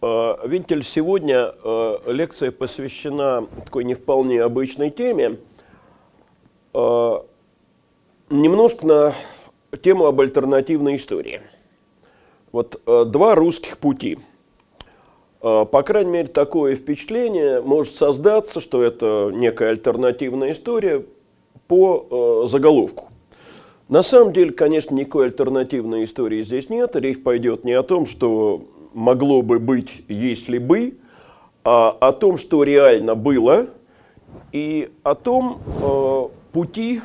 [0.00, 5.38] Э, Винтель, сегодня э, лекция посвящена такой не вполне обычной теме.
[6.72, 7.18] Э,
[8.30, 9.14] немножко на
[9.82, 11.40] тему об альтернативной истории.
[12.52, 14.18] Вот два русских пути.
[15.40, 21.04] По крайней мере, такое впечатление может создаться, что это некая альтернативная история
[21.68, 23.10] по заголовку.
[23.90, 26.96] На самом деле, конечно, никакой альтернативной истории здесь нет.
[26.96, 30.98] Речь пойдет не о том, что могло бы быть, если бы,
[31.64, 33.66] а о том, что реально было,
[34.52, 37.02] и о том э, пути,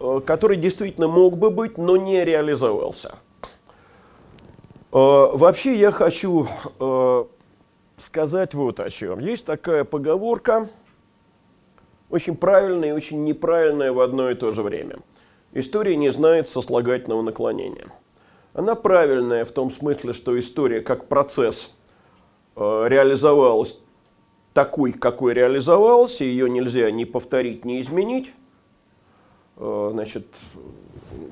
[0.00, 3.16] э, который действительно мог бы быть, но не реализовался.
[4.92, 6.46] Э, вообще я хочу
[6.78, 7.24] э,
[7.96, 9.18] сказать вот о чем.
[9.18, 10.68] Есть такая поговорка,
[12.10, 14.98] очень правильная и очень неправильная в одно и то же время.
[15.52, 17.86] История не знает сослагательного наклонения.
[18.54, 21.74] Она правильная в том смысле, что история как процесс
[22.54, 23.80] э, реализовалась
[24.52, 28.30] такой, какой реализовалась, и ее нельзя ни повторить, ни изменить.
[29.56, 30.28] Э, значит,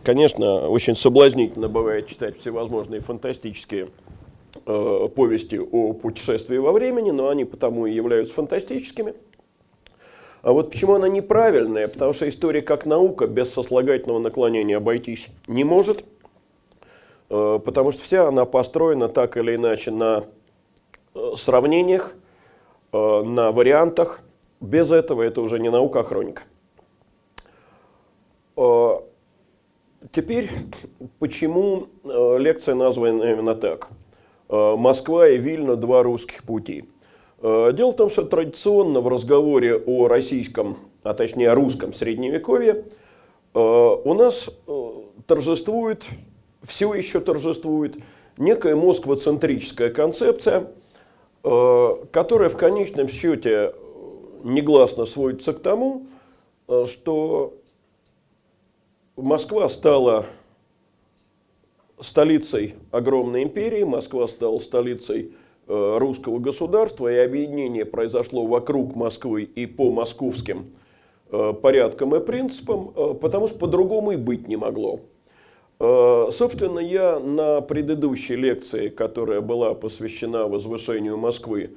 [0.02, 3.86] конечно, очень соблазнительно бывает читать всевозможные фантастические
[4.66, 9.14] э, повести о путешествии во времени, но они потому и являются фантастическими.
[10.42, 11.86] А вот почему она неправильная?
[11.86, 16.04] Потому что история как наука без сослагательного наклонения обойтись не может–
[17.32, 20.24] потому что вся она построена так или иначе на
[21.14, 22.14] э, сравнениях,
[22.92, 24.20] э, на вариантах.
[24.60, 26.42] Без этого это уже не наука, а хроника.
[30.12, 30.50] Теперь,
[31.18, 33.88] почему лекция названа именно так?
[34.48, 36.84] Москва и Вильна– два русских пути.
[37.40, 42.84] Дело в том, что традиционно в разговоре о российском, а точнее о русском средневековье,
[43.54, 44.50] у нас
[45.26, 46.04] торжествует
[46.62, 47.96] все еще торжествует
[48.38, 50.68] некая москвоцентрическая концепция,
[51.44, 53.74] э, которая в конечном счете
[54.44, 56.06] негласно сводится к тому,
[56.68, 57.54] э, что
[59.16, 60.26] Москва стала
[62.00, 65.34] столицей огромной империи, Москва стала столицей
[65.66, 70.72] э, русского государства, и объединение произошло вокруг Москвы и по московским
[71.62, 75.00] порядкам и принципам, потому что по-другому и быть не могло.
[75.82, 81.72] Э, собственно, я на предыдущей лекции, которая была посвящена возвышению Москвы,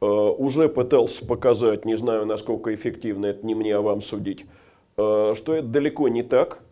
[0.00, 4.46] э, уже пытался показать, не знаю, насколько эффективно, это не мне, а вам судить,
[4.96, 6.62] э, что это далеко не так.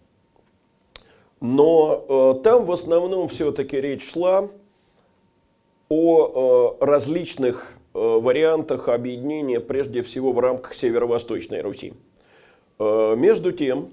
[1.40, 4.48] Но там в основном все-таки речь шла
[5.88, 11.94] о различных вариантах объединения, прежде всего в рамках Северо-Восточной Руси.
[12.80, 13.90] Между тем,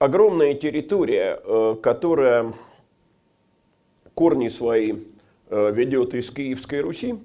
[0.00, 2.54] огромная территория, э, которая
[4.14, 4.94] корни свои
[5.50, 7.16] э, ведет из Киевской Руси,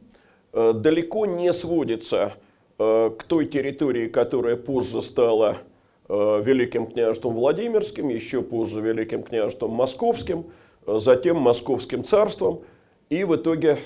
[0.53, 2.33] э, далеко не сводится
[2.77, 5.59] к той территории, которая позже стала
[6.09, 10.47] Великим княжеством Владимирским, еще позже Великим княжеством Московским,
[10.85, 12.63] затем Московским царством
[13.09, 13.77] и в итоге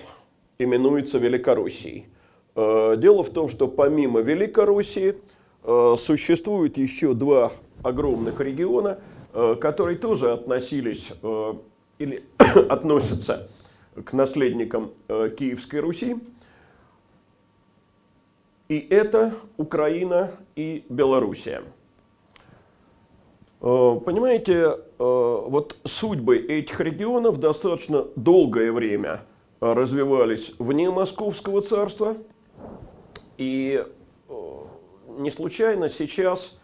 [0.57, 2.07] именуется Великороссией.
[2.55, 5.17] Дело в том, что помимо Великороссии
[5.95, 7.51] существует еще два
[7.83, 8.99] огромных региона,
[9.33, 11.53] э, которые тоже относились э,
[11.99, 12.23] или
[12.69, 13.49] относятся
[14.03, 16.17] к наследникам э, Киевской Руси.
[18.67, 21.63] И это Украина и Белоруссия.
[23.59, 29.21] Понимаете, вот судьбы этих регионов достаточно долгое время
[29.59, 32.15] развивались вне Московского царства.
[33.37, 33.83] И
[35.17, 36.59] не случайно сейчас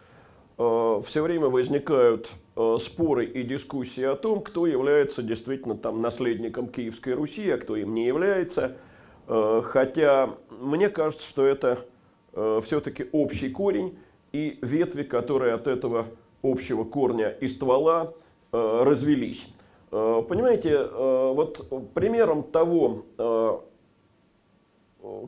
[0.56, 7.12] все время возникают э, споры и дискуссии о том, кто является действительно там наследником Киевской
[7.12, 8.76] Руси, а кто им не является.
[9.28, 11.84] Э, хотя мне кажется, что это
[12.64, 13.98] все-таки общий корень
[14.32, 16.08] и ветви, которые от этого
[16.42, 18.12] общего корня и ствола
[18.52, 19.48] развелись.
[19.90, 23.06] Понимаете, вот примером того,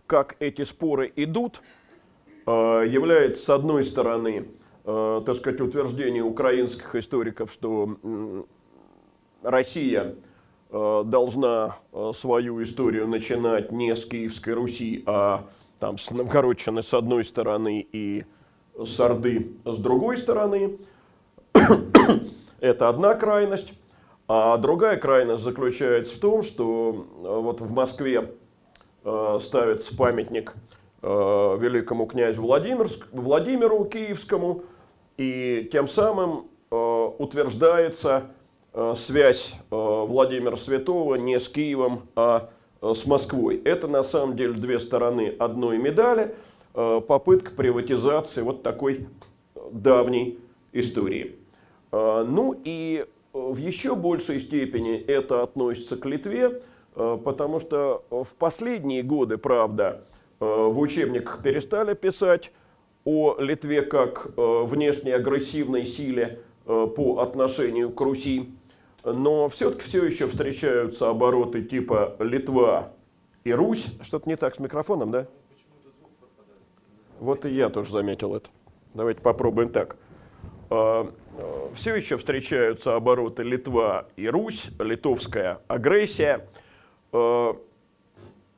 [0.07, 1.63] как эти споры идут,
[2.45, 4.49] является с одной стороны
[4.89, 7.97] э, так сказать, утверждение украинских историков, что
[9.43, 10.15] Россия
[10.71, 15.45] э, должна э, свою историю начинать не с Киевской Руси, а
[15.79, 18.25] там с Новгородчины с одной стороны и
[18.77, 20.79] с Орды с другой стороны.
[22.61, 23.75] Это одна крайность.
[24.31, 28.33] А другая крайность заключается в том, что э, вот в Москве
[29.05, 30.55] э, ставится памятник
[31.01, 34.65] э, великому князю Владимирск, Владимиру Киевскому,
[35.19, 38.29] и тем самым э, утверждается
[38.73, 42.49] э, связь э, Владимира Святого не с Киевом, а
[42.81, 43.61] с Москвой.
[43.65, 46.37] Это на самом деле две стороны одной медали,
[46.73, 49.09] попытка приватизации вот такой
[49.73, 50.39] давней
[50.73, 51.35] истории.
[51.91, 56.63] Ну и в еще большей степени это относится к Литве,
[56.95, 60.05] потому что в последние годы, правда,
[60.39, 62.53] в учебниках перестали писать
[63.05, 68.51] о Литве как э, внешней агрессивной силе по отношению к Руси,
[69.03, 72.93] но все-таки все еще встречаются обороты типа Литва
[73.45, 73.87] и Русь.
[74.03, 75.27] Что-то не так с микрофоном, да?
[77.21, 78.51] Вот и я тоже заметил это.
[78.93, 79.97] Давайте попробуем так.
[80.69, 86.47] Все еще встречаются обороты Литва и Русь, литовская агрессия.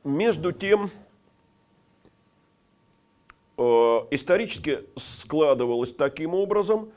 [0.03, 1.10] Между тем, Э,
[4.11, 6.91] исторически складывалось таким образом,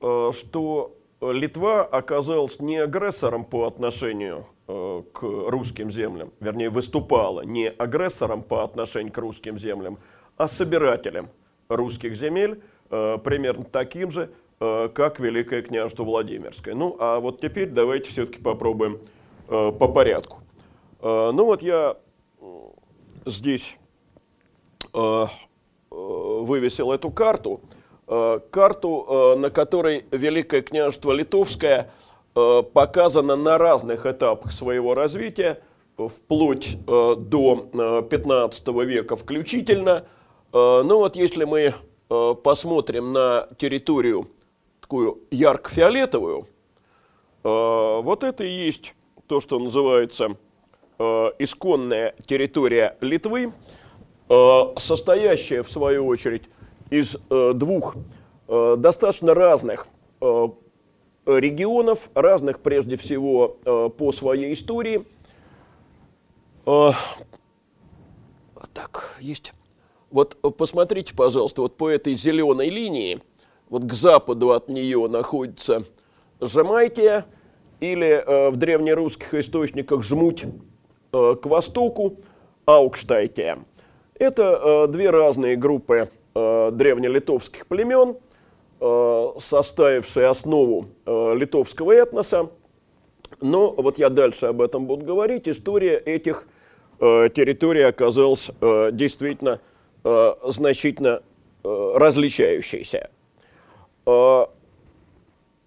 [0.00, 7.68] э, что Литва оказалась не агрессором по отношению э, к русским землям, вернее, выступала не
[7.68, 9.98] агрессором по отношению к русским землям,
[10.36, 11.28] а собирателем
[11.68, 12.60] русских земель,
[12.90, 16.74] примерно таким же, как Великое княжество Владимирское.
[16.74, 19.00] Ну, а вот теперь давайте все-таки попробуем
[19.46, 20.40] по порядку.
[21.00, 21.96] Ну вот я
[23.24, 23.78] здесь
[24.94, 25.26] Э,
[25.92, 27.60] вывесил эту карту,
[28.08, 31.90] э, карту, э, на которой Великое княжество Литовское
[32.34, 35.62] показано на разных этапах своего развития,
[35.98, 40.06] вплоть до 15 века включительно.
[40.50, 41.74] Ну вот если мы
[42.08, 44.28] посмотрим на территорию
[44.80, 46.46] такую ярко-фиолетовую,
[47.42, 48.94] вот это и есть
[49.26, 50.38] то, что называется
[50.98, 53.52] исконная территория Литвы.
[54.28, 56.44] Э, состоящая, в свою очередь,
[56.90, 57.96] из э, двух
[58.48, 59.88] э, достаточно разных
[61.26, 63.56] регионов, разных прежде всего
[63.98, 65.04] по своей истории.
[68.72, 69.52] Так, есть.
[70.12, 73.20] Вот посмотрите, пожалуйста, вот по этой зеленой линии,
[73.68, 75.82] вот к западу от нее находится
[76.40, 77.26] Жемайтия,
[77.80, 80.44] или в древнерусских источниках Жмуть,
[81.10, 82.20] к востоку
[82.64, 83.58] Аукштайтия.
[84.22, 88.16] Это э, две разные группы э, древнелитовских племен,
[88.80, 92.48] э, составившие основу э, литовского этноса.
[93.40, 95.48] Но вот я дальше об этом буду говорить.
[95.48, 96.46] История этих
[97.00, 99.60] э, территорий оказалась э, действительно
[100.04, 101.24] э, значительно
[101.64, 103.10] э, различающейся.
[104.06, 104.46] Э,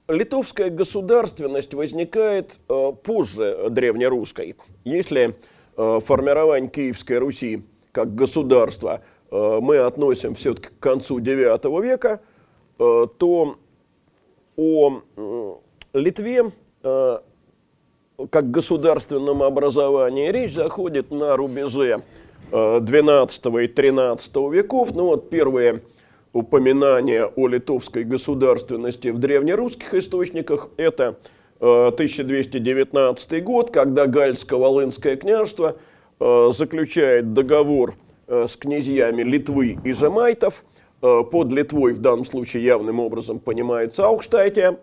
[0.07, 4.55] литовская государственность возникает э, позже древнерусской.
[4.85, 5.35] Если
[5.75, 7.65] э, формирование Киевской Руси
[7.95, 9.01] как государство
[9.31, 12.19] э, мы относим все-таки к концу IX века,
[12.77, 13.55] э, то
[14.57, 15.01] о
[15.93, 16.51] Литве
[16.83, 17.17] э,
[18.29, 22.03] как государственном образовании речь заходит на рубеже
[22.51, 24.93] XII и XIII веков.
[24.93, 25.81] Ну вот первые
[26.33, 31.17] упоминания о литовской государственности в древнерусских источниках– это
[31.59, 35.77] 1219 год, когда Гальско-Волынское княжество–
[36.19, 37.95] заключает договор
[38.27, 40.63] э, с князьями Литвы и Жемайтов.
[41.01, 44.79] Э, под Литвой в данном случае явным образом понимается Аукштайтия.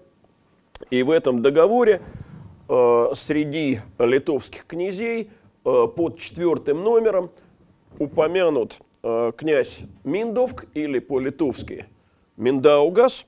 [0.90, 2.00] И в этом договоре
[2.66, 5.30] среди литовских князей
[5.62, 7.30] под четвертым номером
[7.98, 8.78] упомянут
[9.36, 11.86] князь Миндовк или по-литовски
[12.36, 13.26] Миндаугас.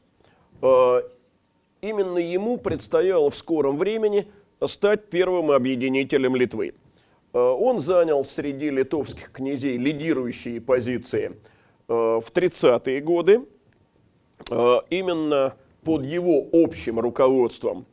[1.81, 4.27] Именно ему предстояло в скором времени
[4.67, 6.75] стать первым объединителем Литвы.
[7.35, 11.33] Э, он занял среди литовских князей лидирующие позиции
[11.89, 13.45] э, в 30-е годы.
[14.51, 17.85] Э, именно под его общим руководством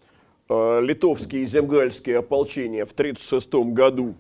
[0.50, 4.16] литовские и земгальские ополчения в 1936 году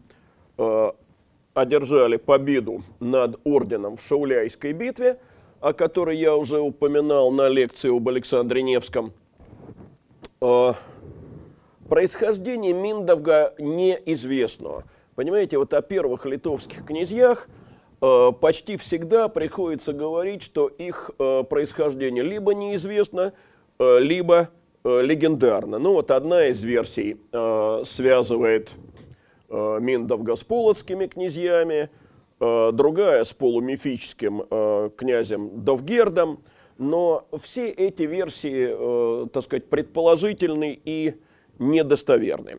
[1.53, 5.19] одержали победу над орденом в Шауляйской битве,
[5.59, 9.11] о которой я уже упоминал на лекции об Александре Невском.
[11.89, 14.85] Происхождение Миндовга неизвестно.
[15.21, 17.47] Понимаете, вот о первых литовских князьях
[18.01, 23.31] э, почти всегда приходится говорить, что их э, происхождение либо неизвестно,
[23.77, 24.49] э, либо
[24.83, 25.77] легендарно.
[25.77, 27.17] Ну вот одна из версий
[27.85, 28.71] связывает
[29.47, 31.91] э, Миндовга с полоцкими князьями,
[32.39, 36.39] другая с полумифическим князем Довгердом.
[36.79, 41.13] Но все эти версии, так сказать, предположительны и
[41.59, 42.57] недостоверны.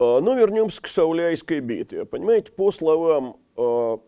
[0.00, 2.06] А, Но ну, вернемся к Шауляйской битве.
[2.06, 3.98] Понимаете, по словам э,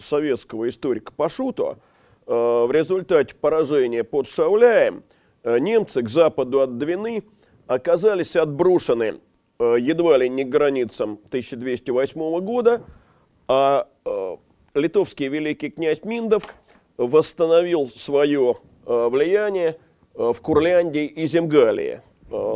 [0.00, 1.78] советского историка Пашуто,
[2.26, 5.04] э, в результате поражения под Шауляем
[5.44, 7.24] немцы к западу от Двины
[7.66, 9.20] оказались отброшены
[9.58, 12.82] едва ли не к границам 1208 года,
[13.48, 13.88] а
[14.74, 16.54] литовский великий князь Миндовк
[16.96, 19.78] восстановил свое влияние
[20.14, 22.02] в Курляндии и Земгалии.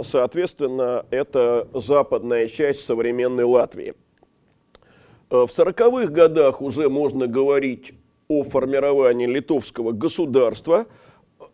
[0.03, 3.95] Соответственно, это западная часть современной Латвии.
[5.29, 7.93] В 40-х годах уже можно говорить
[8.29, 10.87] о формировании литовского государства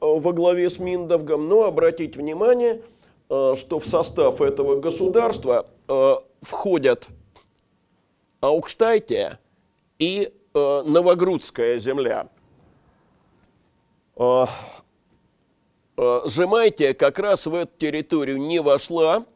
[0.00, 2.82] во главе с Миндовгом, но обратить внимание,
[3.28, 5.66] что в состав этого государства
[6.42, 7.08] входят
[8.40, 9.40] Аукштайтия
[9.98, 12.28] и Новогрудская земля.
[15.96, 19.26] Жемайтия как раз в эту территорию не вошла,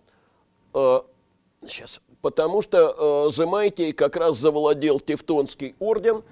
[0.73, 6.23] сейчас, потому что Жемайтией как раз завладел Тевтонский орден,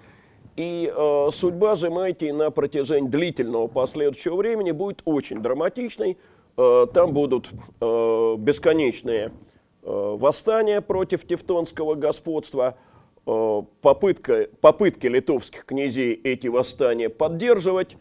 [0.56, 0.92] и
[1.32, 6.16] судьба Жемайтии на протяжении длительного последующего времени будет очень драматичной.
[6.56, 7.50] Там будут
[7.80, 9.32] бесконечные
[9.82, 12.78] восстания против тевтонского господства,
[13.24, 17.96] попытка, попытки литовских князей эти восстания поддерживать,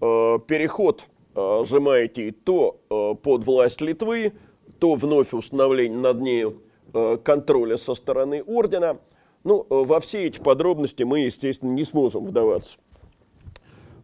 [0.00, 1.04] переход
[1.34, 4.32] Э, сжимаете то э, под власть Литвы,
[4.78, 6.62] то вновь установление над нею
[6.92, 8.98] э, контроля со стороны ордена.
[9.42, 12.78] Ну, во все эти подробности мы, естественно, не сможем вдаваться.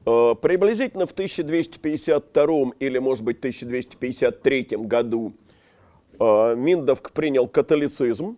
[0.04, 5.32] Приблизительно в 1252 или, может быть, 1253 году
[6.18, 8.36] Миндовк принял католицизм,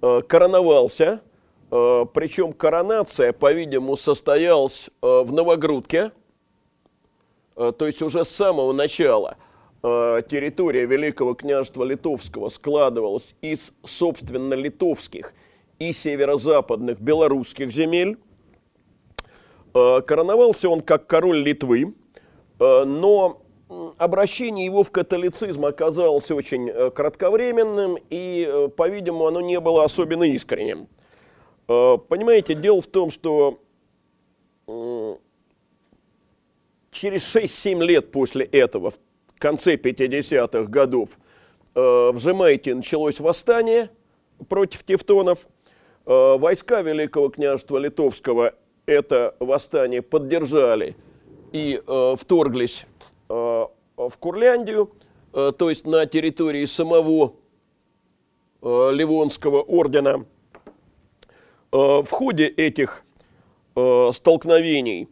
[0.00, 1.22] короновался,
[1.70, 6.25] причем коронация, по-видимому, состоялась в Новогрудке– Э,
[7.56, 9.38] то есть уже с самого начала
[9.82, 15.32] э, территория Великого княжества Литовского складывалась из, собственно, литовских
[15.78, 18.18] и северо-западных белорусских земель.
[19.72, 21.94] Э, короновался он как король Литвы,
[22.58, 23.42] но
[23.98, 30.88] обращение его в католицизм оказалось очень кратковременным, и, по-видимому, оно не было особенно искренним.
[31.66, 33.58] Понимаете, дело в том, что
[36.96, 41.10] через 6-7 лет после этого, в конце 50-х годов,
[41.74, 43.90] э, в Жемайте началось восстание
[44.48, 45.46] против тевтонов.
[46.06, 48.54] Э, войска Великого княжества Литовского
[48.86, 50.96] это восстание поддержали
[51.52, 52.86] и э, вторглись
[53.28, 54.92] в Курляндию,
[55.32, 57.34] то есть на территории самого
[58.62, 60.24] Ливонского ордена.
[61.72, 63.02] В ходе этих
[63.74, 65.08] столкновений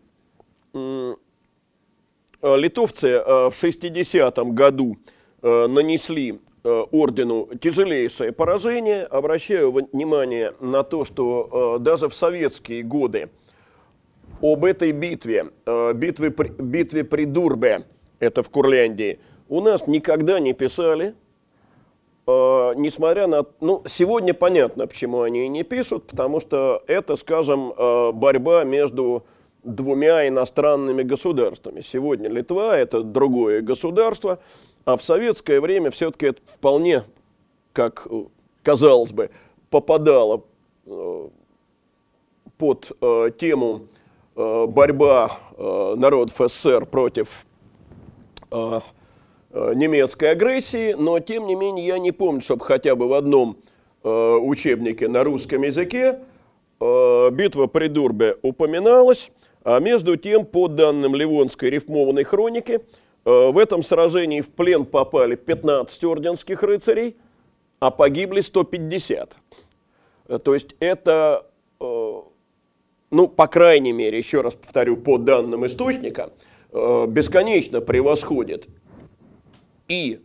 [2.45, 4.99] литовцы э, в 60-м году
[5.43, 9.05] э, нанесли ордену тяжелейшее поражение.
[9.05, 13.29] Обращаю внимание на то, что даже в советские годы
[14.41, 15.51] об этой битве,
[15.95, 17.83] битве, битве при Дурбе,
[18.19, 19.19] это в Курляндии,
[19.51, 21.15] у нас никогда не писали,
[22.27, 23.45] несмотря на...
[23.61, 27.75] Ну, сегодня понятно, почему они не пишут, потому что это, скажем,
[28.15, 29.27] борьба между
[29.65, 31.81] двумя иностранными государствами.
[31.81, 34.39] Сегодня Литва– это другое государство,
[34.85, 37.03] а в советское время все-таки это вполне,
[37.73, 38.25] как э,
[38.63, 39.31] казалось бы,
[39.71, 40.45] попадало
[40.87, 41.29] э,
[42.59, 43.89] под э, тему
[44.37, 47.47] борьба народов СССР против
[49.53, 53.59] немецкой агрессии, но тем не менее я не помню, чтобы хотя бы в одном
[54.03, 56.19] учебнике на русском языке
[56.81, 59.31] битва при Дурбе упоминалась.
[59.65, 62.81] А между тем, по данным Ливонской рифмованной хроники,
[63.25, 67.17] э, в этом сражении в плен попали 15 орденских рыцарей,
[67.81, 69.37] а погибли 150.
[70.29, 71.47] Э, то есть это,
[71.81, 72.21] э,
[73.11, 76.31] ну, по крайней мере, еще раз повторю, по данным источника,
[76.73, 78.67] бесконечно превосходит
[79.87, 80.21] и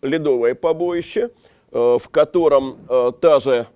[0.00, 1.30] ледовое побоище,
[1.70, 2.78] в котором
[3.20, 3.66] та же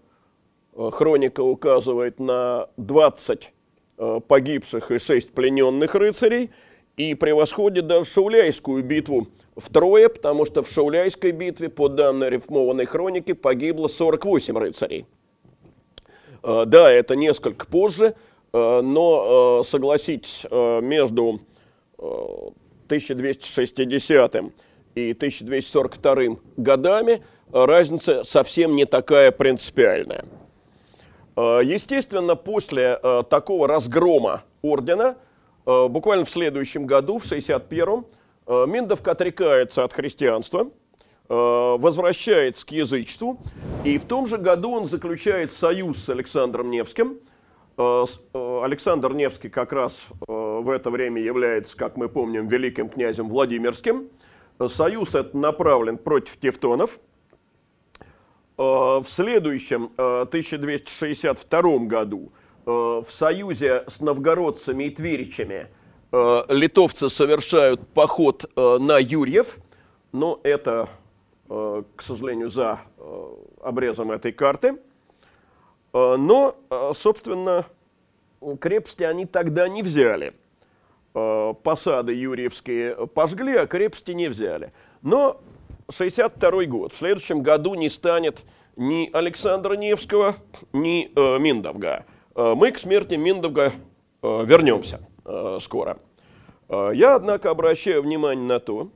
[0.72, 3.53] хроника указывает на 20 Э,
[3.96, 6.50] погибших и шесть плененных рыцарей,
[6.96, 13.34] и превосходит даже Шауляйскую битву втрое, потому что в Шауляйской битве, по данной рифмованной хронике,
[13.34, 15.04] погибло 48 рыцарей.
[16.42, 18.14] Э, да, это несколько позже,
[18.52, 21.40] э, но, согласитесь, между
[21.98, 24.36] 1260
[24.94, 27.22] и 1242 годами
[27.52, 30.24] разница совсем не такая принципиальная.
[31.36, 35.16] Э, естественно, после э, такого разгрома ордена,
[35.66, 38.06] э, буквально в следующем году, в 61-м,
[38.46, 40.68] Миндовка отрекается от христианства,
[41.30, 43.40] возвращается к язычеству,
[43.84, 47.20] и в том же году он заключает союз с Александром Невским,
[47.78, 49.94] Александр Невский как раз
[50.28, 54.10] в это время является, как мы помним, великим князем Владимирским.
[54.68, 57.00] Союз этот направлен против тевтонов.
[58.56, 62.32] В следующем, 1262 году,
[62.64, 65.66] в союзе с новгородцами и тверичами
[66.12, 69.56] литовцы совершают поход на Юрьев,
[70.12, 70.88] но это,
[71.48, 72.80] к сожалению, за
[73.60, 74.78] обрезом этой карты.
[75.92, 76.56] Но,
[76.94, 77.66] собственно,
[78.60, 80.32] крепости они тогда не взяли.
[81.12, 84.72] Посады юрьевские пожгли, а крепости не взяли.
[85.02, 85.40] Но
[85.90, 86.92] 62 год.
[86.92, 88.44] В следующем году не станет
[88.76, 90.36] ни Александра Невского,
[90.72, 92.06] ни э, Миндовга.
[92.34, 93.72] Э, мы к смерти Миндовга
[94.22, 95.98] э, вернемся э, скоро.
[96.68, 98.90] Э, я, однако, обращаю внимание на то,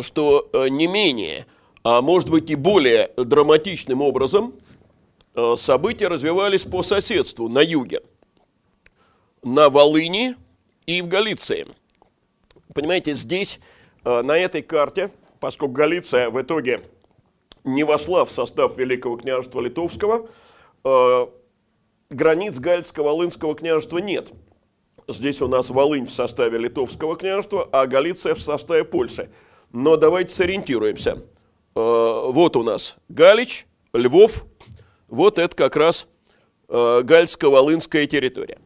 [0.00, 1.46] что э, не менее,
[1.82, 4.54] а может быть и более драматичным образом
[5.58, 8.02] события развивались по соседству на юге,
[9.42, 10.36] на Волыни
[10.86, 11.66] и в Галиции.
[12.72, 13.58] Понимаете, здесь,
[14.04, 15.10] на этой карте,
[15.44, 16.80] поскольку Галиция в итоге
[17.64, 20.30] не вошла в состав Великого княжества Литовского,
[20.82, 21.26] э,
[22.08, 24.32] границ Галицко-Волынского княжества нет.
[25.06, 29.28] Здесь у нас Волынь в составе Литовского княжества, а Галиция в составе Польши.
[29.70, 31.26] Но давайте сориентируемся.
[31.74, 34.46] Э, вот у нас Галич, Львов,
[35.08, 36.08] вот это как раз
[36.68, 38.60] Гальско-Волынская территория.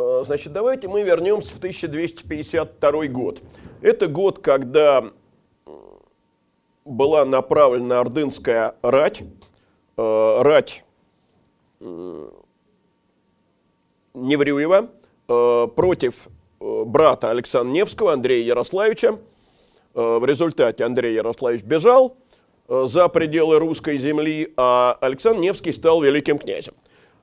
[0.00, 3.42] Э, значит, давайте мы вернемся в 1252 год.
[3.82, 5.04] Это год, когда
[6.84, 9.22] была направлена ордынская рать,
[9.96, 10.84] э, рать
[14.14, 14.90] Неврюева
[15.28, 16.28] э, против
[16.58, 19.18] брата Александра Невского, Андрея Ярославича.
[19.92, 22.16] В результате Андрей Ярославич бежал
[22.68, 26.74] за пределы русской земли, а Александр Невский стал великим князем.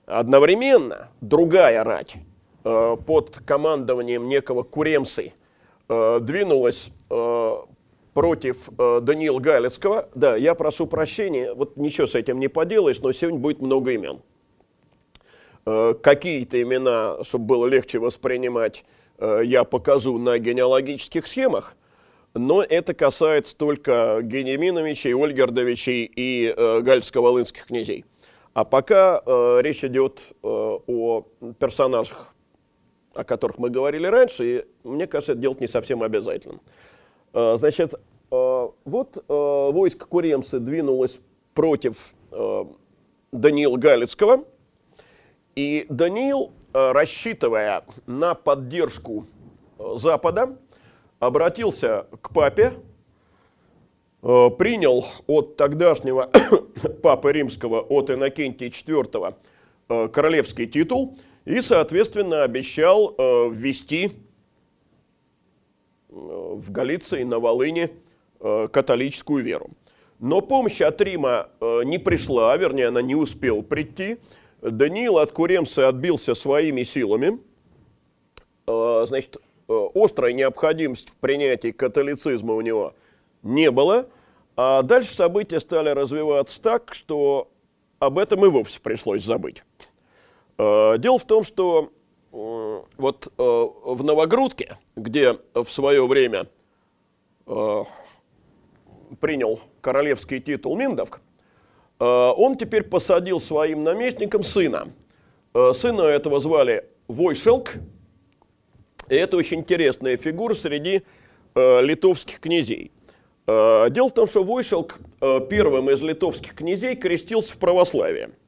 [0.05, 2.17] Одновременно другая рать,
[2.63, 5.33] под командованием некого Куремсы
[5.89, 7.55] э, двинулась э,
[8.13, 10.09] против Даниила Галицкого.
[10.15, 14.21] Да, я прошу прощения, вот ничего с этим не поделаешь, но сегодня будет много имен.
[16.01, 18.85] Какие-то имена, чтобы было легче воспринимать,
[19.19, 21.75] я покажу на генеалогических схемах,
[22.33, 28.05] но это касается только Генеминовичей, Ольгердовичей и Гальско-Волынских князей.
[28.57, 31.21] А пока э, речь идет э, о
[31.59, 32.33] персонажах
[33.17, 36.59] о которых мы говорили раньше, и мне кажется, это делать не совсем обязательно.
[37.33, 37.95] А, значит,
[38.29, 41.19] а, вот а, войско Куремцы двинулось
[41.53, 42.13] против
[43.31, 44.43] Даниила Галицкого,
[45.55, 49.25] и Даниил, рассчитывая на поддержку
[49.95, 50.55] Запада,
[51.17, 52.73] обратился к папе,
[54.21, 56.29] принял от тогдашнего
[57.01, 59.33] папы римского, от Иннокентия IV,
[60.09, 64.11] королевский титул– и, соответственно, обещал э, ввести
[66.09, 67.89] э, в Галиции, на Волыне
[68.41, 69.69] э, католическую веру.
[70.19, 74.17] Но помощь от Рима не пришла, вернее, она не успела прийти.
[74.61, 77.39] Даниил от Куремса отбился своими силами.
[78.65, 82.95] Значит, острой необходимости в принятии католицизма у него
[83.43, 84.07] не было.
[84.55, 87.51] А дальше события стали развиваться так, что
[87.99, 89.63] об этом и вовсе пришлось забыть.
[90.57, 91.91] Э, дело в том, что
[92.33, 96.47] э, вот э, в Новогрудке, где в свое время
[99.21, 101.21] принял королевский титул Миндовк,
[101.97, 104.89] он теперь посадил своим наместником сына.
[105.53, 107.75] Сына этого звали Войшелк,
[109.07, 111.03] и это очень интересная фигура среди
[111.55, 112.91] литовских князей.
[113.45, 114.99] Дело в том, что Войшелк
[115.49, 118.31] первым из литовских князей крестился в православие–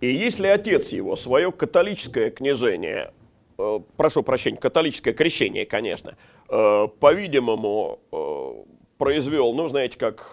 [0.00, 3.12] и если отец его свое католическое княжение,
[3.58, 6.16] э, прошу прощения, католическое крещение, конечно,
[6.48, 8.52] э, по-видимому, э,
[8.96, 10.30] произвел, ну, знаете, как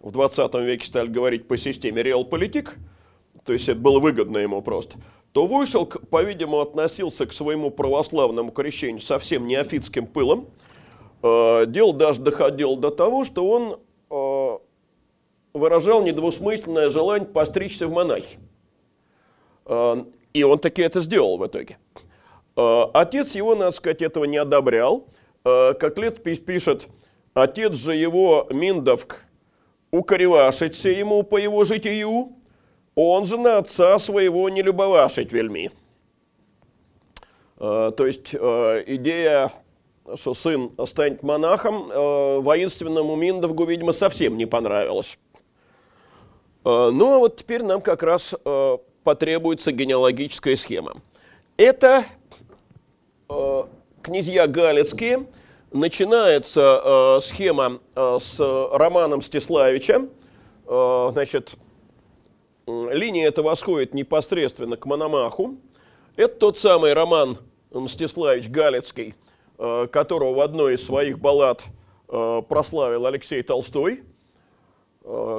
[0.00, 2.76] в 20 веке стали говорить по системе реалполитик,
[3.44, 4.98] то есть это было выгодно ему просто,
[5.32, 10.48] то Войшелк, по-видимому, относился к своему православному крещению совсем неофитским пылом.
[11.22, 13.78] Дело даже доходило до того, что он
[15.52, 18.38] выражал недвусмысленное желание постричься в монахи.
[19.66, 21.78] А, и он таки это сделал в итоге.
[22.56, 25.06] А, отец его, надо сказать, этого не одобрял.
[25.44, 26.88] А, как летопись пишет,
[27.34, 29.24] отец же его, Миндовк,
[29.90, 32.32] укоревашиться ему по его житию,
[32.94, 35.70] он же на отца своего не любовашить вельми.
[37.56, 39.52] То есть идея,
[40.16, 41.88] что сын станет монахом,
[42.42, 45.18] воинственному Миндовгу, видимо, совсем не понравилась.
[46.64, 48.34] Ну, а вот теперь нам как раз
[49.04, 50.96] потребуется генеалогическая схема.
[51.56, 52.04] Это
[54.02, 55.26] князья Галицкие.
[55.72, 60.08] Начинается схема с Романа Мстиславича.
[60.66, 61.52] Значит,
[62.66, 65.56] линия эта восходит непосредственно к Мономаху.
[66.16, 67.38] Это тот самый Роман
[67.70, 69.14] Мстиславич Галицкий,
[69.56, 71.64] которого в одной из своих баллад
[72.06, 74.02] прославил Алексей Толстой,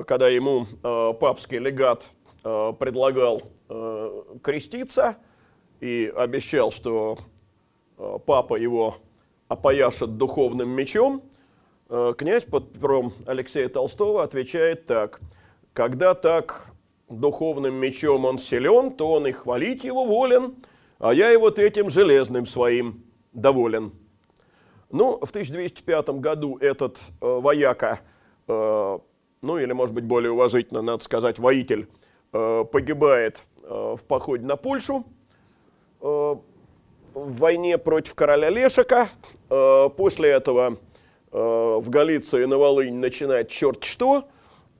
[0.06, 2.10] когда ему папский легат
[2.44, 3.44] предлагал
[4.44, 5.18] креститься
[5.80, 7.18] и обещал, что
[8.26, 8.98] папа его
[9.48, 11.24] опояшет духовным мечом,
[12.18, 15.22] князь под пером Алексея Толстого отвечает так.
[15.74, 16.72] «Когда так
[17.12, 20.56] духовным мечом он силен, то он и хвалить его волен,
[21.00, 23.04] а я и вот этим железным своим
[23.34, 23.92] доволен.
[24.90, 28.02] Ну, в 1205 году этот э, вояка,
[28.48, 29.00] э,
[29.42, 31.88] ну или, может быть, более уважительно, надо сказать, воитель,
[32.34, 35.06] э, погибает э, в походе на Польшу
[36.02, 36.40] э, в
[37.14, 39.10] войне против короля Лешика.
[39.50, 40.78] После этого
[41.32, 44.26] в Галиции на Волынь начинает черт что–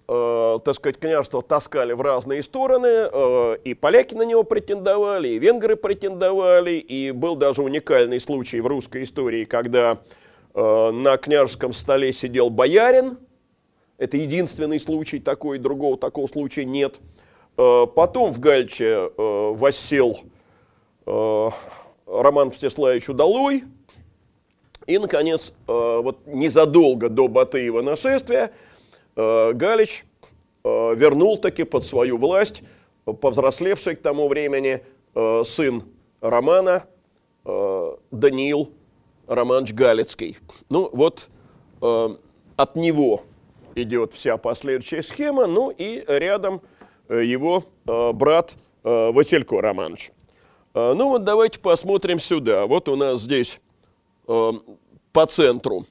[0.08, 6.72] так сказать, княжество таскали в разные стороны, и поляки на него претендовали, и венгры претендовали,
[6.72, 10.00] и был даже уникальный случай в русской истории, когда
[10.54, 13.18] на княжеском столе сидел боярин,
[14.02, 16.96] это единственный случай такой, другого такого случая нет.
[17.56, 20.18] Э, потом в Гальче э, воссел
[21.06, 21.50] э,
[22.08, 23.64] Роман Мстиславич Удалой,
[24.88, 28.52] и, наконец, вот незадолго до Батыева нашествия
[29.16, 30.06] Галич
[30.64, 32.64] вернул таки под свою власть
[33.06, 34.82] повзрослевший к тому времени
[35.46, 35.84] сын
[36.20, 36.88] Романа
[37.46, 38.72] Даниил
[39.28, 40.40] Романович Галицкий.
[40.70, 41.30] Ну вот
[41.80, 43.22] от него
[43.76, 46.62] идет вся последующая схема, ну и рядом
[47.10, 50.12] его брат Василько Романович.
[50.74, 52.66] Ну вот давайте посмотрим сюда.
[52.66, 53.60] Вот у нас здесь
[54.26, 55.86] по центру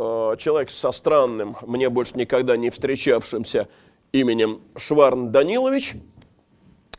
[0.00, 3.66] Э, человек со странным, мне больше никогда не встречавшимся
[4.12, 5.94] именем Шварн Данилович.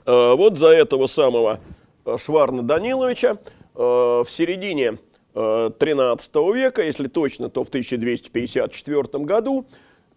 [0.05, 1.61] Э, вот за этого самого
[2.03, 3.37] э, Шварна Даниловича
[3.73, 4.97] в середине
[5.33, 9.65] 13 века, если точно, то в 1254 году,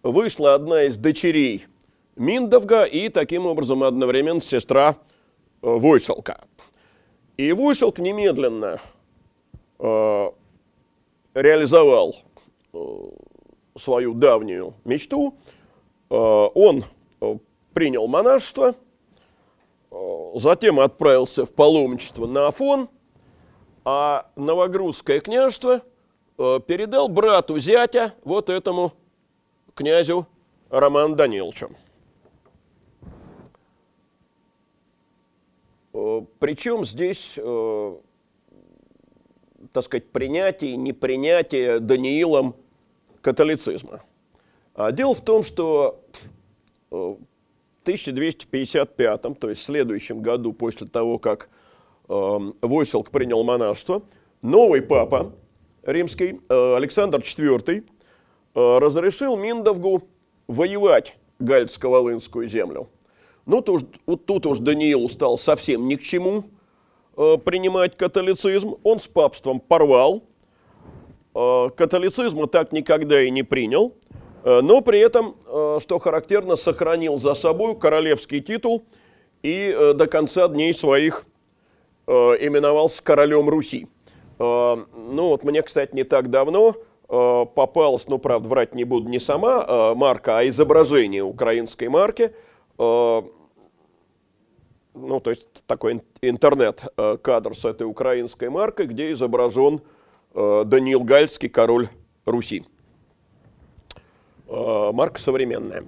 [0.01, 1.65] вышла одна из дочерей
[2.15, 4.95] Миндовга и таким образом одновременно сестра
[5.61, 6.43] Войшелка.
[7.37, 8.79] И Войшелк немедленно
[11.33, 12.15] реализовал
[12.73, 13.09] Э,
[13.75, 15.35] свою давнюю мечту.
[16.09, 16.83] Э, он
[17.21, 17.37] э,
[17.73, 18.75] принял монашество,
[20.35, 22.89] затем отправился в паломничество на Афон,
[23.85, 25.81] а Новогрудское княжество
[26.37, 28.93] передал брату зятя вот этому
[29.75, 30.27] князю
[30.69, 31.69] Роману Даниловичу.
[36.39, 37.33] Причем здесь,
[39.71, 42.55] так сказать, принятие, непринятие Даниилом
[43.21, 44.03] католицизма.
[44.75, 46.03] А дело в том, что
[46.91, 47.17] э, в
[47.83, 51.62] 1255, то есть в следующем году после того, как э,
[52.07, 54.03] Войселк принял монашество,
[54.41, 55.33] новый папа
[55.85, 57.83] римский, э, Александр IV,
[58.55, 60.03] э, разрешил Миндовгу
[60.47, 62.89] воевать Гальцко-Волынскую землю.
[63.45, 63.85] Ну, тут,
[64.25, 66.45] тут уж Даниил стал совсем ни к чему
[67.17, 68.75] э, принимать католицизм.
[68.83, 70.23] Он с папством порвал,
[71.33, 73.95] католицизма так никогда и не принял,
[74.43, 75.35] но при этом,
[75.79, 78.83] что характерно, сохранил за собой королевский титул
[79.41, 81.25] и до конца дней своих
[82.07, 83.87] именовался королем Руси.
[84.39, 86.75] Ну вот мне, кстати, не так давно
[87.07, 92.33] попалась, ну правда, врать не буду, не сама марка, а изображение украинской марки,
[92.77, 93.23] ну
[94.93, 99.81] то есть такой интернет-кадр с этой украинской маркой, где изображен
[100.33, 101.89] Э, Даниил Гальский, король
[102.25, 102.65] Руси.
[104.47, 105.83] Э, марка современная.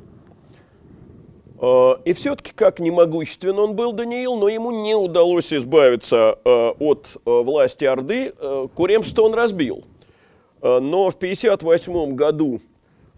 [1.60, 7.16] Э, и все-таки, как не могуществен он был, Даниил, но ему не удалось избавиться от
[7.26, 8.34] власти Орды.
[8.76, 9.84] Куремство он разбил.
[10.62, 12.60] Но в 1958 году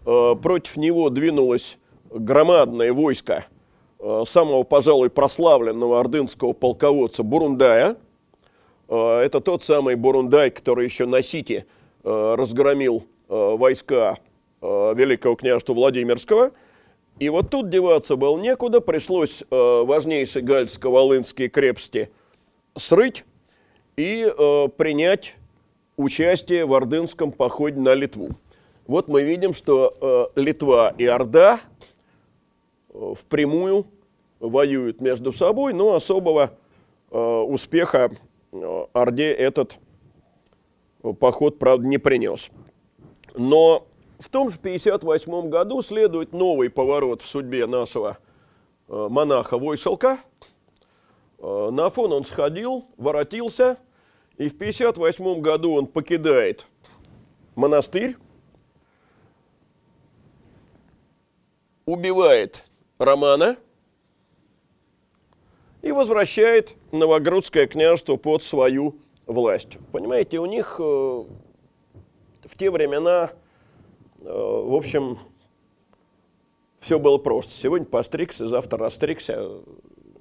[0.04, 1.78] против него двинулось
[2.10, 3.46] громадное войско
[3.98, 7.96] самого, пожалуй, прославленного ордынского полководца Бурундая–
[8.88, 11.66] Э, это тот самый Бурундай, который еще на Сити
[12.04, 14.18] э, разгромил э, войска
[14.60, 16.50] Великого княжества Владимирского.
[17.18, 22.10] И вот тут деваться было некуда, пришлось важнейшие гальско-волынские крепости
[22.76, 23.24] срыть
[23.96, 24.32] и
[24.76, 25.34] принять
[25.96, 28.30] участие в ордынском походе на Литву.
[28.86, 31.60] Вот мы видим, что Литва и Орда
[32.88, 33.86] э, впрямую
[34.40, 36.52] воюют между собой, но особого
[37.10, 38.10] э, успеха
[38.52, 39.76] э, Орде этот
[41.18, 42.48] поход, правда, не принес.
[43.34, 43.87] Но
[44.18, 48.18] в том же 58 году следует новый поворот в судьбе нашего
[48.88, 50.18] монаха Войшелка.
[51.38, 53.78] На Афон он сходил, воротился,
[54.38, 56.66] и в 58 году он покидает
[57.54, 58.16] монастырь,
[61.84, 62.64] убивает
[62.98, 63.56] Романа
[65.82, 69.78] и возвращает Новогрудское княжество под свою власть.
[69.90, 73.37] Понимаете, у них э, в те времена, э,
[74.20, 75.18] в общем,
[76.80, 77.52] все было просто.
[77.52, 79.62] Сегодня постригся, завтра растригся,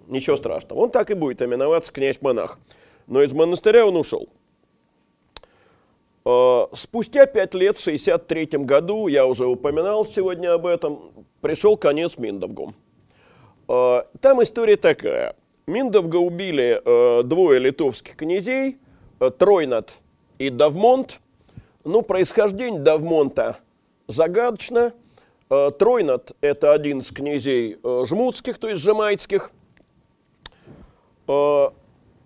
[0.08, 0.80] ничего страшного.
[0.80, 2.60] Он так и будет именоваться князь-монах.
[3.08, 4.28] Но из монастыря он ушел.
[6.26, 12.18] Э, спустя пять лет, в 63 году, я уже упоминал сегодня об этом, пришел конец
[12.18, 12.74] Миндовгу.
[13.70, 15.36] Э, там история такая.
[15.68, 18.78] Миндовга убили э, двое литовских князей,
[19.38, 20.00] Тройнат
[20.38, 21.22] и Давмонт.
[21.86, 23.60] Ну, происхождение Давмонта
[24.08, 24.94] загадочно.
[25.80, 29.52] Тройнат– это один из князей жмутских, то есть жемайских.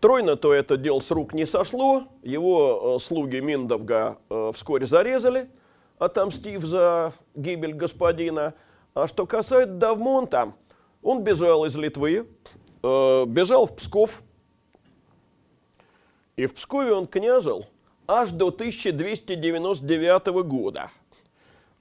[0.01, 5.47] Тройно то это дело с рук не сошло, его э, слуги Миндовга э, вскоре зарезали,
[5.99, 8.55] отомстив за гибель господина.
[8.95, 10.53] А что касается Давмонта,
[11.03, 12.27] он бежал из Литвы,
[12.81, 14.23] э, бежал в Псков,
[16.35, 17.67] и в Пскове он княжил
[18.07, 20.89] аж до 1299 года.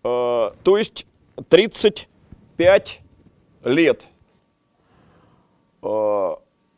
[0.03, 1.07] Э, то есть
[1.49, 3.01] 35
[3.65, 4.07] лет.
[5.83, 6.31] Э,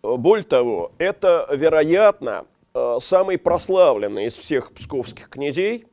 [0.03, 5.87] более того, это, вероятно, э, самый прославленный из всех псковских князей.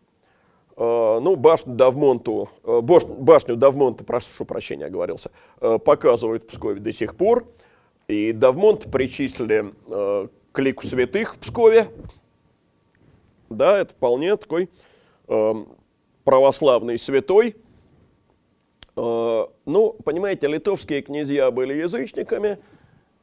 [0.81, 7.45] Ну, башню Давмонту, башню Давмонта, прошу прощения, оговорился, показывают в Пскове до сих пор.
[8.07, 11.91] И Давмонт причислили к лику святых в Пскове.
[13.49, 14.69] Да, это вполне такой
[16.29, 17.55] православный святой.
[18.95, 22.57] Ну, понимаете, литовские князья были язычниками–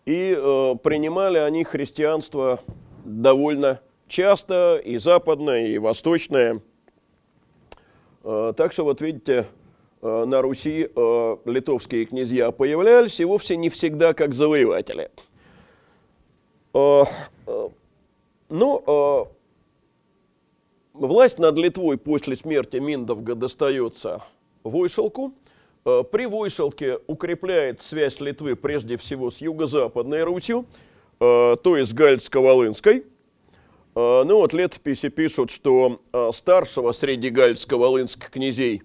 [0.06, 2.60] и э, принимали они христианство
[3.04, 6.62] довольно часто, и западное, и восточное.
[8.22, 9.46] Э, так что, вот видите,
[10.02, 15.10] э, на Руси э, литовские князья появлялись, и вовсе не всегда как завоеватели.
[16.72, 17.02] Э,
[17.48, 17.68] э,
[18.48, 19.24] ну, э,
[20.98, 24.22] власть над Литвой после смерти Миндовга достается
[24.62, 25.34] Войшелку–
[25.86, 30.66] Э, при Войшелке укрепляет связь Литвы прежде всего с юго-западной Русью,
[31.20, 33.04] э, то есть Гальцко-Волынской.
[33.94, 36.00] Э, ну вот летописи пишут, что
[36.32, 38.82] старшего среди Гальцко-Волынских князей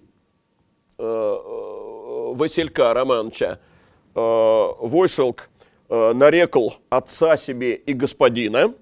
[2.34, 3.58] Василька Романовича
[4.14, 5.50] Войшелк
[5.88, 8.72] нарекал отца себе и господина.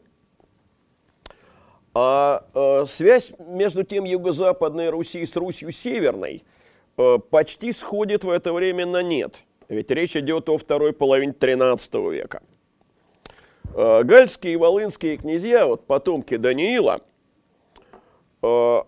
[1.92, 6.44] А связь между тем юго-западной Руси с Русью северной–
[7.00, 9.36] Э, почти сходит в это время на нет.
[9.68, 12.42] Ведь речь идет о второй половине XIII века.
[13.74, 17.00] Э, гальские и волынские князья, вот потомки Даниила,
[18.42, 18.82] э,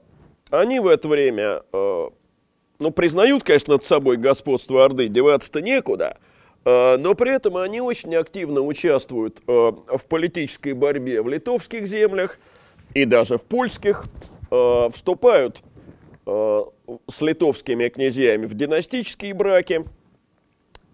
[0.51, 6.19] они в это время, ну, признают, конечно, над собой господство Орды, деваться-то некуда,
[6.67, 12.39] но при этом они очень активно участвуют в политической борьбе в литовских землях
[12.95, 14.05] и даже в польских,
[14.93, 15.63] вступают
[16.27, 19.85] с литовскими князьями в династические браки.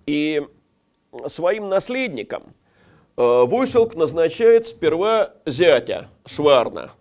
[0.06, 0.42] И
[1.26, 2.54] своим наследником
[3.16, 6.92] э, Войшелк назначает сперва зятя Шварна.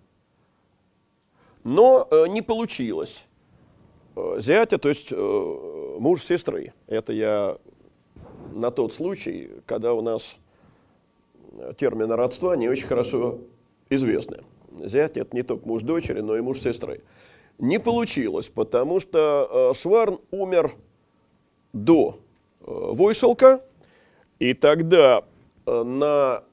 [1.64, 3.24] Но э, не получилось.
[4.16, 6.74] Э, зятя, то есть муж сестры.
[6.88, 7.58] Это я
[8.54, 10.38] на тот случай, когда у нас
[11.78, 13.40] термины родства не очень хорошо
[13.90, 14.44] известны.
[14.86, 17.02] Зять– это не только муж дочери, но и муж сестры
[17.58, 20.76] не получилось, потому что э, Шварн умер
[21.74, 22.20] до
[22.62, 23.62] э, Войшелка,
[24.40, 25.24] и тогда
[25.66, 26.44] э, на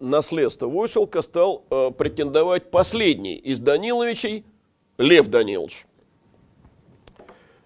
[0.00, 1.60] наследство Войшелка стал
[1.98, 4.44] претендовать последний из Даниловичей,
[4.96, 5.86] Лев Данилович.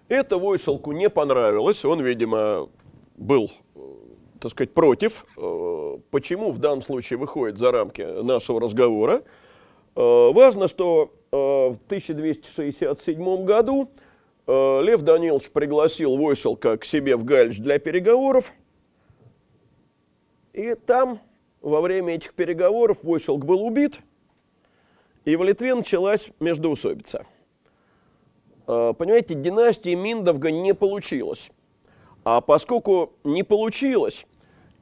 [0.09, 2.69] Это Войшелку не понравилось, он, видимо,
[3.15, 3.49] был,
[4.39, 5.25] так сказать, против.
[6.11, 9.23] Почему в данном случае выходит за рамки нашего разговора?
[9.95, 13.89] Важно, что Э, в 1267 году
[14.45, 18.53] э, Лев Данилович пригласил Войшелка к себе в Галич для переговоров.
[20.53, 21.19] И там
[21.61, 23.99] во время этих переговоров Войшелк был убит,
[25.25, 27.25] и в Литве началась междоусобица.
[28.67, 31.49] Э, понимаете, династии Миндовга не получилось.
[32.23, 34.27] А поскольку не получилось,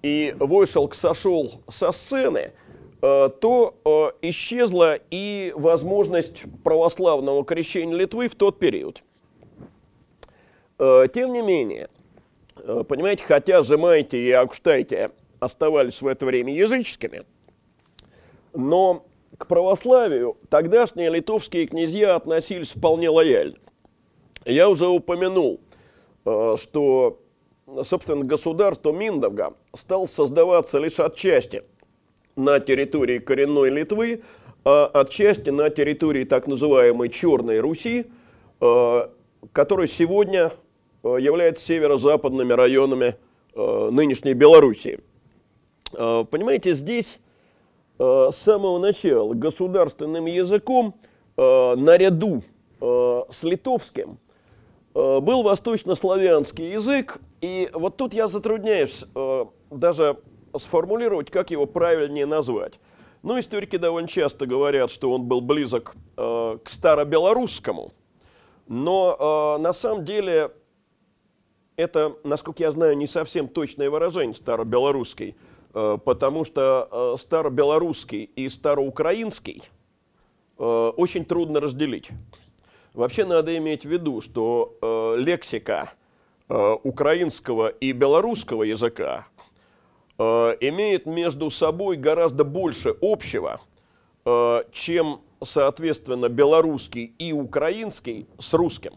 [0.02, 2.52] и Войшелк сошел со сцены, э,
[3.02, 9.02] то э, исчезла и возможность православного крещения Литвы в тот период.
[10.78, 11.90] Э, тем не менее,
[12.56, 17.26] понимаете, хотя Жемайте и Акштайте оставались в это время языческими,
[18.54, 19.04] но
[19.38, 23.58] к православию тогдашние литовские князья относились вполне лояльно.
[24.46, 25.60] Я уже упомянул,
[26.24, 27.20] что
[27.84, 31.64] собственно, государство Миндовга стал создаваться лишь отчасти
[32.36, 34.22] на территории коренной Литвы,
[34.64, 38.06] а отчасти на территории так называемой Черной Руси,
[38.60, 39.08] э,
[39.54, 40.52] которая сегодня
[41.04, 43.16] э, является северо-западными районами
[43.56, 45.00] э, нынешней Белоруссии.
[45.92, 47.20] Понимаете, здесь
[48.00, 50.96] с самого начала государственным языком
[51.36, 52.44] наряду
[52.80, 54.18] с литовским
[54.94, 59.04] был восточнославянский язык, и вот тут я затрудняюсь
[59.70, 60.16] даже
[60.58, 62.80] сформулировать, как его правильнее назвать.
[63.24, 67.92] Ну, историки довольно часто говорят, что он был близок э, к старобелорусскому,
[68.68, 70.52] но э, на самом деле
[71.76, 75.36] это, насколько я знаю, не совсем точное выражение старобелорусский,
[75.74, 79.64] э, потому что э, старобелорусский и староукраинский
[80.58, 82.10] э, очень трудно разделить.
[82.94, 85.92] Вообще надо иметь в виду, что э, лексика
[86.54, 89.26] Э, украинского и белорусского языка
[90.60, 93.62] имеет между собой гораздо больше общего,
[94.26, 98.94] э, чем, соответственно, белорусский и украинский с русским.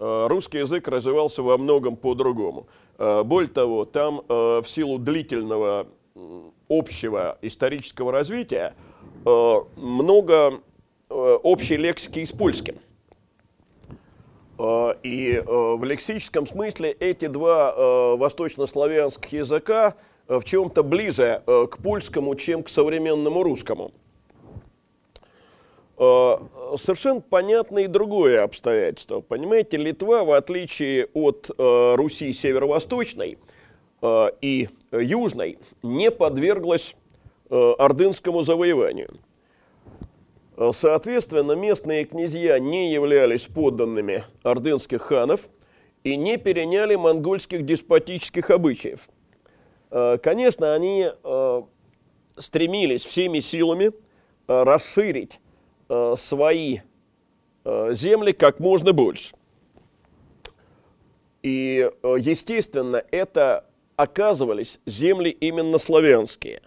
[0.00, 2.68] Русский язык развивался во многом по-другому.
[2.98, 5.88] Более того, там в силу длительного
[6.68, 8.76] общего исторического развития
[9.24, 10.60] много
[11.08, 12.76] общей лексики и с польским.
[14.58, 19.94] Э, и э, в лексическом смысле эти два э, восточнославянских языка
[20.26, 23.92] в чем-то ближе к польскому, чем к современному русскому.
[25.96, 29.22] Совершенно понятно и другое обстоятельство.
[29.22, 33.38] Понимаете, Литва, в отличие от Руси северо-восточной
[34.42, 36.94] и южной, не подверглась
[37.48, 39.08] ордынскому завоеванию.
[40.58, 45.48] Э, соответственно, местные князья не являлись подданными ордынских ханов
[46.02, 49.08] и не переняли монгольских деспотических обычаев.
[49.90, 51.62] Э, конечно, они э,
[52.36, 53.92] стремились всеми силами
[54.46, 55.40] расширить
[56.16, 56.78] свои
[57.64, 59.34] земли как можно больше.
[61.42, 63.66] И, естественно, это
[63.96, 66.62] оказывались земли именно славянские.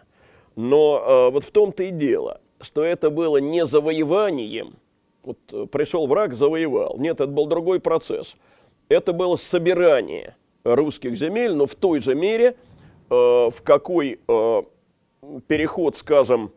[0.55, 4.75] Но вот в том-то и дело– что это было не завоеванием,
[5.23, 6.97] вот э, пришел враг, завоевал.
[6.97, 8.35] Нет, это был другой процесс.
[8.89, 12.55] Это было собирание русских земель, но в той же мере,
[13.09, 14.63] э, в какой э,
[15.47, 16.51] переход, скажем,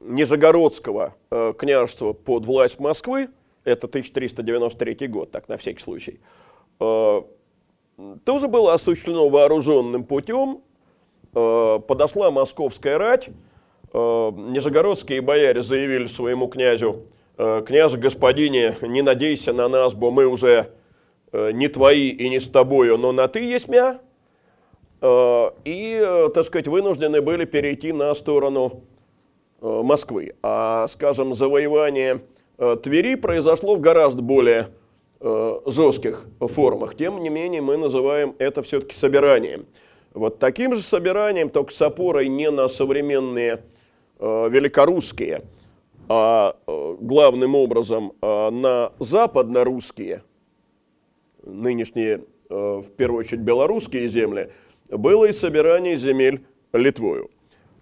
[0.00, 3.28] Нижегородского княжества под власть Москвы,
[3.62, 6.18] это 1393 год, так на всякий случай,
[6.80, 7.22] э,
[8.24, 10.60] тоже было осуществлено вооруженным путем.
[11.32, 13.30] Подошла московская рать,
[13.92, 17.02] нижегородские бояре заявили своему князю,
[17.36, 20.68] «Э, княже господине, не надейся на нас, бо мы уже
[21.32, 24.00] э, не твои и не с тобою, но на ты есть мя.
[25.64, 28.84] И, так сказать, вынуждены были перейти на сторону
[29.60, 30.36] Москвы.
[30.44, 32.22] А, скажем, завоевание
[32.56, 34.68] Твери произошло в гораздо более
[35.66, 36.96] жестких формах.
[36.96, 39.66] Тем не менее, мы называем это все-таки собиранием.
[40.14, 43.58] Вот таким же собиранием, только с опорой не на современные Э,
[44.22, 45.42] великорусские,
[46.08, 50.22] а э, главным образом э, на западно-русские,
[51.42, 54.50] нынешние, в первую очередь, белорусские земли,
[54.90, 57.30] было и собирание земель Литвою.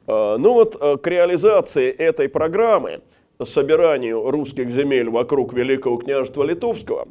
[0.07, 3.01] Ну вот к реализации этой программы,
[3.43, 7.09] собиранию русских земель вокруг Великого княжества Литовского,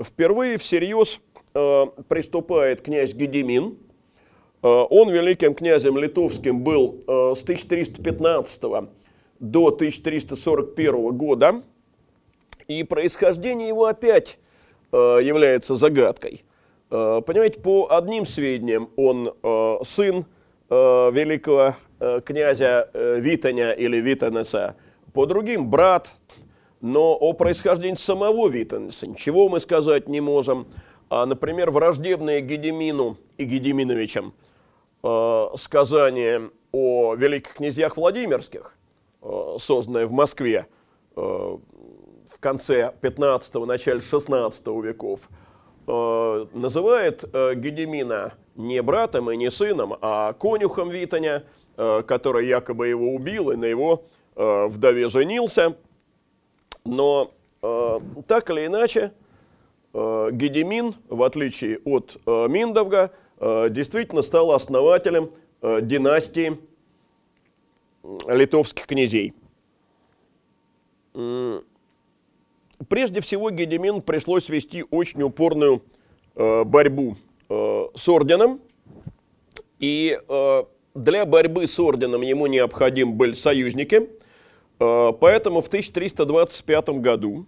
[0.00, 1.20] впервые всерьез
[1.52, 3.89] приступает князь Гедемин– Э,
[4.62, 8.62] он великим князем литовским был э, с 1315
[9.38, 11.62] до 1341 года,
[12.68, 14.38] и происхождение его опять
[14.92, 16.44] э, является загадкой.
[16.90, 19.32] Понимаете, по одним сведениям он
[19.86, 20.26] сын
[20.68, 21.76] великого
[22.24, 24.74] князя Витаня или Витанеса,
[25.12, 26.12] по другим брат,
[26.80, 30.66] но о происхождении самого Витанеса ничего мы сказать не можем.
[31.10, 34.34] А, например, враждебные Гедемину и Гедеминовичам–
[35.02, 38.76] э, сказание о великих князьях Владимирских,
[39.22, 40.66] э, созданное в Москве
[41.16, 45.28] э, в конце 15-го, начале 16 веков,
[45.86, 51.44] называет э, Гедемина не братом и не сыном, а конюхом Витаня,
[51.76, 54.04] который якобы его убил и на его
[54.36, 55.76] вдове женился.
[56.84, 59.12] Но так или иначе,
[59.94, 65.30] э, Гедемин, в отличие от Миндовга, действительно стал основателем
[65.62, 66.58] э, династии
[68.28, 69.34] литовских князей.
[72.88, 75.82] Прежде всего Гедемин пришлось вести очень упорную
[76.34, 77.16] э, борьбу
[77.48, 78.60] э, с орденом.
[79.78, 80.64] И э,
[80.94, 84.08] для борьбы с орденом ему необходим были союзники.
[84.78, 87.46] Э, поэтому в 1325 году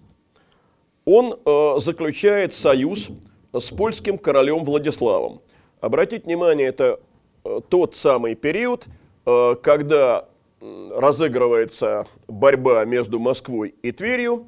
[1.04, 3.08] он э, заключает союз
[3.52, 5.40] с польским королем Владиславом.
[5.82, 7.00] Обратите внимание, это
[7.44, 8.86] э, тот самый период,
[9.26, 10.28] э, когда
[10.60, 14.46] разыгрывается борьба между Москвой и Тверью,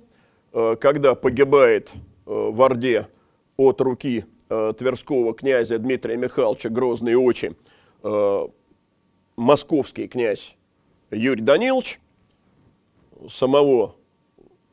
[0.53, 1.93] э, когда погибает
[2.25, 3.09] в Орде
[3.57, 7.55] от руки тверского князя Дмитрия Михайловича Грозный очи
[9.37, 10.57] московский князь
[11.11, 12.01] Юрий Данилович,
[13.29, 13.97] самого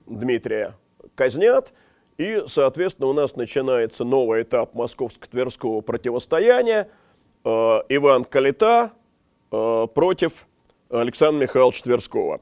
[0.05, 0.75] Дмитрия
[1.15, 1.73] казнят,
[2.21, 6.87] и, соответственно, у нас начинается новый этап московско-тверского противостояния.
[7.43, 8.91] Иван Калита
[9.49, 10.47] против
[10.91, 12.41] Александра Михайловича Тверского.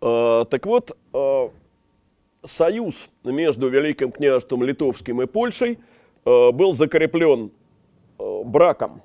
[0.00, 0.96] А, так вот,
[2.44, 5.78] союз между Великим княжеством Литовским и Польшей
[6.24, 7.52] был закреплен
[8.18, 9.02] браком.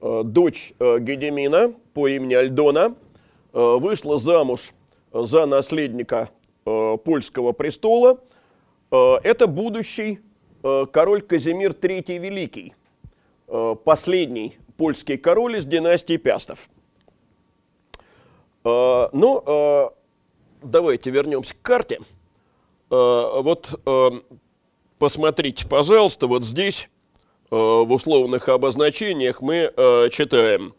[0.00, 2.96] Дочь Гедемина по имени Альдона
[3.52, 4.72] вышла замуж
[5.12, 6.30] за наследника
[6.66, 8.20] польского престола.
[8.90, 10.20] Это будущий
[10.92, 12.74] король Казимир III Великий,
[13.84, 16.68] последний польский король из династии Пястов.
[18.64, 19.92] А, ну,
[20.60, 22.00] давайте вернемся к карте.
[22.90, 23.80] Вот
[24.98, 26.90] посмотрите, пожалуйста, вот здесь
[27.50, 29.72] в условных обозначениях мы
[30.10, 30.74] читаем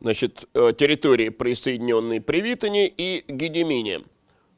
[0.00, 4.02] значит, территории, присоединенные при Витане и Гедемине.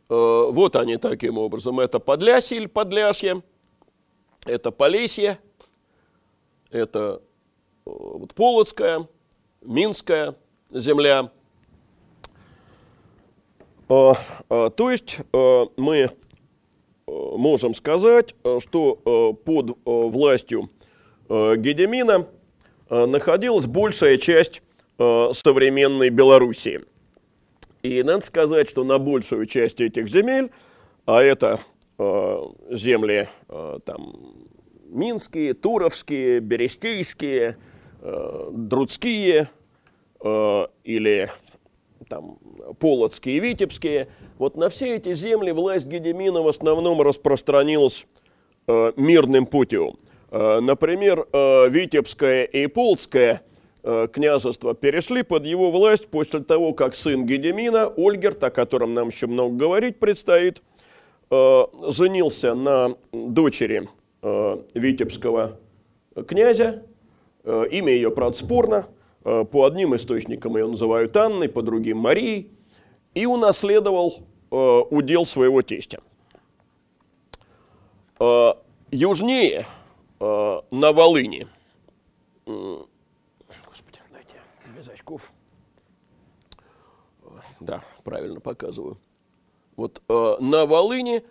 [0.08, 1.80] Вот они таким образом.
[1.80, 3.42] Это Подлясье или Подляшье,
[4.44, 5.38] это Полесье,
[6.70, 7.22] это
[7.84, 9.08] вот, Полоцкая,
[9.62, 10.36] Минская
[10.70, 11.30] земля–
[13.88, 15.18] а, то есть
[15.76, 16.10] мы
[17.06, 20.70] можем сказать, что под властью
[21.28, 22.26] Гедемина
[22.88, 24.62] находилась большая часть
[24.96, 26.80] современной Белоруссии.
[27.84, 30.50] И надо сказать, что на большую часть этих земель,
[31.04, 31.60] а это
[32.70, 33.28] земли
[33.84, 34.48] там,
[34.86, 37.58] Минские, Туровские, Берестейские,
[38.50, 39.50] Друдские
[40.18, 41.30] или
[42.08, 42.38] там,
[42.78, 44.08] Полоцкие Витебские.
[44.38, 48.06] Вот на все эти земли власть Гедемина в основном распространилась
[48.66, 49.98] э, мирным путем.
[50.30, 53.42] Э, например, э, Витебское и Полоцкое
[53.84, 59.08] э, княжество перешли под его власть после того, как сын Гедемина, Ольгерт, о котором нам
[59.10, 60.62] еще много говорить предстоит,
[61.30, 63.88] э, женился на дочери
[64.22, 65.58] э, Витебского
[66.26, 66.82] князя.
[67.44, 68.86] Имя ее, правда, спорно.
[69.22, 72.50] По одним источникам ее называют Анной, по другим Марией,
[73.14, 76.00] и унаследовал удел своего тестя.
[78.90, 79.66] Южнее,
[80.20, 81.46] на Волыни,
[87.64, 88.98] да, правильно показываю,
[89.76, 91.24] вот на Волыни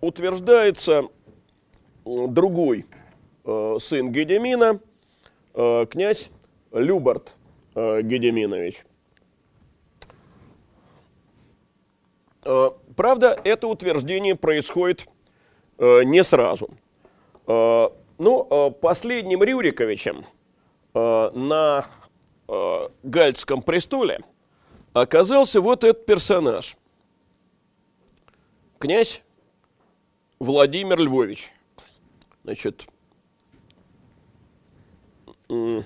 [0.00, 1.08] утверждается
[2.04, 2.86] другой
[3.44, 4.80] сын Гедемина,
[5.52, 6.30] князь
[6.72, 7.34] Любард
[7.74, 8.84] э, Гедеминович.
[12.44, 15.06] Э, правда, это утверждение происходит
[15.78, 16.70] э, не сразу.
[17.46, 17.88] Э,
[18.18, 20.24] ну, э, последним Рюриковичем
[20.94, 21.86] э, на
[22.48, 24.20] э, Гальцком престоле
[24.92, 26.76] оказался вот этот персонаж.
[28.78, 29.22] Князь
[30.38, 31.52] Владимир Львович.
[32.44, 32.86] Значит,
[35.48, 35.84] он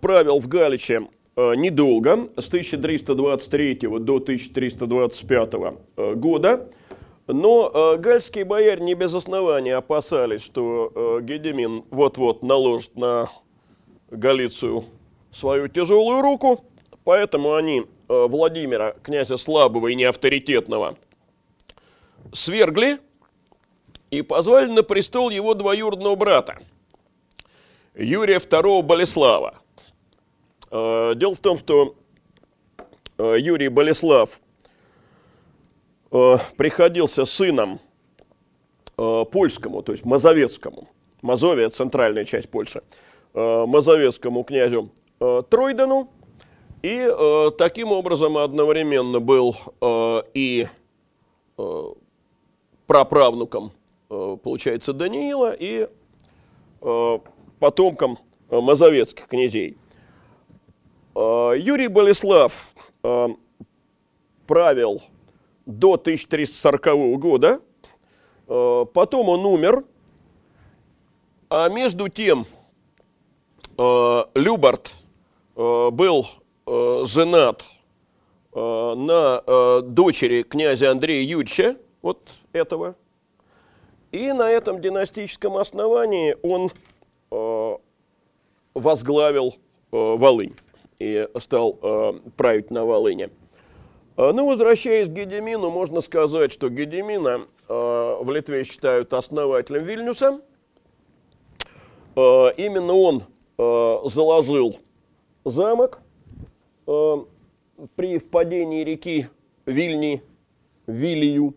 [0.00, 5.54] правил в Галиче э, недолго, с 1323 до 1325
[5.96, 6.70] э, года,
[7.26, 13.30] но э, гальские бояре не без основания опасались, что Гедемин вот-вот наложит на
[14.10, 14.84] Галицию
[15.30, 16.64] свою тяжелую руку,
[17.06, 20.98] поэтому они Владимира, князя слабого и неавторитетного,
[22.34, 22.98] свергли
[24.10, 26.58] и позвали на престол его двоюродного брата,
[27.94, 29.54] Юрия II Болеслава–
[30.70, 31.94] Э, дело в том, что
[33.18, 34.40] э, Юрий Болеслав
[36.10, 37.78] э, приходился сыном
[38.98, 40.88] э, польскому, то есть мазовецкому,
[41.22, 42.82] Мазовия– центральная часть Польши,
[43.34, 44.90] э, мазовецкому князю
[45.20, 46.10] э, Тройдену.
[46.86, 50.68] И э, таким образом одновременно был э, и
[51.58, 51.84] э,
[52.86, 53.72] праправнуком,
[54.08, 55.88] э, получается, Даниила и
[56.80, 57.18] э,
[57.58, 58.20] потомком
[58.50, 59.76] э, мазовецких князей.
[61.16, 62.68] Э, Юрий Болеслав
[63.02, 63.28] э,
[64.46, 65.02] правил
[65.66, 67.60] до 1340 года,
[68.46, 69.82] э, потом он умер,
[71.50, 72.46] а между тем
[73.76, 74.94] э, Любард
[75.56, 76.28] э, был
[76.66, 77.64] э, женат
[78.52, 78.58] э,
[78.96, 82.96] на э, дочери князя Андрея Юрьевича, вот этого,
[84.12, 86.70] и на этом династическом основании он
[88.72, 89.56] возглавил э,
[89.90, 90.54] Волынь
[90.98, 91.74] и стал
[92.36, 93.30] править на Волыне.
[94.16, 100.40] Ну, возвращаясь к Гедемину, можно сказать, что Гедемина в Литве считают основателем Вильнюса.
[102.14, 103.24] Именно он
[104.08, 104.78] заложил
[105.44, 106.00] замок
[106.86, 107.16] э,
[107.94, 109.26] при впадении реки
[109.66, 110.22] Вильни,
[110.86, 111.54] Вилию,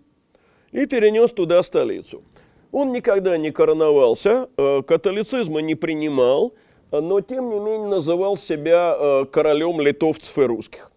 [0.72, 2.24] и перенес туда столицу.
[2.72, 6.54] Он никогда не короновался, э, католицизма не принимал,
[6.92, 10.92] но тем не менее называл себя э, королем литовцев и русских.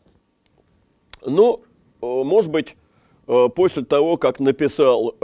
[1.24, 1.62] Ну,
[2.02, 2.76] э, может быть,
[3.54, 5.14] после того, как написал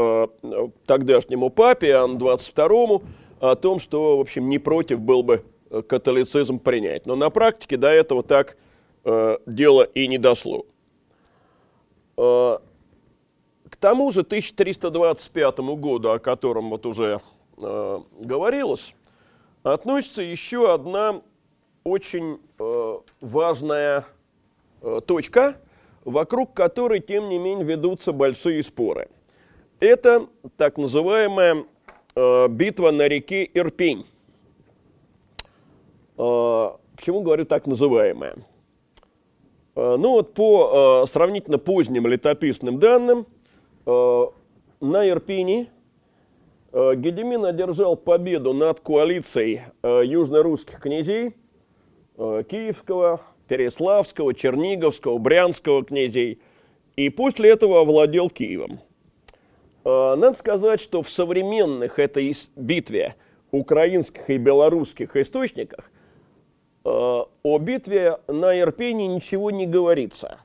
[0.86, 3.00] тогдашнему папе Иоанну 22
[3.40, 5.42] о том, что, в общем, не против был бы
[5.88, 7.06] католицизм принять.
[7.06, 8.56] Но на практике до этого так
[9.04, 10.66] дело и не дошло.
[13.68, 17.20] К тому же 1325 году, о котором вот уже
[17.60, 18.94] э, говорилось,
[19.62, 21.20] относится еще одна
[21.84, 24.06] очень э, важная
[24.80, 25.56] э, точка,
[26.04, 29.08] вокруг которой, тем не менее, ведутся большие споры.
[29.80, 30.26] Это
[30.56, 31.64] так называемая
[32.14, 34.06] э, битва на реке Ирпень.
[36.16, 38.36] Э, почему говорю так называемая?
[39.78, 43.26] Э, ну вот по э, сравнительно поздним летописным данным–
[43.88, 44.26] Э,
[44.80, 45.70] на Ирпине
[46.72, 51.34] Гедемин одержал победу над коалицией южно-русских князей,
[52.16, 56.42] Киевского, Переславского, Черниговского, Брянского князей,
[56.96, 58.80] и после этого овладел Киевом.
[59.84, 63.16] Надо сказать, что в современных этой битве
[63.50, 65.90] украинских и белорусских источниках
[66.88, 70.38] о битве на Ирпене ничего не говорится.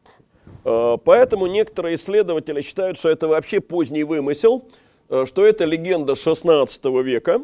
[0.66, 4.66] Э, поэтому некоторые исследователи считают, что это вообще поздний вымысел,
[5.10, 7.42] э, что это легенда 16 века.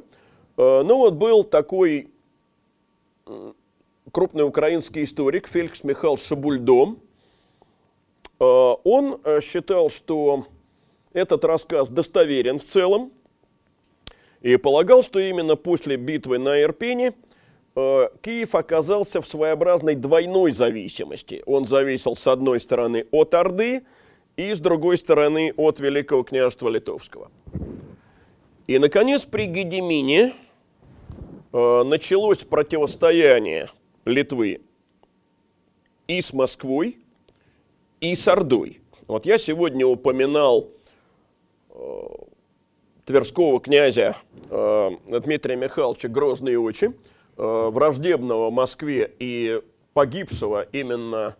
[0.57, 2.09] Э, ну вот был такой
[4.11, 6.95] крупный украинский историк Феликс Михайлович Шабульдо.
[8.39, 10.47] Он считал, что
[11.13, 13.11] этот рассказ достоверен в целом
[14.41, 17.28] и полагал, что именно после битвы на Ирпене– Э,
[18.21, 21.43] Киев оказался в своеобразной двойной зависимости.
[21.45, 23.83] Он зависел с одной стороны от Орды
[24.37, 27.29] и с другой стороны от Великого княжества Литовского.
[28.67, 30.33] И, наконец, при Гедемине
[31.51, 33.69] э, началось противостояние
[34.05, 34.61] Литвы
[36.07, 36.97] и с Москвой,
[37.99, 38.81] и с Ордой.
[39.07, 40.69] Вот я сегодня упоминал
[41.69, 42.07] э,
[43.05, 44.15] Тверского князя
[44.49, 49.61] э, Дмитрия Михайловича Грозные очи, Э, враждебного Москве и
[49.93, 51.37] погибшего именно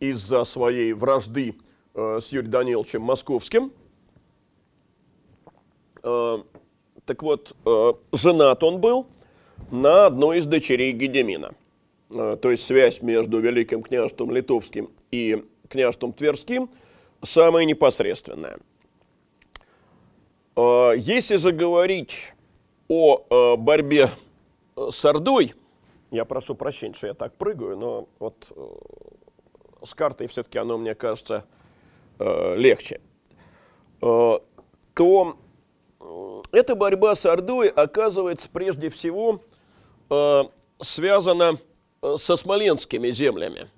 [0.00, 1.54] из-за своей вражды
[1.94, 3.72] э, с Юрием Даниловичем Московским.
[6.02, 6.38] Э,
[7.04, 7.56] так вот,
[8.12, 9.06] женат он был
[9.70, 11.52] на одной из дочерей Гедемина.
[12.08, 16.70] То есть связь между Великим княжеством Литовским и княжеством Тверским
[17.22, 18.58] самая непосредственная.
[20.56, 22.32] Если заговорить
[22.88, 24.10] о борьбе
[24.88, 25.54] с Ордой,
[26.10, 30.94] я прошу прощения, что я так прыгаю, но вот э, с картой все-таки оно, мне
[30.94, 31.44] кажется,
[32.18, 33.00] э, легче,
[34.02, 34.38] э,
[34.94, 35.36] то
[36.52, 39.40] эта борьба с Ордой оказывается прежде всего
[40.80, 41.56] связана
[42.16, 43.68] со смоленскими землями.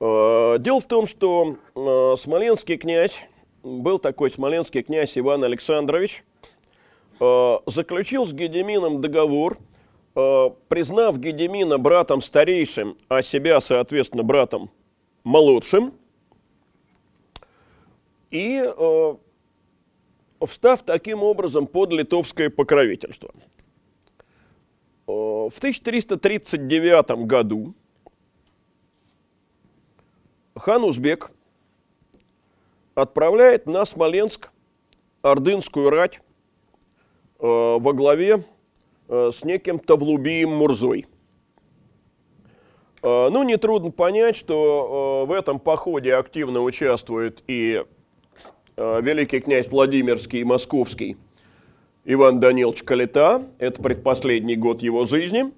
[0.00, 1.58] Дело в том, что
[2.16, 3.28] смоленский князь
[3.66, 6.24] был такой смоленский князь Иван Александрович,
[7.20, 9.58] э, заключил с Гедемином договор,
[10.14, 14.70] э, признав Гедемина братом старейшим, а себя, соответственно, братом
[15.24, 15.92] молодшим,
[18.30, 19.16] и э,
[20.46, 23.32] встав таким образом под литовское покровительство.
[25.06, 27.74] В 1339 году
[30.56, 31.30] хан Узбек
[32.96, 34.50] отправляет на Смоленск
[35.22, 36.20] ордынскую рать
[37.38, 37.46] э,
[37.78, 38.42] во главе
[39.08, 41.06] э, с неким Тавлубием Мурзой.
[43.02, 47.84] Э, ну, нетрудно понять, что э, в этом походе активно участвует и
[48.76, 51.18] э, великий князь Владимирский и Московский
[52.04, 53.42] Иван Данилович Калита.
[53.58, 55.52] Это предпоследний год его жизни.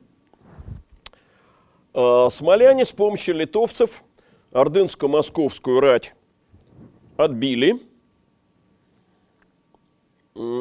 [1.95, 4.03] Э, смоляне с помощью литовцев
[4.51, 6.15] ордынско-московскую рать
[7.19, 7.77] отбили.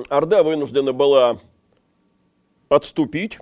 [0.10, 1.38] Орда вынуждена была
[2.68, 3.40] отступить,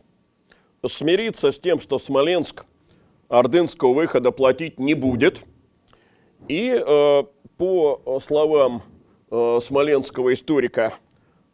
[0.86, 2.66] смириться с тем, что Смоленск
[3.30, 5.42] ордынского выхода платить не будет.
[6.48, 7.24] И э,
[7.58, 8.84] по словам
[9.32, 10.94] э, смоленского историка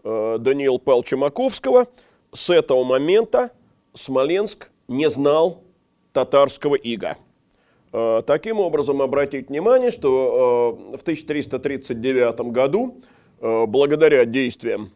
[0.04, 1.88] э, Даниила Павловича Маковского,
[2.34, 3.52] с этого момента
[3.94, 5.64] Смоленск не знал
[6.12, 7.18] татарского ига.
[7.94, 12.98] Э, таким образом, обратить внимание, что э, в 1339 году,
[13.40, 14.92] э, благодаря действиям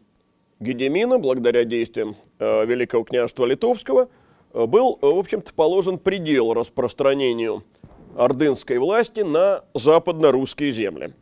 [0.60, 4.08] Гедемина, благодаря действиям Великого княжества Литовского,
[4.54, 7.62] был, в общем-то, положен предел распространению
[8.16, 11.12] ордынской власти на западно-русские земли.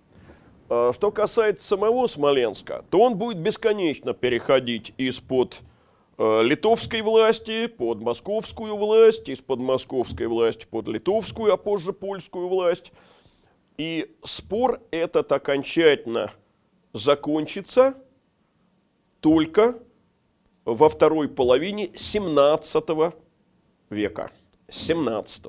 [0.69, 5.63] Что касается самого Смоленска, то он будет бесконечно переходить из-под
[6.19, 12.93] литовской власти под московскую власть, из-под московской власти под литовскую, а позже польскую власть.
[13.77, 16.31] И спор этот окончательно
[16.93, 17.95] закончится
[19.21, 19.77] только
[20.65, 22.85] во второй половине 17
[23.91, 24.31] века.
[24.69, 25.47] 17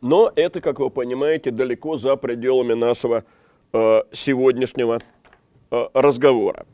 [0.00, 3.24] Но это, как вы понимаете, далеко за пределами нашего
[3.72, 5.00] э, сегодняшнего
[5.70, 6.66] э, разговора.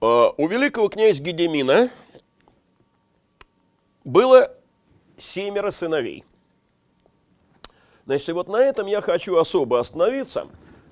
[0.00, 1.90] А, у великого князя Гедемина
[4.04, 4.54] было
[5.16, 6.24] семеро сыновей.
[8.06, 10.48] Значит, и вот на этом я хочу особо остановиться.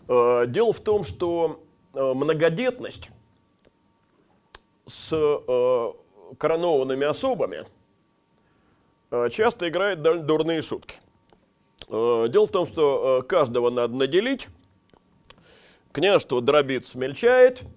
[0.09, 3.11] А, дело в том, что а, многодетность
[4.87, 5.95] с
[6.39, 7.67] коронованными особами
[9.31, 10.97] часто играет довольно дурные шутки.
[11.89, 14.49] Дело в том, что каждого надо наделить,
[15.93, 17.63] княжество дробит, смельчает–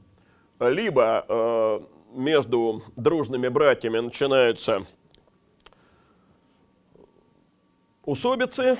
[0.60, 1.80] либо э,
[2.14, 4.86] между дружными братьями начинаются
[8.04, 8.78] усобицы,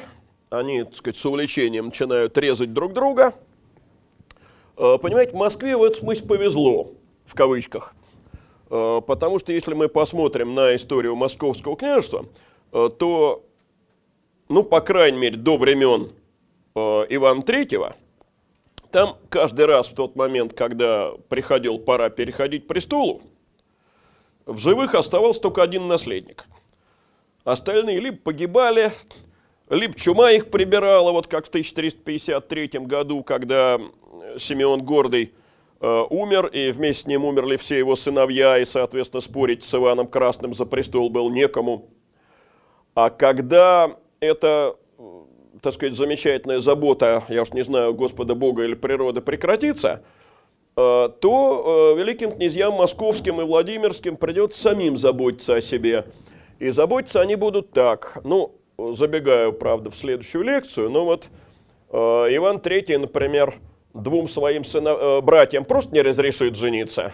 [0.50, 3.34] они, так сказать, с увлечением начинают резать друг друга.
[4.78, 6.92] Э, понимаете, Москве в этом смысле повезло,
[7.26, 7.96] в кавычках.
[8.70, 12.26] Э, потому что если мы посмотрим на историю Московского княжества,
[12.74, 13.46] э, то,
[14.50, 16.12] ну, по крайней мере, до времен
[16.76, 17.96] э, Ивана Третьего–
[18.92, 23.22] там каждый раз в тот момент, когда приходил пора переходить престолу,
[24.46, 26.46] в живых оставался только один наследник.
[27.44, 28.92] Остальные либо погибали,
[29.70, 33.80] либо чума их прибирала, вот как в 1353 году, когда
[34.38, 35.34] Симеон Гордый
[35.80, 40.08] э, умер, и вместе с ним умерли все его сыновья, и, соответственно, спорить с Иваном
[40.08, 41.90] Красным за престол был некому.
[42.96, 44.76] А когда это
[45.62, 50.04] так сказать, замечательная забота, я уж не знаю, Господа Бога или природы прекратится,
[50.76, 56.06] э, то э, великим князьям московским и владимирским придется самим заботиться о себе.
[56.60, 58.20] И заботиться они будут так.
[58.24, 61.30] Ну, забегаю, правда, в следующую лекцию, но вот
[61.92, 63.56] э, Иван III, например,
[63.94, 67.14] двум своим сынов, братьям просто не разрешит жениться,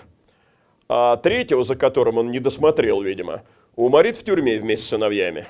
[0.88, 3.42] а третьего, за которым он не досмотрел, видимо,
[3.76, 5.48] уморит в тюрьме вместе с сыновьями.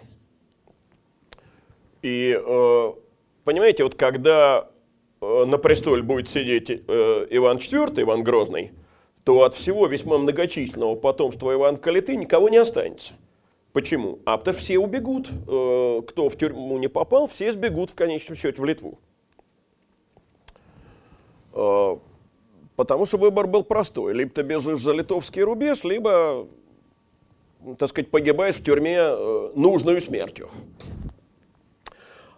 [2.06, 2.94] И э,
[3.46, 4.70] понимаете, вот когда
[5.22, 8.74] э, на престоле будет сидеть э, Иван IV, Иван Грозный,
[9.24, 13.16] то от всего весьма многочисленного потомства Ивана Калиты никого не останется.
[13.74, 14.20] Почему?
[14.24, 15.30] А потому все убегут.
[15.30, 19.00] Кто в тюрьму не попал, все сбегут в конечном счете в Литву.
[21.52, 24.14] Потому что выбор был простой.
[24.14, 26.48] Либо ты бежишь за литовский рубеж, либо,
[27.80, 29.02] так сказать, погибаешь в тюрьме
[29.56, 30.52] нужную смертью.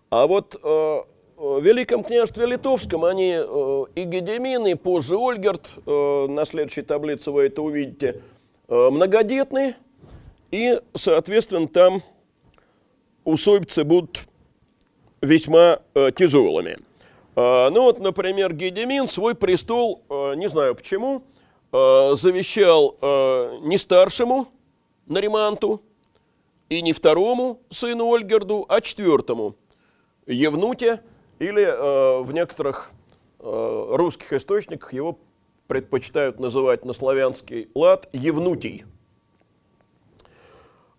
[0.09, 1.01] А вот э,
[1.35, 7.29] в Великом княжестве Литовском они э, и Гедемин, и позже Ольгерт, э, на следующей таблице
[7.31, 8.21] вы это увидите,
[8.69, 9.75] э, многодетные,
[10.51, 12.01] и, соответственно, там
[13.25, 14.21] усобицы будут
[15.21, 16.77] весьма э, тяжелыми.
[17.35, 21.21] Э, ну вот, например, Гедемин свой престол, э, не знаю почему,
[21.73, 24.47] э, завещал э, не старшему
[25.05, 25.81] Нариманту
[26.69, 29.57] и не второму сыну Ольгерду, а четвертому–
[30.27, 31.01] Евнуте,
[31.39, 32.91] или э, в некоторых
[33.39, 35.19] э, русских источниках его
[35.67, 38.85] предпочитают называть на славянский лад Евнутий.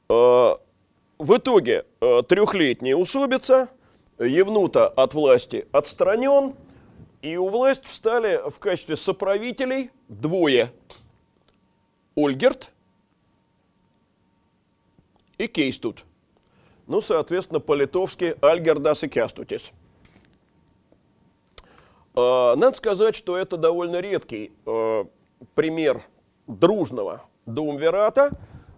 [0.08, 0.54] Э,
[1.18, 3.68] в итоге э, трехлетняя усобица,
[4.18, 6.54] Евнута от власти отстранен,
[7.20, 10.72] и у власти встали в качестве соправителей двое.
[12.14, 12.72] Ольгерт
[15.36, 16.04] и Кейстут.
[16.88, 19.72] Ну, соответственно, по-литовски Альгердас и Кястутис.
[22.14, 25.04] А, надо сказать, что это довольно редкий э,
[25.54, 26.02] пример
[26.46, 28.30] дружного думвирата,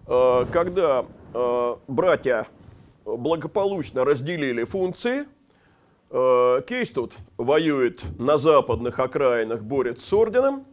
[0.07, 1.07] э, когда
[1.87, 2.49] братья
[3.05, 5.27] благополучно разделили функции.
[6.11, 10.67] Кейс тут воюет на западных окраинах, борется с орденом.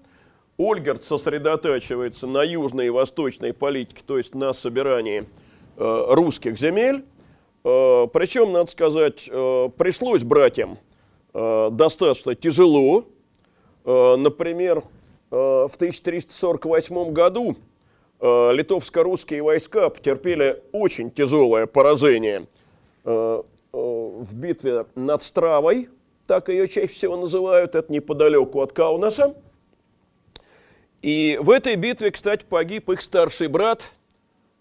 [0.58, 5.30] Ольгерт сосредотачивается на южной и восточной политике, то есть на собирании
[5.78, 7.06] русских земель.
[7.68, 10.78] Причем, надо сказать, пришлось братьям
[11.38, 13.06] Э, достаточно тяжело.
[13.86, 14.84] Э, например,
[15.30, 17.56] э, в 1348 году
[18.20, 22.48] литовско-русские войска потерпели очень тяжелое поражение
[23.04, 23.46] в
[24.32, 25.90] битве над Стравой,
[26.26, 29.36] так ее чаще всего называют, это неподалеку от Каунаса.
[31.04, 33.92] И в этой битве, кстати, погиб их старший брат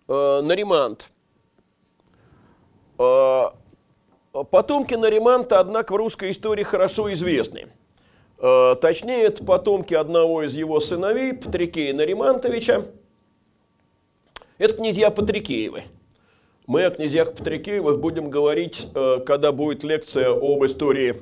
[0.07, 1.11] Наримант.
[2.97, 7.69] Потомки Нариманта, однако, в русской истории хорошо известны.
[8.39, 12.87] Э, точнее, это потомки одного из его сыновей, Патрикея Наримантовича.
[14.59, 15.85] Это князья Патрикеевы.
[16.67, 21.17] Мы о князьях Патрикеевых будем говорить, э, когда будет лекция об истории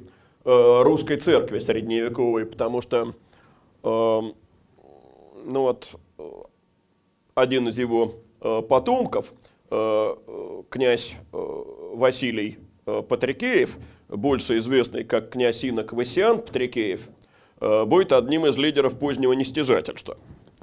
[0.47, 3.15] русской церкви средневековой, потому что
[3.83, 4.35] ну
[5.47, 5.89] вот,
[7.35, 8.17] один из его
[8.69, 9.33] потомков,
[10.71, 17.09] князь Василий Э, Патрикеев, больше известный как князь Инок Васиан Патрикеев,
[17.61, 20.19] э, будет одним из лидеров позднего нестяжательства.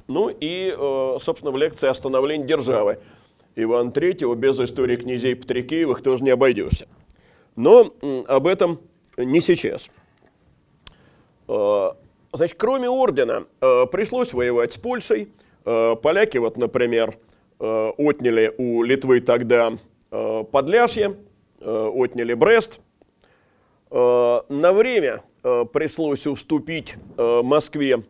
[0.06, 3.00] Ну и, э, собственно, в лекции о становлении державы
[3.56, 6.86] Иван III без истории князей Патрикеевых тоже не обойдешься.
[7.56, 7.92] Но
[8.28, 8.80] об этом
[9.18, 9.90] не сейчас.
[11.46, 15.28] Значит, кроме ордена, пришлось воевать с Польшей.
[15.64, 17.18] Поляки, вот, например,
[17.62, 19.72] отняли у Литвы тогда
[20.10, 21.16] Подляшье,
[21.64, 22.80] Э, отняли Брест.
[23.90, 28.02] Э, на время э, пришлось уступить Москве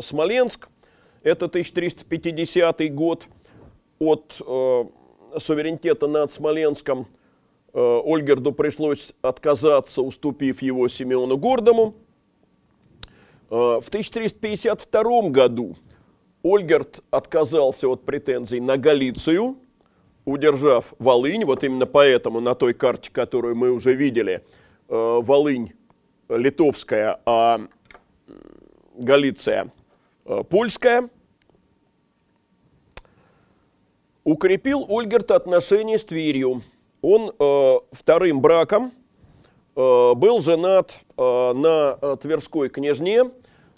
[0.00, 0.68] Смоленск.
[1.22, 3.26] Это 1350 год.
[3.98, 4.34] От
[5.38, 7.06] суверенитета над Смоленском
[7.72, 11.94] Ольгерду пришлось отказаться, уступив его Симеону Гордому.
[13.48, 15.76] В 1352 году
[16.46, 19.56] Ольгерд отказался от претензий на Галицию–
[20.26, 24.42] удержав Волынь, вот именно поэтому на той карте, которую мы уже видели,
[24.88, 25.72] э, Волынь
[26.28, 27.60] литовская, а
[28.96, 29.72] Галиция
[30.26, 31.08] э, польская,
[34.24, 36.60] укрепил Ольгерт отношения с Тверью.
[37.00, 38.92] Он э, вторым браком
[39.76, 43.24] был женат на Тверской княжне,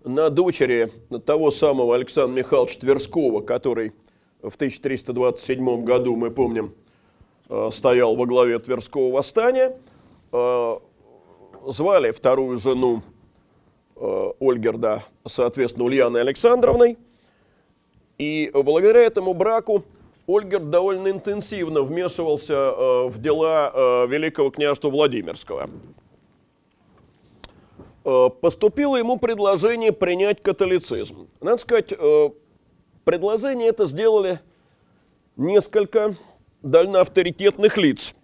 [0.05, 0.91] на дочери
[1.27, 3.93] того самого Александра Михайловича Тверского, который
[4.43, 6.75] в 1327 году, мы помним,
[7.49, 9.77] э, стоял во главе Тверского восстания.
[10.33, 10.79] Э,
[11.67, 13.03] звали вторую жену
[13.97, 16.97] э, Ольгерда, соответственно, Ульяной Александровной.
[18.19, 19.85] И благодаря этому браку
[20.27, 25.71] Ольгерд довольно интенсивно вмешивался в дела Великого княжества Владимирского.
[28.41, 31.29] Поступило ему предложение принять католицизм.
[31.41, 31.93] Надо сказать,
[33.09, 34.39] Предложение это сделали
[35.39, 36.15] несколько
[36.63, 38.15] дальноавторитетных лиц,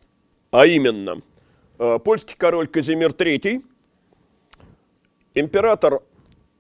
[0.51, 1.23] а именно
[1.79, 3.63] э, польский король Казимир III,
[5.33, 6.03] император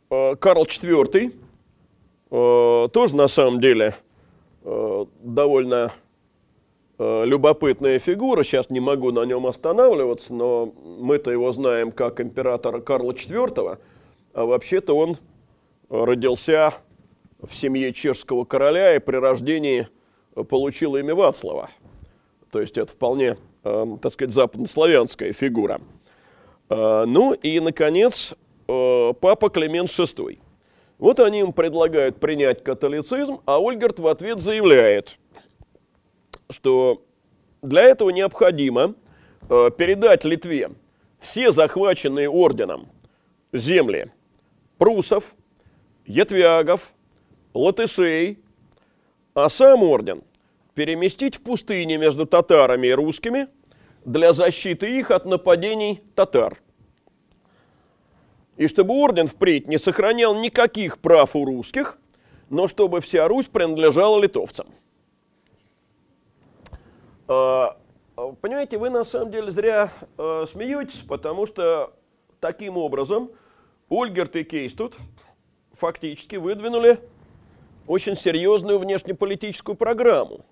[0.09, 1.35] э, Карл IV,
[2.31, 3.95] э, тоже на самом деле
[4.64, 5.93] довольно
[6.99, 13.12] любопытная фигура, сейчас не могу на нем останавливаться, но мы-то его знаем как императора Карла
[13.12, 13.78] IV,
[14.32, 15.16] а вообще-то он
[15.88, 16.74] родился
[17.40, 19.88] в семье чешского короля и при рождении
[20.49, 21.70] получил имя Вацлава.
[22.51, 25.80] То есть это вполне, э, так сказать, западнославянская фигура.
[26.70, 28.34] Э, ну и, наконец,
[28.68, 30.38] э, папа Климент VI.
[30.99, 35.18] Вот они им предлагают принять католицизм, а Ольгерт в ответ заявляет,
[36.51, 37.05] что
[37.62, 38.95] для этого необходимо
[39.49, 40.70] э, передать Литве
[41.18, 42.88] все захваченные орденом
[43.53, 44.11] земли
[44.78, 45.34] прусов,
[46.07, 46.92] ятвягов,
[47.55, 48.38] латышей,
[49.32, 50.22] а сам орден
[50.74, 53.49] переместить в пустыне между татарами и русскими
[54.05, 56.61] для защиты их от нападений татар.
[58.57, 61.99] И чтобы орден впредь не сохранял никаких прав у русских,
[62.51, 64.66] но чтобы вся Русь принадлежала литовцам.
[67.27, 67.77] А,
[68.41, 71.93] понимаете, вы на самом деле зря э, смеетесь, потому что
[72.41, 73.31] таким образом
[73.89, 74.97] Ольгерт и Кейстут
[75.72, 77.01] фактически выдвинули
[77.87, 80.45] очень серьезную внешнеполитическую программу.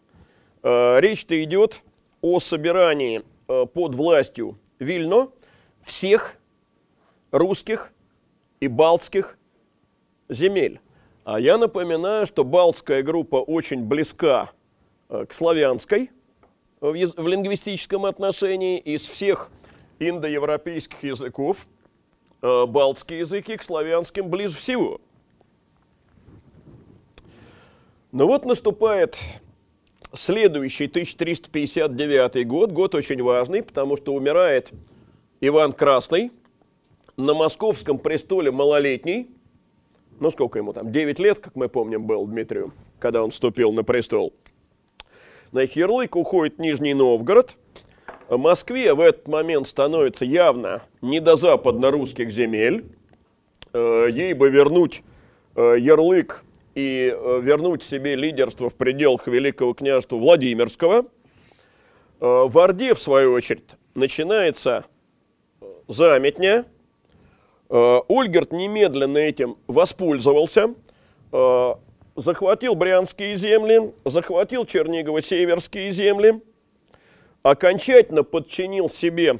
[0.62, 1.82] Э, речь-то идет
[2.20, 5.28] о собирании э, под властью Вильно
[5.82, 6.36] всех
[7.30, 7.92] русских
[8.60, 9.38] и балтских
[10.28, 10.80] земель.
[11.24, 14.50] А я напоминаю, что балтская группа очень близка
[15.08, 16.10] э, к славянской
[16.82, 18.78] в, в лингвистическом отношении.
[18.78, 19.50] Из всех
[19.98, 21.66] индоевропейских языков
[22.42, 25.00] э, балтские языки к славянским ближе всего.
[28.10, 29.18] Но вот наступает
[30.12, 34.72] следующий 1359 год, год очень важный, потому что умирает
[35.40, 36.30] Иван Красный,
[37.16, 39.30] на московском престоле малолетний,
[40.18, 43.84] ну сколько ему там, 9 лет, как мы помним, был Дмитрию, когда он вступил на
[43.84, 44.32] престол.
[45.52, 47.58] Значит, ярлык уходит Нижний Новгород.
[48.30, 52.86] В Москве в этот момент становится явно не до западно-русских земель.
[53.74, 55.02] Э, ей бы вернуть
[55.54, 56.42] э, ярлык
[56.74, 61.04] и э, вернуть себе лидерство в пределах Великого княжества Владимирского.
[62.18, 64.84] В Орде, в свою очередь, начинается
[65.88, 66.64] заметня.
[67.68, 70.72] Ольгерт немедленно этим воспользовался,
[72.16, 76.42] захватил брянские земли, захватил Чернигово-Северские земли,
[77.42, 79.38] окончательно подчинил себе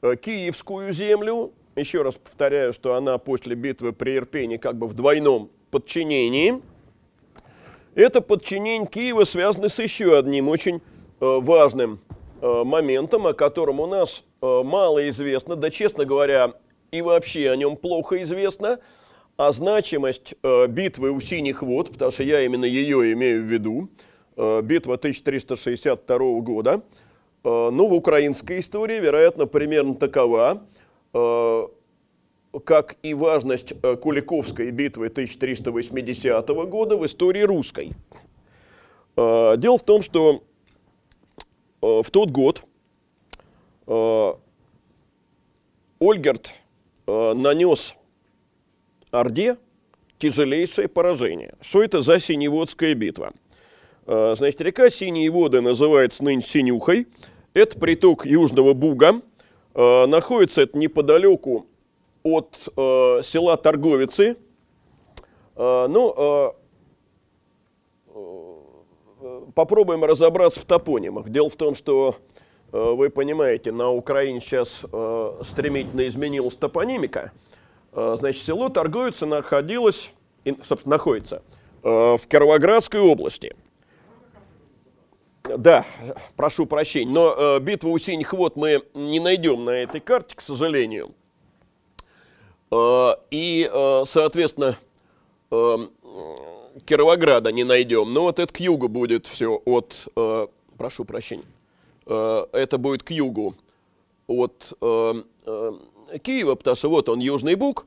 [0.00, 1.52] Киевскую землю.
[1.74, 6.62] Еще раз повторяю, что она после битвы при Ирпене как бы в двойном подчинении.
[7.94, 10.80] Это подчинение Киева связано с еще одним очень э,
[11.20, 11.98] важным
[12.42, 16.52] э, моментом, о котором у нас э, мало известно, да, честно говоря,
[16.90, 18.80] и вообще о нем плохо известно,
[19.36, 20.34] а значимость
[20.68, 23.88] битвы у Синих вод, потому что я именно ее имею в виду,
[24.36, 26.82] битва 1362 года,
[27.44, 30.62] ну, в украинской истории, вероятно, примерно такова
[32.64, 37.92] как и важность э, Куликовской битвы 1380 года в истории русской.
[39.16, 40.42] Э, дело в том, что
[41.82, 42.62] э, в тот год
[46.00, 46.54] Ольгерт
[47.06, 47.94] нанес
[49.10, 49.56] Орде
[50.18, 51.54] тяжелейшее поражение.
[51.60, 53.32] Что это за Синеводская битва?
[54.06, 57.08] Значит, река Синие воды называется ныне Синюхой.
[57.54, 59.20] Это приток Южного Буга.
[59.74, 61.66] Находится это неподалеку
[62.22, 64.36] от э, села Торговицы.
[65.54, 66.50] Э, ну, э,
[68.14, 71.28] э, попробуем разобраться в топонимах.
[71.30, 72.16] Дело в том, что
[72.72, 77.32] э, вы понимаете, на Украине сейчас э, стремительно изменилась топонимика.
[77.96, 80.12] Э, значит, село Торговицы находилось,
[80.68, 81.42] собственно, находится
[81.82, 83.56] э, в Кировоградской области.
[85.42, 85.86] Да,
[86.36, 90.40] прошу прощения, но э, битву у синих вод мы не найдем на этой карте, к
[90.40, 91.12] сожалению.
[93.30, 93.70] И,
[94.06, 94.76] соответственно,
[96.84, 98.12] Кировограда не найдем.
[98.12, 100.08] Но вот это к югу будет все от,
[100.76, 101.44] прошу прощения,
[102.06, 103.54] это будет к югу
[104.26, 104.76] от
[106.22, 107.86] Киева, потому что вот он Южный Буг,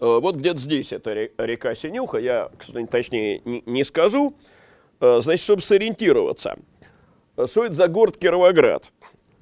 [0.00, 4.34] вот где-то здесь это река Синюха, я, к сожалению, точнее не скажу.
[5.00, 6.56] Значит, чтобы сориентироваться,
[7.46, 8.90] что это за город Кировоград?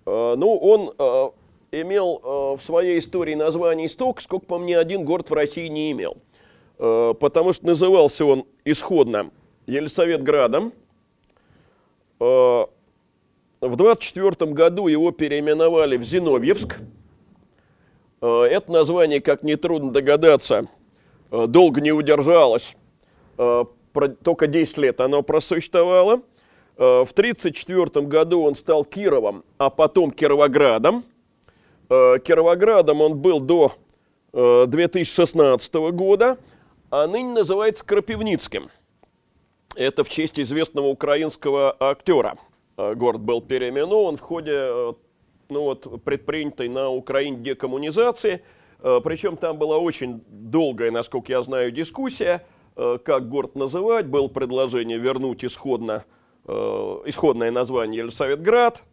[0.06, 0.94] Ну, он
[1.80, 5.92] имел э, в своей истории название столько, сколько, по мне, один город в России не
[5.92, 6.16] имел.
[6.78, 9.30] Э, потому что назывался он исходно
[9.66, 10.72] Елисаветградом.
[12.20, 12.66] Э,
[13.60, 16.78] в 24 году его переименовали в Зиновьевск.
[18.26, 20.66] Э, это название, как нетрудно догадаться,
[21.30, 22.74] э, долго не удержалось.
[23.38, 23.64] Э,
[24.22, 26.20] только 10 лет оно просуществовало.
[26.76, 31.04] В 1934 году он стал Кировом, а потом Кировоградом–
[31.88, 33.72] Кировоградом он был до
[34.32, 36.36] 2016 э, года,
[36.90, 38.68] а ныне называется Крапивницким.
[39.76, 42.36] Это в честь известного украинского актера.
[42.76, 44.94] Город был переименован в ходе
[45.48, 48.42] ну вот, предпринятой на Украине декоммунизации.
[48.80, 52.44] Причем там была очень долгая, насколько я знаю, дискуссия,
[52.74, 54.06] как город называть.
[54.06, 56.04] Было предложение вернуть исходно,
[56.46, 58.84] исходное название Елисаветград.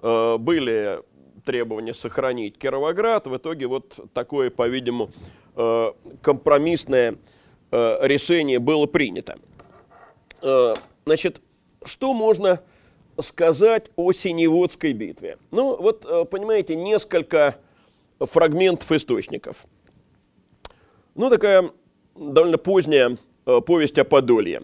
[0.00, 1.02] Были
[1.46, 3.26] требование сохранить Кировоград.
[3.26, 5.08] В итоге вот такое, по-видимому,
[5.54, 7.16] э, компромиссное
[7.70, 9.38] э, решение было принято.
[10.42, 10.74] Э,
[11.06, 11.40] значит,
[11.84, 12.60] что можно
[13.20, 15.38] сказать о Синеводской битве?
[15.50, 17.56] Ну, вот, понимаете, несколько
[18.18, 19.66] фрагментов источников.
[21.14, 21.70] Ну, такая
[22.14, 24.62] довольно поздняя повесть о Подолье.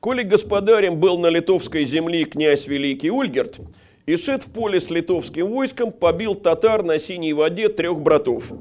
[0.00, 3.60] Коли господарем был на литовской земле князь Великий Ульгерт,
[4.06, 8.52] И шед в поле с литовским войском побил татар на синей воде трех братов.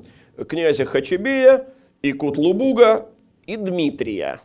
[0.48, 1.68] Князя Хачебея,
[2.02, 3.10] и Кутлубуга,
[3.46, 4.42] и Дмитрия.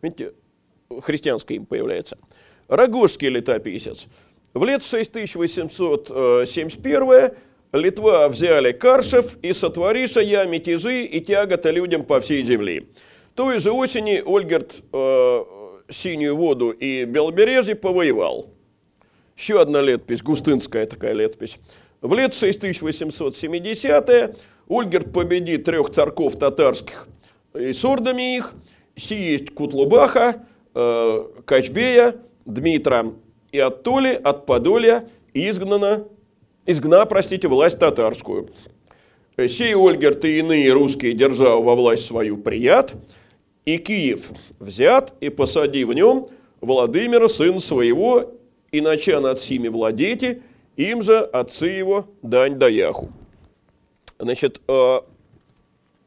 [0.00, 0.32] Видите,
[1.00, 2.18] христианское им появляется.
[2.68, 4.06] Рогожский летописец.
[4.54, 7.32] В лет 6871
[7.72, 12.88] Литва взяли Каршев и сотвориша я мятежи и тягота людям по всей земли.
[13.34, 15.44] Той же осени Ольгерт э,
[15.90, 18.50] Синюю воду и Белобережье повоевал.
[19.36, 21.58] Еще одна летопись, густынская такая летопись.
[22.00, 24.36] В лет 6870
[24.68, 27.08] Ольгерт победит трех царков татарских
[27.54, 28.54] и с ордами их,
[28.96, 32.16] сиесть Кутлубаха, э, Качбея,
[32.48, 33.12] Дмитра
[33.52, 36.04] и от Толи, от Подолья изгнана,
[36.66, 38.48] изгна, простите, власть татарскую.
[39.36, 42.94] Сей Ольгерт и иные русские державы во власть свою прият,
[43.66, 46.28] и Киев взят, и посади в нем
[46.60, 48.34] Владимира, сын своего,
[48.72, 50.42] и нача над сими владети,
[50.76, 53.10] им же отцы его дань даяху.
[54.18, 54.98] Значит, э,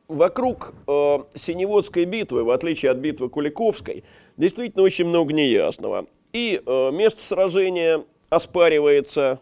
[0.07, 4.03] вокруг э, Синеводской битвы, в отличие от битвы Куликовской,
[4.37, 6.07] действительно очень много неясного.
[6.33, 9.39] И э, место сражения оспаривается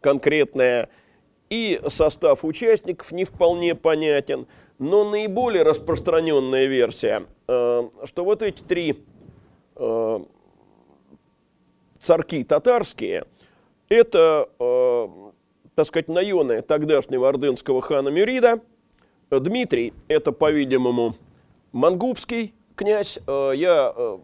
[0.00, 0.88] конкретное,
[1.50, 4.46] и состав участников не вполне понятен.
[4.78, 8.96] Но наиболее распространенная версия, что вот эти три
[12.04, 13.24] царки татарские,
[13.88, 15.08] это, э,
[15.74, 18.60] так сказать, наены тогдашнего ордынского хана Мюрида.
[19.30, 21.14] Дмитрий, это, по-видимому,
[21.72, 23.18] мангубский князь.
[23.26, 24.18] Э, я, э,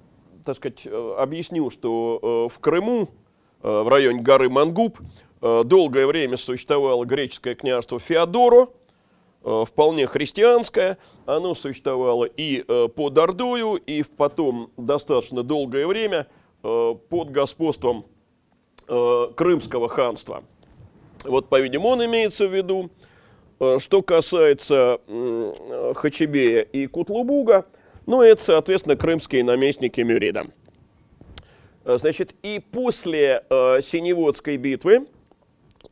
[0.44, 3.08] так сказать, э, объясню, что э, в Крыму,
[3.62, 4.98] э, в районе горы Мангуб,
[5.40, 8.68] долгое время существовало греческое княжество Феодоро,
[9.40, 10.98] вполне христианское.
[11.24, 12.62] Оно существовало и
[12.94, 16.26] под Ордою, и потом достаточно долгое время–
[16.62, 18.04] под господством
[18.86, 20.44] Крымского ханства.
[21.24, 22.90] Вот, по-видимому, он имеется в виду.
[23.78, 25.00] Что касается
[25.94, 27.64] Хачебея и Кутлубуга,
[28.06, 30.46] ну, это, соответственно, крымские наместники Мюрида.
[31.84, 35.06] Значит, и после э, Синеводской битвы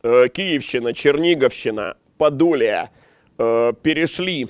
[0.03, 2.91] э, Киевщина, Черниговщина, Подолия
[3.37, 4.47] э, перешли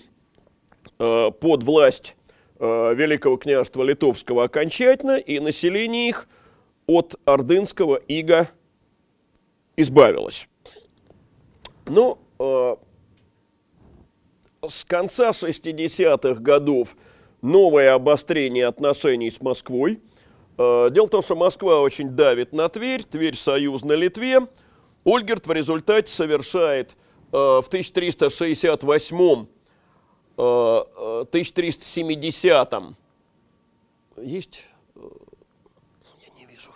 [1.00, 2.16] э, под власть
[2.62, 6.28] Э, Великого княжества Литовского окончательно, и население их
[6.88, 8.50] от ордынского ига
[9.78, 10.50] избавилось.
[11.86, 12.76] Ну, э,
[14.68, 16.98] с конца 60-х годов
[17.42, 20.00] новое обострение отношений с Москвой.
[20.58, 24.48] Э, дело в том, что Москва очень давит на Тверь, Тверь союзна Литве.
[25.04, 26.96] Ольгерт в результате совершает
[27.32, 29.48] в 1368
[30.38, 32.96] 1370-м
[34.22, 34.66] есть?
[34.96, 36.72] Я не вижу.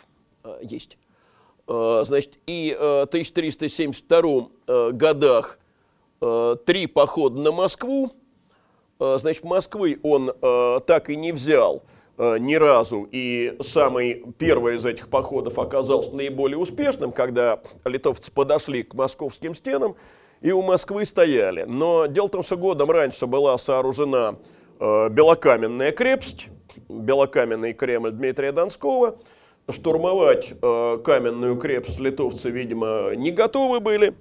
[0.61, 0.97] Есть.
[1.68, 5.59] Значит, и в 1372 годах
[6.66, 8.11] три похода на Москву.
[9.18, 10.32] Значит, Москвы он
[10.86, 11.84] так и не взял
[12.18, 13.08] ни разу.
[13.12, 19.95] И самый первый из этих походов оказался наиболее успешным, когда литовцы подошли к московским стенам
[20.43, 21.64] и у Москвы стояли.
[21.64, 24.36] Но дело в том, что годом раньше была сооружена
[24.80, 26.49] э, белокаменная крепость,
[26.89, 29.16] белокаменный Кремль Дмитрия Донского.
[29.70, 34.14] Штурмовать э, каменную крепость литовцы, видимо, не готовы были.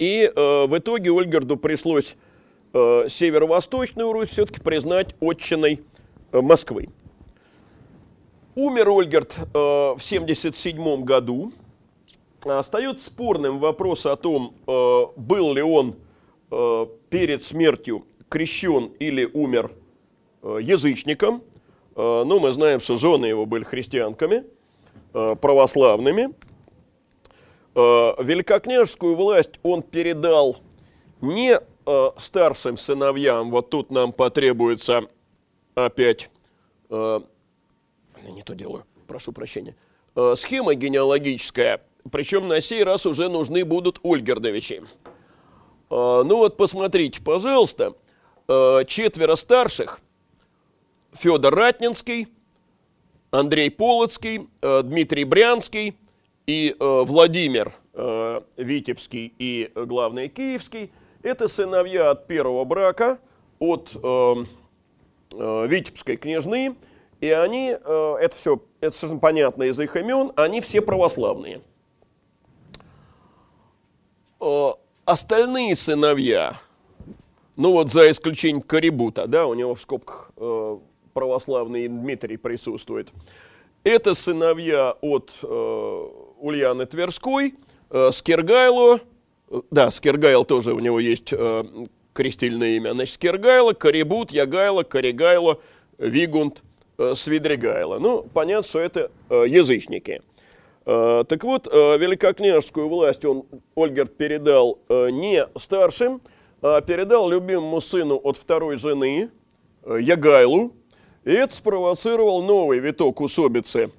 [0.00, 2.16] И э, в итоге Ольгерду пришлось
[2.72, 5.82] э, северо-восточную Русь все-таки признать отчиной
[6.32, 6.88] э, Москвы.
[8.54, 11.52] Умер Ольгерд э, в 1977 году.
[12.44, 15.96] Остается спорным вопрос о том, э, был ли он
[16.50, 19.72] э, перед смертью крещен или умер
[20.42, 21.42] э, язычником.
[21.96, 24.44] Но мы знаем, что жены его были христианками,
[25.12, 26.28] православными.
[27.74, 30.58] Великокняжескую власть он передал
[31.20, 31.58] не
[32.16, 35.02] старшим сыновьям, вот тут нам потребуется
[35.74, 36.30] опять,
[36.90, 39.74] не то делаю, прошу прощения,
[40.34, 41.80] схема генеалогическая.
[42.10, 44.82] Причем на сей раз уже нужны будут Ольгердовичи.
[45.90, 47.94] А, ну вот посмотрите, пожалуйста,
[48.46, 50.00] а, четверо старших,
[51.12, 52.28] Федор Ратнинский,
[53.30, 55.96] Андрей Полоцкий, а, Дмитрий Брянский
[56.46, 57.74] и Владимир
[58.56, 60.90] Витебский и, главный, Киевский,
[61.22, 63.18] это сыновья от первого брака,
[63.58, 63.92] от
[65.32, 66.76] Витебской княжны,
[67.20, 71.60] и они, это все, это совершенно понятно из их имен, они все православные.
[74.40, 74.70] Э,
[75.04, 76.54] остальные сыновья,
[77.56, 80.78] ну вот за исключением Карибута, да, у него в скобках э,
[81.12, 83.08] православный Дмитрий присутствует,
[83.84, 86.08] это сыновья от э,
[86.38, 87.54] Ульяны Тверской,
[87.90, 89.00] э, Скиргайло, э,
[89.70, 91.64] да, Скиргайл тоже у него есть э,
[92.12, 95.60] крестильное имя, значит, Скиргайло, Карибут, Ягайло, Коригайло,
[95.98, 96.62] Вигунд,
[96.98, 97.98] э, Свидригайло.
[97.98, 100.22] Ну, понятно, что это э, язычники.
[100.90, 103.44] Э, так вот, э, великокняжескую власть он,
[103.74, 106.22] Ольгерт, передал э, не старшим,
[106.62, 109.30] а передал любимому сыну от второй жены,
[109.86, 110.72] Ягайлу,
[111.24, 113.90] и это спровоцировал новый виток усобицы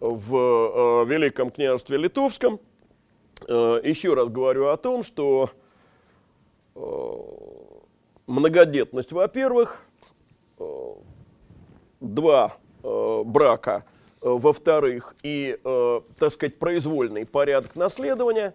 [0.00, 2.60] в Великом княжестве Литовском.
[3.42, 5.50] Еще раз говорю о том, что
[8.26, 9.84] многодетность, во-первых,
[12.00, 13.84] два брака–
[14.24, 18.54] Э, во-вторых, и, э, так сказать, произвольный порядок наследования,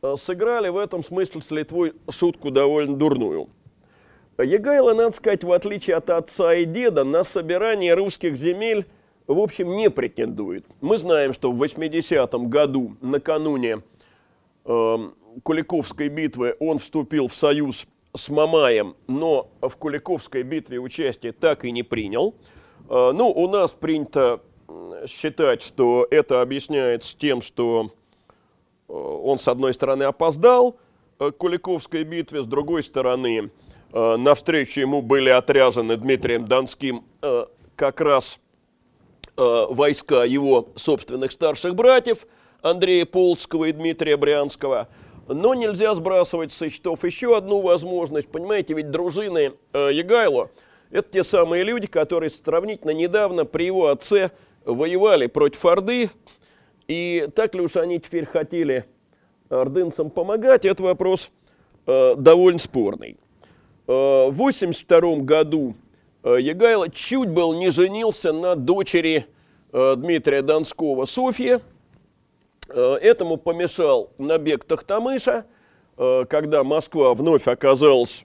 [0.00, 3.48] э, сыграли в этом смысле с Литвой шутку довольно дурную.
[4.38, 8.86] Егайло, надо сказать, в отличие от отца и деда, на собирание русских земель,
[9.26, 10.64] в общем, не претендует.
[10.80, 13.80] Мы знаем, что в 80-м году, накануне э,
[15.42, 21.70] Куликовской битвы, он вступил в союз с Мамаем, но в Куликовской битве участие так и
[21.70, 22.34] не принял.
[22.88, 24.40] Э, ну, у нас принято
[25.06, 27.90] считать, что это объясняется тем, что
[28.88, 30.76] э, он, с одной стороны, опоздал
[31.18, 33.50] э, к Куликовской битве, с другой стороны,
[33.92, 37.04] э, навстречу ему были отряжены Дмитрием Донским
[37.76, 38.40] как раз
[39.36, 42.26] войска его собственных старших братьев,
[42.70, 44.88] Андрея Полцкого и Дмитрия Брянского.
[45.26, 48.28] Но нельзя сбрасывать со счетов еще одну возможность.
[48.28, 50.50] Понимаете, ведь дружины Егайло–
[50.90, 54.30] это те самые люди, которые сравнительно недавно при его отце
[54.64, 56.10] воевали против Орды,
[56.86, 58.86] и так ли уж они теперь хотели
[59.50, 61.30] ордынцам помогать, это вопрос
[61.86, 63.18] э, довольно спорный.
[63.86, 65.74] Э, в 1982 году
[66.22, 69.26] э, Егайло чуть был не женился на дочери
[69.72, 71.60] э, Дмитрия Донского Софье.
[72.70, 75.46] Э, этому помешал набег Тахтамыша,
[75.96, 78.24] э, когда Москва вновь оказалась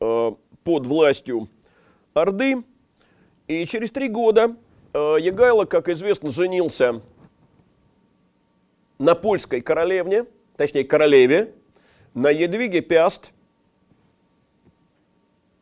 [0.00, 0.32] э,
[0.64, 1.48] под властью
[2.14, 2.62] Орды.
[3.48, 4.56] И через три года
[4.94, 7.00] Егайло, как известно, женился
[8.98, 10.26] на польской королевне,
[10.56, 11.54] точнее королеве,
[12.14, 13.30] на Едвиге Пяст,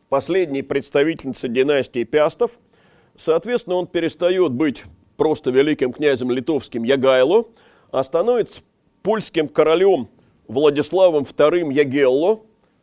[0.09, 2.59] последней представительнице династии Пястов.
[3.17, 4.85] Соответственно, он перестает быть
[5.17, 7.47] просто великим князем литовским Ягайло,
[7.91, 8.61] а становится
[9.03, 10.09] польским королем
[10.49, 12.41] Владиславом II Ягелло.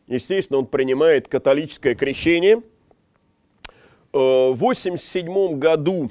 [0.07, 2.61] Естественно, он принимает католическое крещение.
[4.13, 6.09] Э, в 87 году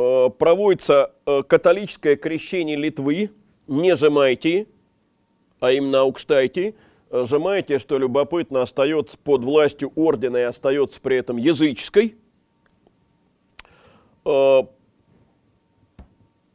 [0.00, 3.32] Э, проводится э, католическое крещение Литвы,
[3.66, 4.68] не Жемайтии,
[5.58, 6.74] а именно Аукштайте.
[7.10, 12.14] Жемайтия, что любопытно, остается под властью ордена и остается при этом языческой.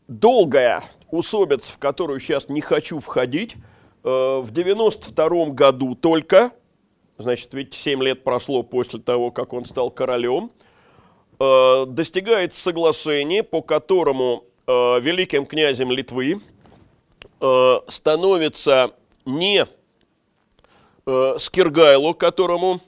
[0.07, 3.55] Долгая усобица, в которую сейчас не хочу входить,
[4.03, 6.51] в 92 году только,
[7.17, 10.51] значит, ведь 7 лет прошло после того, как он стал королем–
[11.39, 16.39] Э, достигается соглашение, по которому э, великим князем Литвы
[17.41, 18.91] э, становится
[19.25, 19.65] не
[21.05, 22.79] э, Скиргайло, которому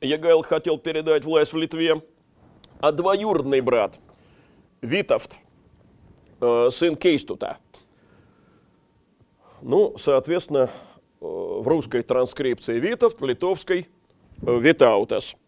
[0.00, 2.02] Ягайл хотел передать власть в Литве,
[2.80, 4.00] а двоюродный брат
[4.80, 5.38] Витовт,
[6.42, 7.58] э, сын Кейстута.
[9.62, 10.68] Ну, соответственно,
[11.20, 13.88] э, в русской транскрипции Витовт, в литовской
[14.42, 15.34] э, Витаутас–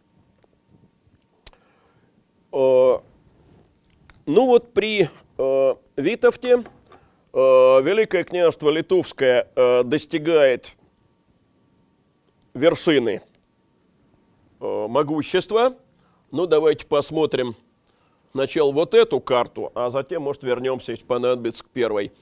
[2.56, 3.02] ну
[4.26, 5.10] вот при
[5.96, 6.62] Витовте
[7.32, 9.48] Великое княжество Литовское
[9.82, 10.70] достигает
[12.54, 13.22] вершины
[14.60, 15.76] могущества.
[16.30, 17.56] Ну, давайте посмотрим
[18.34, 22.12] сначала вот эту карту, а затем, может, вернемся, если понадобится, к первой.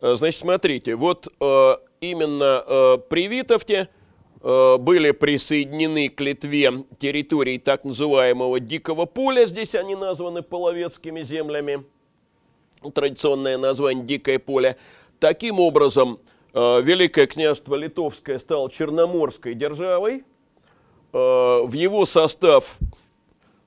[0.00, 1.28] Значит, смотрите, вот
[2.00, 3.88] именно при Витовте–
[4.42, 11.84] Э, были присоединены к Литве территории так называемого Дикого поля, здесь они названы половецкими землями,
[12.92, 14.76] традиционное название Дикое поле.
[15.20, 16.18] Таким образом,
[16.54, 20.24] э, Великое княжество Литовское стало Черноморской державой,
[21.12, 22.78] э, в его состав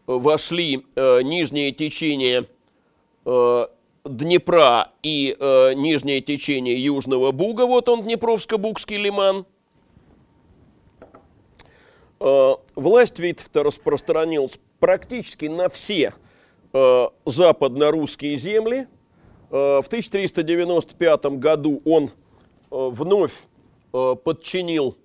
[0.07, 2.45] вошли нижнее течение
[4.06, 5.36] Днепра и
[5.76, 9.45] нижнее течение Южного Буга, вот он, Днепровско-Бугский лиман–
[12.19, 16.14] Э, власть Витовта распространилась практически на все
[16.73, 18.88] э, западно-русские земли.
[19.52, 22.10] Э, в 1395 году он
[22.72, 23.44] вновь
[23.91, 24.98] подчинил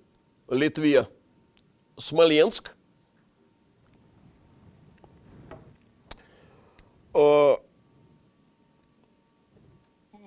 [0.49, 1.07] Литве
[1.95, 2.75] Смоленск.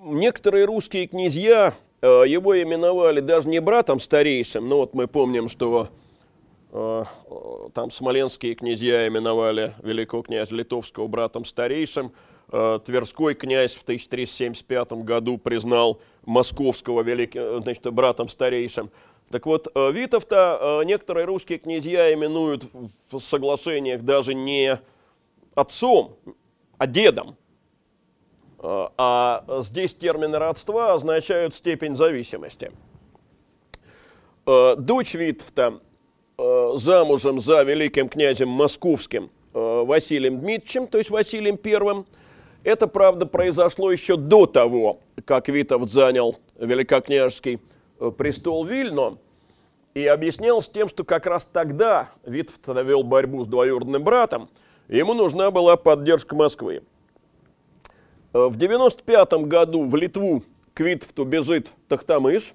[0.05, 5.89] Некоторые русские князья э, его именовали даже не братом старейшим, но вот мы помним, что
[6.71, 7.03] э,
[7.73, 12.13] там смоленские князья именовали великого князя Литовского братом старейшим,
[12.51, 18.91] э, Тверской князь в 1375 году признал московского великим, значит, братом старейшим.
[19.31, 22.63] Так вот, Витовта некоторые русские князья именуют
[23.09, 24.79] в соглашениях даже не
[25.55, 26.15] отцом,
[26.77, 27.37] а дедом.
[28.59, 32.71] Э, а здесь термины родства означают степень зависимости.
[34.45, 35.79] Э, дочь Витовта
[36.37, 42.05] э, замужем за великим князем московским Василием Дмитриевичем, то есть Василием Первым.
[42.65, 47.61] Это, правда, произошло еще до того, как Витовт занял великокняжеский
[48.17, 49.17] престол Вильно,
[49.93, 54.49] и объяснялось тем, что как раз тогда Витовт вел борьбу с двоюродным братом,
[54.87, 56.83] ему нужна была поддержка Москвы.
[58.33, 60.43] Э, в 95 году в Литву
[60.73, 60.81] к
[61.23, 62.53] бежит Тахтамыш.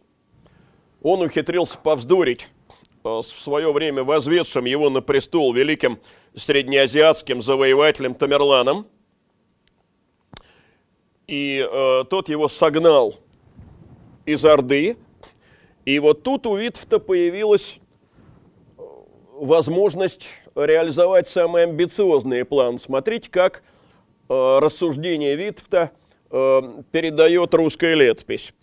[1.02, 2.48] Он ухитрился повздорить
[3.02, 5.98] э, в свое время возведшим его на престол великим
[6.34, 8.86] среднеазиатским завоевателем Тамерланом.
[11.26, 13.14] И э, тот его согнал
[14.26, 14.96] из Орды.
[15.86, 17.80] И вот тут у Витовта появилась
[18.76, 18.82] э,
[19.38, 20.28] возможность
[20.64, 22.78] реализовать самые амбициозные планы.
[22.78, 23.62] Смотрите, как
[24.30, 25.90] Э, рассуждение Витфта
[26.30, 26.60] э,
[26.92, 28.54] передает русская летопись.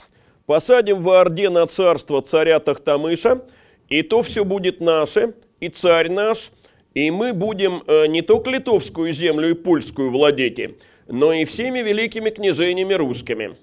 [0.46, 3.44] «Посадим в Орде на царство царя Тахтамыша,
[3.90, 6.52] и то все будет наше, и царь наш,
[6.94, 10.78] и мы будем э, не только литовскую землю и польскую владеть,
[11.10, 13.58] но и всеми великими княжениями русскими».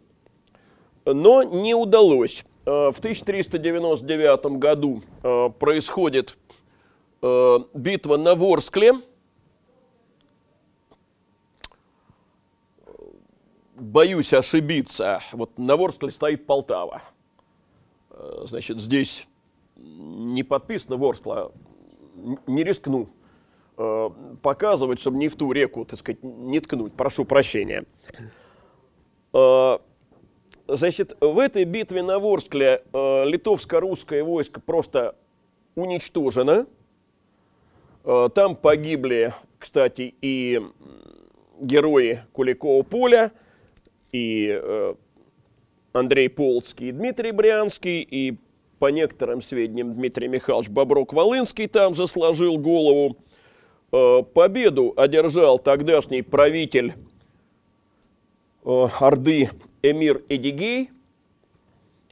[1.06, 2.44] Но не удалось.
[2.66, 5.02] В 1399 году
[5.58, 6.34] происходит
[7.74, 8.92] битва на Ворскле–
[13.74, 15.20] боюсь ошибиться.
[15.32, 17.02] Вот на Ворскле стоит Полтава.
[18.10, 19.28] Э, значит, здесь
[19.76, 21.52] не подписано Ворскла,
[22.46, 23.08] не рискну
[23.76, 24.10] э,
[24.42, 26.94] показывать, чтобы не в ту реку, так сказать, не ткнуть.
[26.94, 27.84] Прошу прощения.
[29.32, 29.78] Э,
[30.68, 35.16] значит, в этой битве на Ворскле литовско-русское войско просто
[35.74, 36.66] уничтожено.
[38.04, 40.60] Там погибли, кстати, и
[41.60, 43.32] герои Куликова поля–
[44.14, 44.94] и э,
[45.92, 48.38] Андрей Полцкий, и Дмитрий Брянский, и
[48.78, 53.16] по некоторым сведениям Дмитрий Михайлович Боброк-Волынский там же сложил голову.
[53.90, 56.94] Э, победу одержал тогдашний правитель
[58.64, 59.50] э, Орды
[59.82, 60.90] Эмир Эдигей.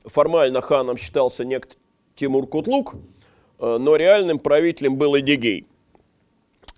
[0.05, 1.77] Формально ханом считался некто
[2.17, 2.97] Тимур Кутлук,
[3.61, 5.69] но реальным правителем был Эдигей.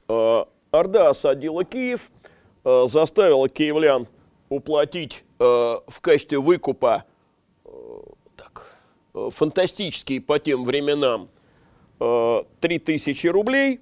[0.06, 2.10] Орда осадила Киев,
[2.64, 4.06] заставила киевлян
[4.48, 7.04] уплатить э, в качестве выкупа
[7.64, 7.68] э,
[8.36, 8.76] так,
[9.14, 11.28] э, фантастические по тем временам
[12.00, 13.80] э, 3000 рублей.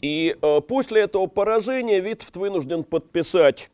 [0.00, 3.70] И э, после этого поражения Витовт вынужден подписать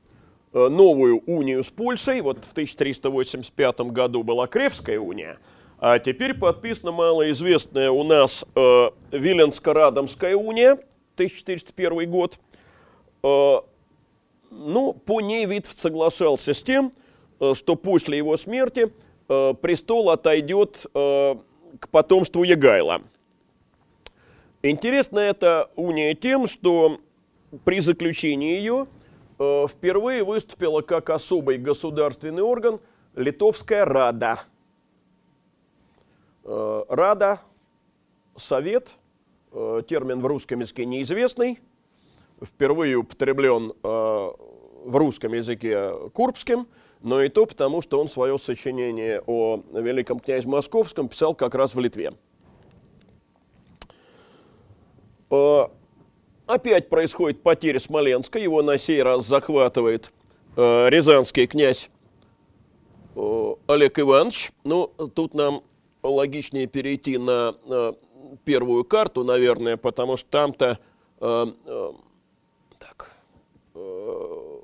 [0.52, 2.20] э, новую унию с Польшей.
[2.20, 5.38] Вот в 1385 году была Кревская уния,
[5.84, 10.74] а теперь подписана малоизвестная у нас э, Виленско-Радомская уния,
[11.14, 12.38] 1401 год.
[13.24, 13.56] Э,
[14.48, 16.92] ну, по ней Витвт соглашался с тем,
[17.40, 18.92] э, что после его смерти
[19.28, 21.34] э, престол отойдет э,
[21.80, 23.02] к потомству Егайла.
[24.62, 27.00] Интересно это уния тем, что
[27.64, 28.86] при заключении ее
[29.40, 32.78] впервые выступила как особый государственный орган
[33.16, 34.42] Литовская Рада.
[36.44, 37.40] Рада,
[38.36, 38.90] совет,
[39.52, 41.60] термин в русском языке неизвестный–
[42.44, 43.86] впервые употреблен э,
[44.84, 46.66] в русском языке Курбским,
[47.00, 51.74] но и то потому, что он свое сочинение о великом князе Московском писал как раз
[51.74, 52.12] в Литве.
[55.30, 55.62] Э,
[56.46, 60.12] опять происходит потеря Смоленска, его на сей раз захватывает
[60.56, 61.90] э, рязанский князь
[63.14, 64.52] э, Олег Иванович.
[64.64, 65.62] Ну, тут нам
[66.02, 67.92] логичнее перейти на э,
[68.44, 70.78] первую карту, наверное, потому что там-то
[71.20, 71.92] э, э,
[73.74, 74.60] Э,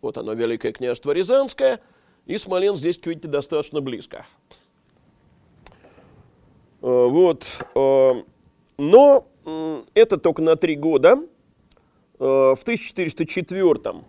[0.00, 1.80] вот оно, Великое княжество Рязанское,
[2.26, 4.26] и Смоленск здесь, видите, достаточно близко.
[6.82, 7.46] Э, вот.
[7.74, 8.22] Э,
[8.76, 9.26] но
[9.94, 11.26] это только на три года.
[12.18, 14.04] В 1404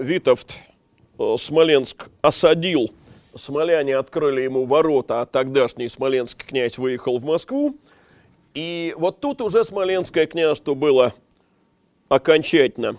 [0.00, 0.58] Витовт
[1.38, 2.92] Смоленск осадил,
[3.38, 7.76] смоляне открыли ему ворота, а тогдашний смоленский князь выехал в Москву.
[8.54, 11.14] И вот тут уже Смоленское княжество было
[12.08, 12.96] окончательно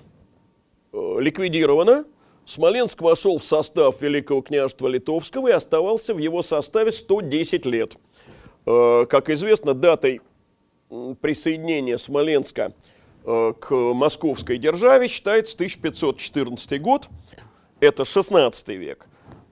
[0.94, 2.06] э, ликвидировано.
[2.46, 7.96] Смоленск вошел в состав Великого княжества Литовского и оставался в его составе 110 лет.
[8.66, 10.22] Э, как известно, датой
[11.22, 12.74] присоединения Смоленска
[13.26, 17.10] э, к московской державе считается 1514 год,
[17.82, 19.09] это 16 век.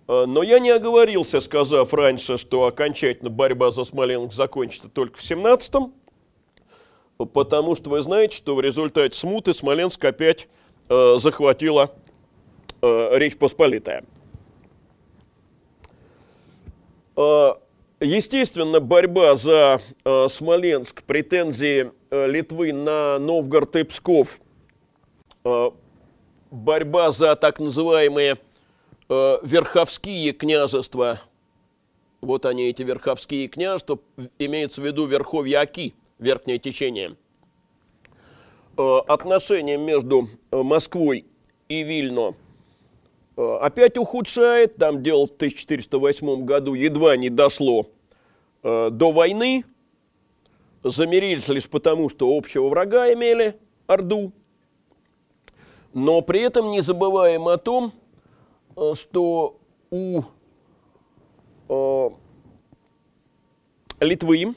[0.08, 5.22] Э, но я не оговорился, сказав раньше, что окончательно борьба за Смоленск закончится только в
[5.22, 5.94] 17-м,
[7.34, 10.48] потому что вы знаете, что в результате смуты Смоленск опять
[10.90, 11.92] э, захватила
[12.82, 14.04] э, Речь Посполитая.
[17.18, 17.54] Э,
[18.00, 24.40] естественно, борьба за э, Смоленск, претензии э, Литвы на Новгород и Псков,
[25.44, 25.72] э,
[26.52, 28.38] борьба за так называемые
[29.10, 31.22] э, верховские княжества,
[32.22, 34.00] вот они, эти верховские княжества,
[34.40, 37.16] имеется в виду верховья Оки, верхнее течение,
[38.78, 41.26] э, отношения между э, Москвой
[41.70, 42.36] и Вильно–
[43.38, 44.78] Э, опять ухудшает.
[44.78, 47.88] Там дело в 1408 году едва не дошло
[48.64, 49.64] до войны.
[50.84, 54.34] Замирились лишь потому, что общего врага имели, Орду.
[55.94, 57.94] Но при этом не забываем о том,
[58.96, 59.60] что
[59.90, 60.22] у
[61.70, 62.10] э,
[64.00, 64.54] Литвы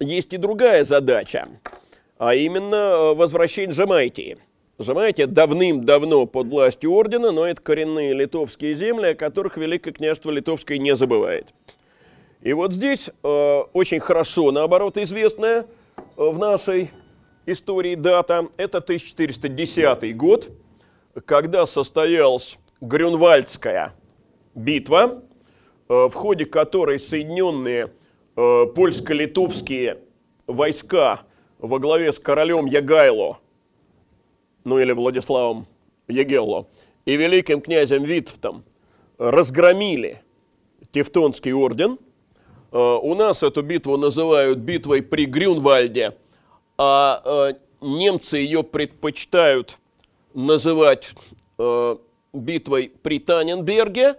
[0.00, 1.48] есть и другая задача,
[2.18, 4.38] а именно возвращение Жамайки–
[4.76, 10.78] Понимаете, давным-давно под властью ордена, но это коренные литовские земли, о которых Великое княжество Литовское
[10.78, 11.46] не забывает.
[12.42, 15.64] И вот здесь э, очень хорошо, наоборот, известная э,
[16.16, 16.90] в нашей
[17.46, 20.50] истории дата, это 1410 год,
[21.24, 23.94] когда состоялась Грюнвальдская
[24.54, 25.22] битва,
[25.88, 27.90] э, в ходе которой соединенные
[28.36, 29.98] э, польско-литовские
[30.46, 31.22] войска
[31.58, 33.38] во главе с королем Ягайло–
[34.64, 35.66] ну или Владиславом
[36.08, 36.66] Егелло,
[37.04, 38.64] и великим князем Витвтом
[39.18, 40.22] разгромили
[40.90, 41.98] Тевтонский орден.
[42.72, 46.16] Э, у нас эту битву называют битвой при Грюнвальде,
[46.76, 49.78] а э, немцы ее предпочитают
[50.34, 51.12] называть
[51.58, 51.96] э,
[52.32, 54.16] битвой при Таненберге.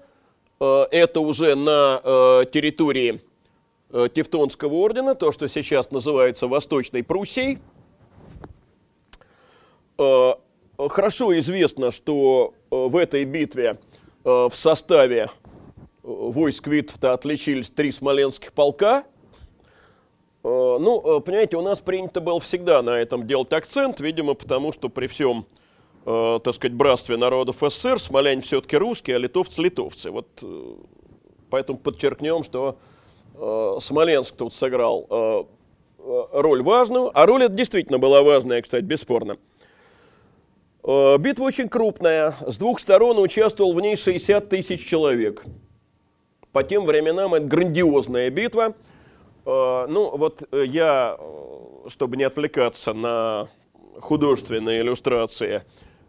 [0.58, 2.00] Это уже на
[2.46, 3.20] территории
[3.92, 7.60] Тевтонского ордена, то, что сейчас называется Восточной Пруссией.
[9.98, 13.78] Хорошо известно, что в этой битве
[14.24, 15.30] в составе
[16.06, 19.06] войск Витовта отличились три смоленских полка.
[20.48, 25.08] Ну, понимаете, у нас принято было всегда на этом делать акцент, видимо, потому что при
[25.08, 25.48] всем,
[26.04, 30.12] так сказать, братстве народов СССР смоляне все-таки русские, а литовцы литовцы.
[30.12, 30.28] Вот
[31.50, 32.78] поэтому подчеркнем, что
[33.82, 35.48] Смоленск тут сыграл
[35.98, 39.38] роль важную, а роль это действительно была важная, кстати, бесспорно.
[40.84, 42.36] Э, битва очень крупная.
[42.46, 45.44] С двух сторон участвовал в ней 60 тысяч человек.
[46.52, 48.76] По тем временам это грандиозная битва.
[49.46, 51.18] Э, ну, вот э, я,
[51.88, 53.48] чтобы не отвлекаться на
[54.00, 55.64] художественные иллюстрации,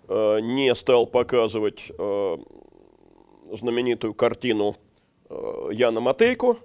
[0.09, 1.91] не стал показывать
[3.53, 4.77] знаменитую картину
[5.29, 6.57] Яна Матейко,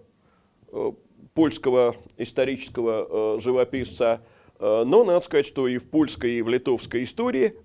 [1.33, 4.21] польского исторического живописца.
[4.59, 7.55] Но надо сказать, что и в польской, и в литовской истории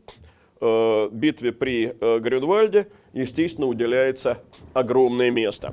[0.58, 4.42] Э, битве при э, Грюнвальде, естественно, уделяется
[4.72, 5.72] огромное место.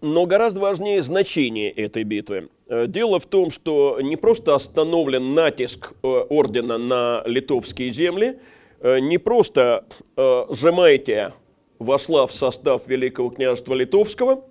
[0.00, 2.48] Э, но гораздо важнее значение этой битвы.
[2.68, 8.40] Дело в том, что не просто остановлен натиск ордена на литовские земли,
[8.82, 9.84] не просто
[10.16, 11.32] Жемайтия
[11.78, 14.44] вошла в состав Великого княжества Литовского,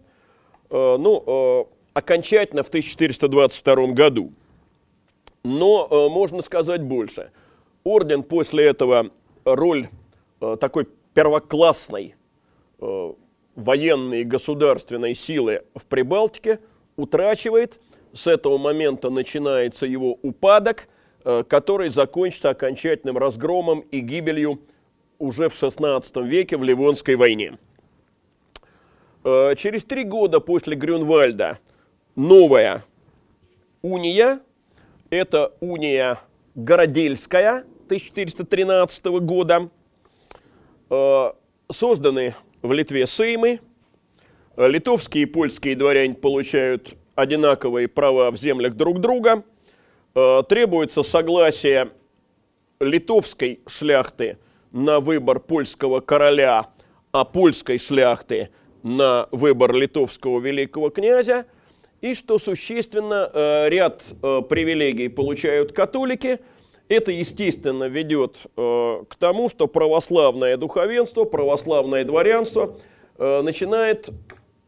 [0.70, 4.32] ну, окончательно в 1422 году–
[5.46, 7.32] но э, можно сказать больше.
[7.84, 9.12] Орден после этого
[9.46, 9.90] роль
[10.42, 12.16] э, такой первоклассной
[13.56, 16.60] военной и государственной силы в Прибалтике
[16.96, 17.80] утрачивает.
[18.14, 20.88] С этого момента начинается его упадок,
[21.24, 24.62] э, который закончится окончательным разгромом и гибелью
[25.18, 27.58] уже в XVI веке в Ливонской войне.
[29.24, 31.60] Э, через три года после Грюнвальда
[32.16, 32.84] новая
[33.82, 34.40] уния
[35.10, 36.20] это уния
[36.56, 39.70] Городельская 1413 года.
[40.90, 41.32] Э,
[41.72, 42.36] созданы
[42.66, 43.60] в Литве сеймы.
[44.58, 49.44] Литовские и польские дворяне получают одинаковые права в землях друг друга.
[50.16, 51.92] Э, требуется согласие
[52.80, 54.38] литовской шляхты
[54.72, 56.68] на выбор польского короля,
[57.12, 58.50] а польской шляхты
[58.84, 61.46] на выбор литовского великого князя–
[62.06, 66.40] и что существенно, э, ряд э, привилегий получают католики,
[66.88, 72.78] Это, естественно, ведет э, к тому, что православное духовенство, православное дворянство
[73.18, 74.10] э, начинает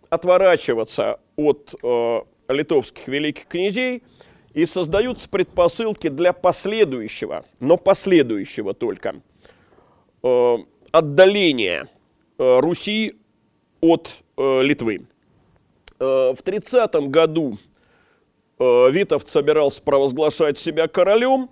[0.10, 4.04] отворачиваться от э, литовских великих князей
[4.54, 9.22] и создаются предпосылки для последующего, но последующего только,
[10.24, 10.58] э,
[10.92, 11.88] отдаления
[12.40, 13.16] э, Руси
[13.80, 15.06] от э, Литвы.
[16.00, 17.58] Э, в 30 году
[18.58, 21.50] э, Витовт собирался провозглашать себя королем,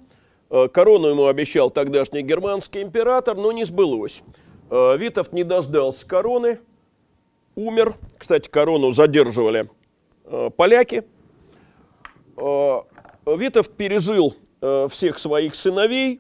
[0.50, 4.22] корону ему обещал тогдашний германский император, но не сбылось.
[4.70, 6.60] Э, Витовт не дождался короны,
[7.56, 7.96] умер.
[8.18, 9.70] Кстати, корону задерживали
[10.26, 11.04] э, поляки.
[13.26, 14.36] Витовт пережил
[14.90, 16.20] всех своих сыновей.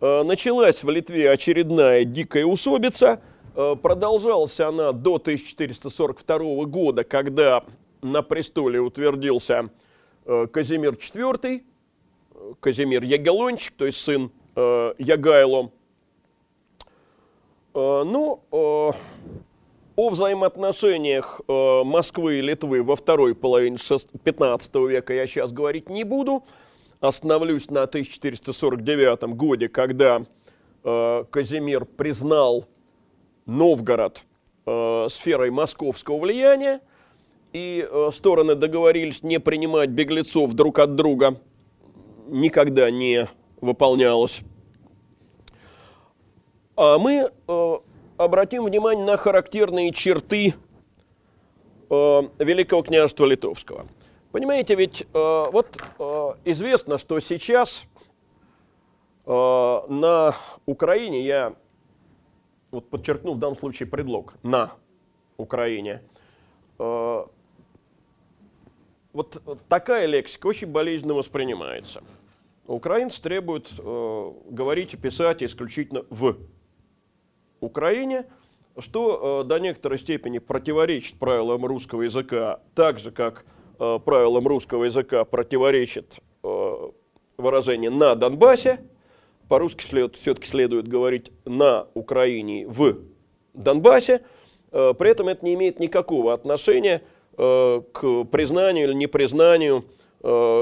[0.00, 3.22] Началась в Литве очередная дикая усобица.
[3.54, 7.64] Продолжалась она до 1442 года, когда
[8.02, 9.70] на престоле утвердился
[10.52, 11.62] Казимир IV,
[12.60, 15.70] Казимир Ягелончик, то есть сын э, Ягайло.
[17.74, 18.90] Э, ну, э,
[19.96, 26.44] о взаимоотношениях Москвы и Литвы во второй половине 15 века я сейчас говорить не буду.
[27.00, 30.22] Остановлюсь на 1449 годе, когда
[30.84, 32.66] Казимир признал
[33.46, 34.22] Новгород
[34.64, 36.80] сферой московского влияния,
[37.52, 41.34] и стороны договорились не принимать беглецов друг от друга–
[42.28, 43.26] никогда не
[43.60, 44.42] выполнялось.
[46.76, 47.76] А мы э,
[48.16, 50.54] обратим внимание на характерные черты
[51.90, 53.88] э, Великого княжества Литовского.
[54.30, 55.06] Понимаете, ведь э,
[55.50, 55.76] вот
[56.44, 57.84] известно, что сейчас
[59.26, 60.34] на
[60.64, 61.54] Украине, я
[62.70, 64.72] вот подчеркну в данном случае предлог, на
[65.36, 66.02] Украине,
[69.18, 72.02] вот такая лексика очень болезненно воспринимается.
[72.68, 76.36] Украинцы требуют э, говорить и писать исключительно в
[77.60, 78.26] Украине,
[78.78, 83.44] что э, до некоторой степени противоречит правилам русского языка, так же, как
[83.78, 86.90] э, правилам русского языка противоречит э,
[87.38, 88.80] выражение «на Донбассе»,
[89.48, 92.98] по-русски след, все-таки следует говорить «на Украине», «в
[93.54, 94.22] Донбассе»,
[94.72, 97.02] э, при этом это не имеет никакого отношения
[97.40, 99.84] Э, к признанию или непризнанию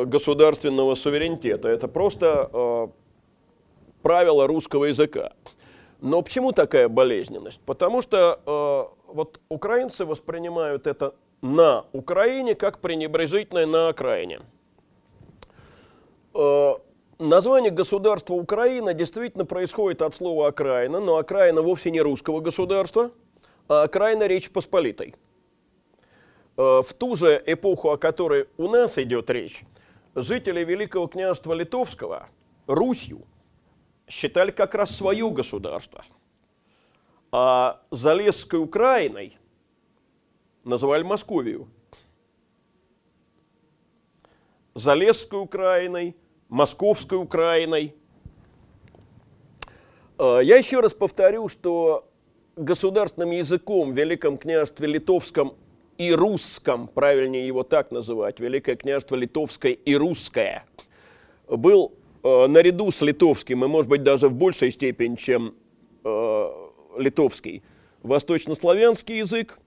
[0.07, 1.69] государственного суверенитета.
[1.69, 2.89] Это просто э,
[4.03, 5.33] правило русского языка.
[6.01, 7.61] Но почему такая болезненность?
[7.67, 14.41] Потому что вот украинцы воспринимают это на Украине как пренебрежительное на окраине.
[17.19, 23.11] Название государства Украина действительно происходит от слова окраина, но окраина вовсе не русского государства,
[23.69, 25.15] а окраина Речи Посполитой.
[26.57, 29.63] Э, в ту же эпоху, о которой у нас идет речь,
[30.15, 32.29] жители Великого княжества Литовского
[32.67, 33.23] Русью
[34.09, 36.05] считали как раз свое государство.
[37.31, 39.37] А Залесской Украиной
[40.65, 41.69] называли Московию.
[44.75, 46.17] Залесской Украиной,
[46.49, 47.95] Московской Украиной.
[50.19, 52.09] Э, я еще раз повторю, что
[52.57, 55.55] государственным языком в Великом княжестве Литовском
[55.99, 60.65] и русском, правильнее его так называть, Великое княжество Литовское и Русское,
[61.49, 61.93] был
[62.23, 65.55] э, наряду с литовским, и может быть даже в большей степени, чем
[66.05, 66.49] э,
[66.99, 67.63] литовский,
[68.03, 69.59] восточнославянский язык.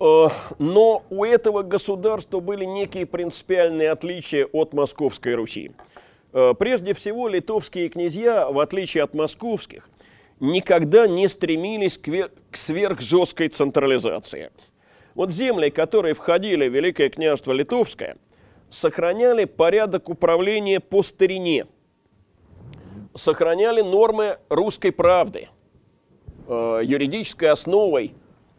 [0.00, 0.26] Э,
[0.58, 5.72] но у этого государства были некие принципиальные отличия от Московской Руси.
[6.32, 9.88] Э, прежде всего, литовские князья, в отличие от московских,
[10.40, 14.50] никогда не стремились к, сверхжесткой централизации.
[15.14, 18.16] Вот земли, которые входили в Великое княжество Литовское,
[18.70, 21.66] сохраняли порядок управления по старине,
[23.14, 25.48] сохраняли нормы русской правды.
[26.46, 28.14] Э, юридической основой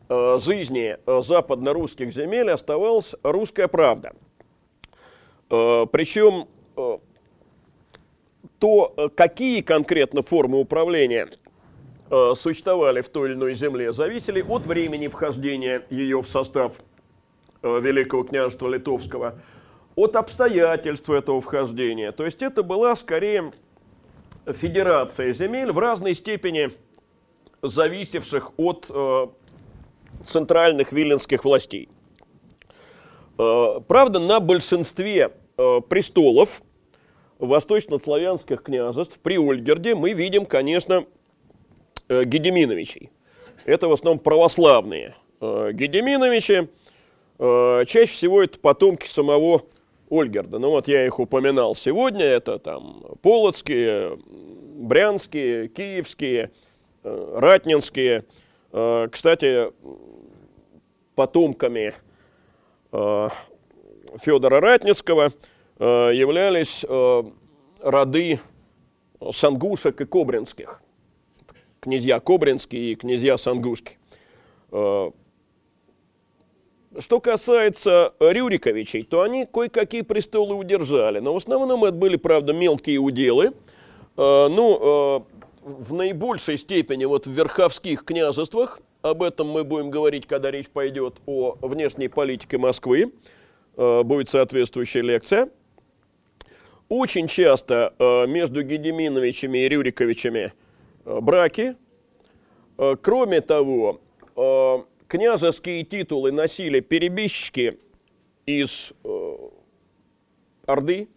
[0.10, 4.14] э, жизни э, западно-русских земель оставалась русская правда.
[5.48, 6.48] Причем
[8.60, 11.28] то, какие конкретно формы управления
[12.12, 16.82] Э, существовали в той или иной земле, зависели от времени вхождения ее в состав
[17.62, 19.36] э, Великого княжества Литовского,
[19.96, 22.12] от обстоятельств этого вхождения.
[22.12, 23.52] То есть это была скорее
[24.48, 26.72] федерация земель в разной степени
[27.62, 29.28] зависевших от э,
[30.26, 31.90] центральных виленских властей.
[33.38, 36.62] Правда, на большинстве престолов
[37.38, 41.06] восточнославянских княжеств при Ольгерде мы видим, конечно,
[42.10, 43.12] э, Гедеминовичей.
[43.66, 46.68] Это в основном православные э, Гедеминовичи.
[47.40, 49.64] Э, чаще всего это потомки самого
[50.10, 50.60] Ольгерда.
[50.60, 54.18] Ну вот я их упоминал сегодня, это там Полоцкие,
[54.80, 56.52] Брянские, Киевские,
[57.04, 58.26] э, Ратнинские.
[58.72, 59.72] Э, кстати,
[61.16, 61.94] потомками
[62.92, 63.30] э,
[64.22, 65.32] Федора Ратницкого
[65.80, 66.84] являлись
[67.82, 68.40] роды
[69.32, 70.82] Сангушек и Кобринских.
[71.80, 73.98] Князья Кобринские и князья Сангушки.
[76.98, 82.98] Что касается Рюриковичей, то они кое-какие престолы удержали, но в основном это были, правда, мелкие
[82.98, 83.54] уделы.
[84.18, 85.20] Э, ну, э,
[85.62, 91.16] в наибольшей степени вот в верховских княжествах, об этом мы будем говорить, когда речь пойдет
[91.26, 93.14] о внешней политике Москвы,
[93.78, 95.50] э, будет соответствующая лекция.
[96.90, 97.94] Очень часто
[98.28, 100.54] между Гедеминовичами и Рюриковичами
[101.22, 101.76] браки.
[103.02, 104.00] Кроме того,
[105.10, 107.78] княжеские титулы носили перебежчики
[108.46, 109.36] из э,
[110.66, 111.10] Орды.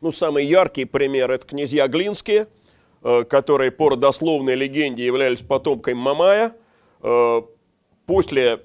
[0.00, 2.46] Ну, самый яркий пример– это князья Глинские,
[3.02, 6.54] э, которые по родословной легенде являлись потомками Мамая.
[7.02, 7.42] Э,
[8.06, 8.60] после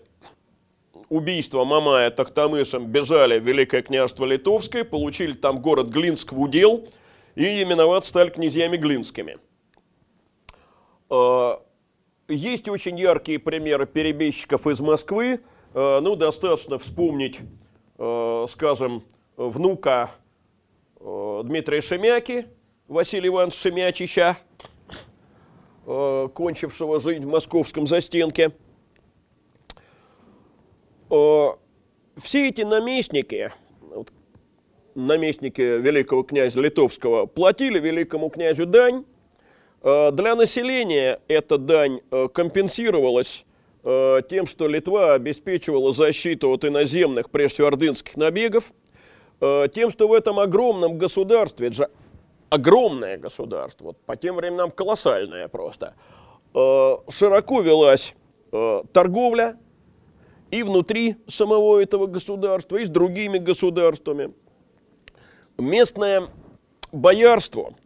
[1.09, 6.87] убийства Мамая Тахтамышем бежали в Великое княжество Литовское, получили там город Глинск в удел
[7.35, 9.37] и именовать стали князьями Глинскими.
[11.13, 11.57] Э,
[12.27, 15.41] есть очень яркие примеры перебежчиков из Москвы.
[15.75, 17.39] Э, ну, достаточно вспомнить,
[17.99, 19.03] э, скажем,
[19.37, 20.11] внука
[20.99, 22.47] Дмитрия Шемяки,
[22.87, 24.37] Василия Ивановича Шемячича,
[25.85, 28.53] кончившего жизнь в московском застенке.
[31.09, 31.57] Все
[32.47, 33.51] эти наместники,
[34.95, 39.03] наместники великого князя Литовского, платили великому князю дань,
[39.83, 43.45] для населения эта дань э, компенсировалась
[43.83, 48.71] э, тем, что Литва обеспечивала защиту от иноземных, прежде всего ордынских набегов,
[49.73, 51.89] тем, что в этом огромном государстве, это же
[52.49, 55.95] огромное государство, вот по тем временам колоссальное просто,
[56.53, 58.15] широко велась
[58.93, 59.57] торговля
[60.49, 64.33] и внутри самого этого государства, и с другими государствами.
[65.57, 66.29] Местное
[66.93, 67.73] боярство–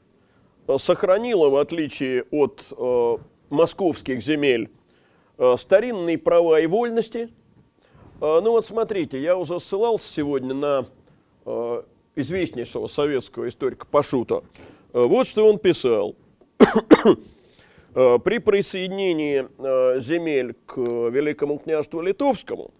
[0.77, 3.17] сохранила, в отличие от э,
[3.49, 4.69] московских земель,
[5.37, 7.29] э, старинные права и вольности.
[8.19, 10.85] Э, ну вот смотрите, я уже ссылался сегодня на
[11.45, 11.83] э,
[12.15, 14.43] известнейшего советского историка Пашута.
[14.93, 16.15] Э, вот что он писал.
[17.95, 22.71] Э, при присоединении э, земель к Великому княжеству Литовскому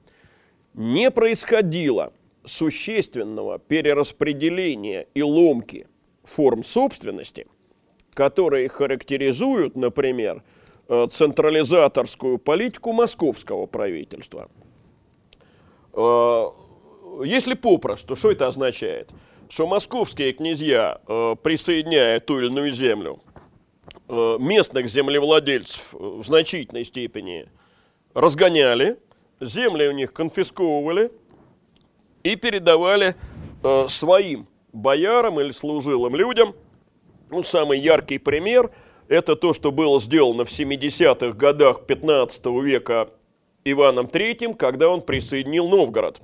[0.76, 2.14] не происходило
[2.45, 5.88] существенного перераспределения и ломки
[6.23, 7.47] форм собственности–
[8.18, 10.41] которые характеризуют, например,
[10.89, 14.49] э, централизаторскую политику московского правительства.
[15.94, 16.45] Э,
[17.23, 19.11] если попросту, что это означает?
[19.49, 23.19] Что московские князья, э, присоединяя ту или иную землю,
[24.10, 27.48] местных землевладельцев в значительной степени
[28.14, 28.98] разгоняли,
[29.41, 31.11] земли у них конфисковывали
[32.23, 33.15] и передавали
[33.89, 36.56] своим боярам или служилым людям–
[37.30, 38.72] ну, самый яркий пример–
[39.08, 43.10] это то, что было сделано в 70-х годах 15 века
[43.64, 46.22] Иваном III, когда он присоединил Новгород.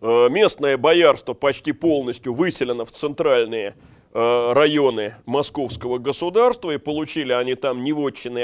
[0.00, 3.74] Э, местное боярство почти полностью выселено в центральные
[4.12, 7.92] э, районы московского государства, и получили они там не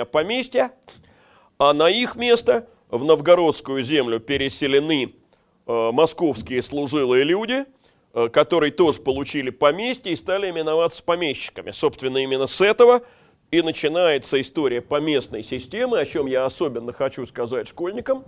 [0.00, 0.72] а поместья,
[1.58, 5.12] а на их место в новгородскую землю переселены
[5.66, 7.64] э, московские служилые люди–
[8.12, 11.70] которые тоже получили поместье и стали именоваться помещиками.
[11.70, 13.02] Собственно, именно с этого
[13.52, 18.24] и начинается история поместной системы, о чем я особенно хочу сказать школьникам,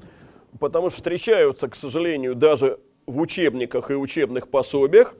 [0.60, 5.16] потому что встречаются, к сожалению, даже в учебниках и учебных пособиях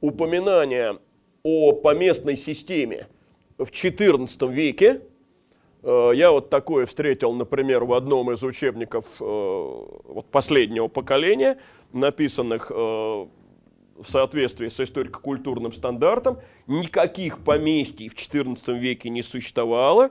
[0.00, 0.98] упоминания
[1.42, 3.08] о поместной системе
[3.56, 5.00] в XIV веке.
[5.82, 11.58] Э, я вот такое встретил, например, в одном из учебников э, вот последнего поколения,
[11.92, 12.70] написанных
[13.98, 20.10] в соответствии с историко-культурным стандартом, никаких поместий в XIV веке не существовало.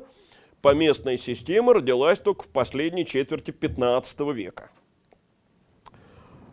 [0.62, 4.72] Поместная система родилась только в последней четверти XV века.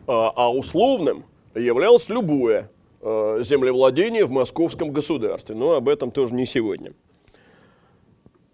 [0.05, 2.69] А, а условным являлось любое
[3.01, 5.55] а, землевладение в московском государстве.
[5.55, 6.93] Но об этом тоже не сегодня.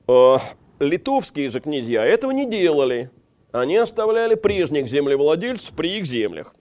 [0.08, 0.40] А,
[0.80, 3.12] литовские же князья этого не делали.
[3.52, 6.56] Они оставляли прежних землевладельцев при их землях.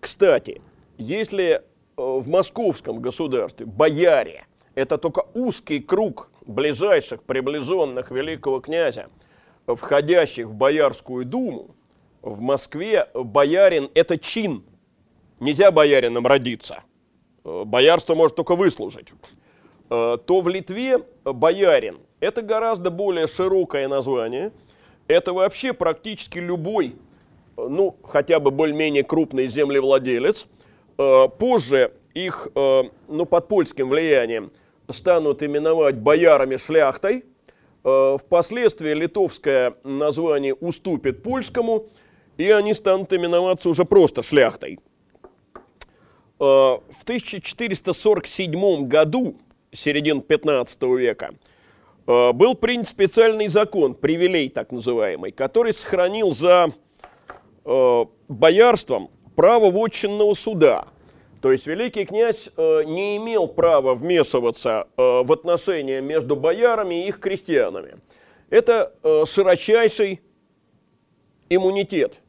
[0.00, 0.60] Кстати,
[0.96, 1.60] если э,
[1.96, 9.08] в московском государстве бояре– это только узкий круг ближайших приближенных великого князя,
[9.66, 11.74] входящих в Боярскую думу,
[12.22, 14.64] в Москве боярин– это чин.
[15.40, 16.84] нельзя боярином родиться,
[17.44, 19.08] э, боярство может только выслужить,
[19.90, 24.52] э, то в Литве боярин– это гораздо более широкое название.
[25.06, 26.96] Это вообще практически любой,
[27.58, 30.46] ну, хотя бы более-менее крупный землевладелец.
[31.38, 34.50] Позже их, ну, под польским влиянием
[34.88, 37.24] станут именовать боярами-шляхтой.
[37.82, 41.86] Впоследствии литовское название уступит польскому–
[42.38, 44.78] и они станут именоваться уже просто шляхтой.
[46.40, 49.36] Э, в 1447 году,
[49.72, 51.34] середин 15 века,
[52.06, 56.70] э, был принят специальный закон, привилей так называемый, который сохранил за э,
[58.28, 60.88] боярством право вотчинного суда.
[61.42, 67.96] То есть великий князь не имел права вмешиваться в отношения между боярами и их крестьянами.
[68.50, 68.92] Это
[69.26, 70.20] широчайший
[71.48, 72.14] иммунитет–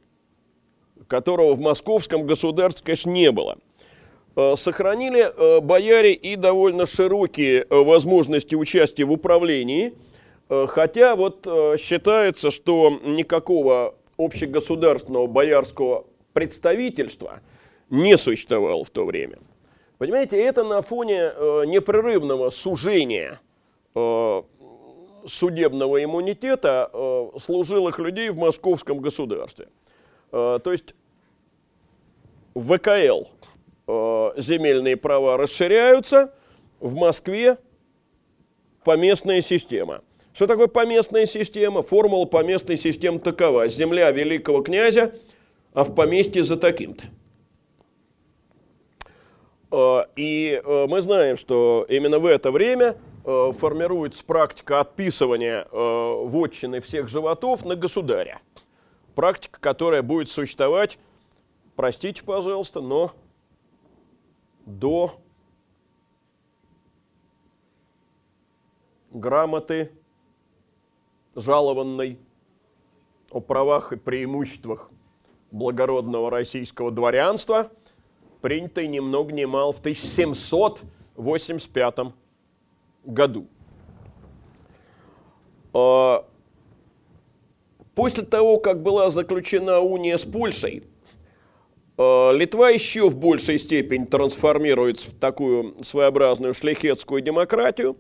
[1.10, 3.58] которого в московском государстве, конечно, не было.
[4.36, 9.94] Э, сохранили э, бояре и довольно широкие э, возможности участия в управлении,
[10.50, 11.46] хотя вот
[11.80, 17.40] считается, что никакого общегосударственного боярского представительства
[17.90, 19.40] не существовало в то время.
[19.98, 21.32] Понимаете, это на фоне
[21.66, 23.40] непрерывного сужения
[25.26, 26.92] судебного иммунитета
[27.40, 29.68] служилых людей в московском государстве.
[30.32, 30.94] То есть
[32.56, 33.26] ВКЛ
[33.88, 36.34] э, земельные права расширяются,
[36.80, 37.58] в Москве
[38.84, 40.02] поместная система.
[40.40, 41.84] Что такое поместная система?
[41.84, 43.68] Формула поместной системы такова.
[43.68, 45.14] Земля великого князя,
[45.74, 47.04] а в поместье за таким-то.
[49.70, 52.96] Э, и э, мы знаем, что именно в это время
[53.26, 58.40] э, формируется практика отписывания вотчины всех животов на государя.
[59.16, 61.00] Практика, которая будет существовать
[61.76, 63.12] простите, пожалуйста, но
[64.66, 65.20] до
[69.12, 69.99] грамоты
[71.36, 72.18] жалованной
[73.32, 74.90] о правах и преимуществах
[75.52, 77.72] благородного российского дворянства,
[78.42, 82.14] принятой ни много ни мало в 1785
[83.06, 83.48] году.
[85.74, 86.24] А,
[87.96, 90.84] после того, как была заключена уния с Польшей,
[92.00, 97.98] Э, Литва еще в большей степени трансформируется в такую своеобразную шляхетскую демократию.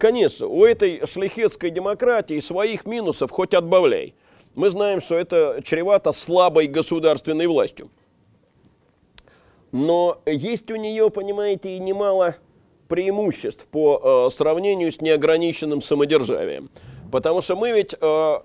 [0.00, 4.14] Конечно, у этой шляхетской демократии своих минусов хоть отбавляй.
[4.54, 7.90] Мы знаем, что это чревато слабой государственной властью.
[9.72, 12.36] Но есть у нее, понимаете, и немало
[12.88, 16.70] преимуществ по э, сравнению с неограниченным самодержавием.
[17.12, 18.38] Потому что мы ведь э,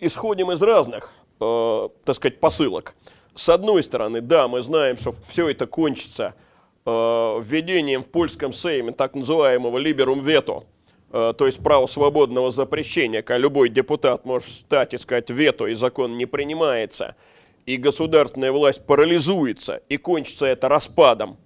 [0.00, 2.96] исходим из разных, э, так сказать, посылок
[3.34, 6.34] с одной стороны, да, мы знаем, что все это кончится
[6.86, 10.64] введением в польском сейме так называемого «либерум вето»,
[11.10, 15.74] э, то есть право свободного запрещения, когда любой депутат может встать и сказать «вето», и
[15.74, 17.16] закон не принимается,
[17.64, 21.38] и государственная власть парализуется, и кончится это распадом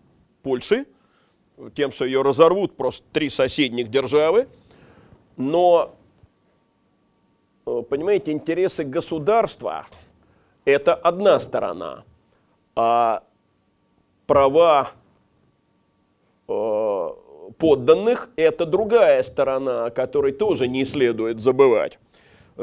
[0.42, 0.86] Польши,
[1.74, 4.48] тем, что ее разорвут просто три соседних державы,
[5.36, 5.94] но,
[7.66, 9.86] э, понимаете, интересы государства–
[10.64, 12.04] это одна сторона.
[12.74, 13.22] А
[14.26, 15.07] права э,
[16.48, 21.98] подданных– это другая сторона, о которой тоже не следует забывать.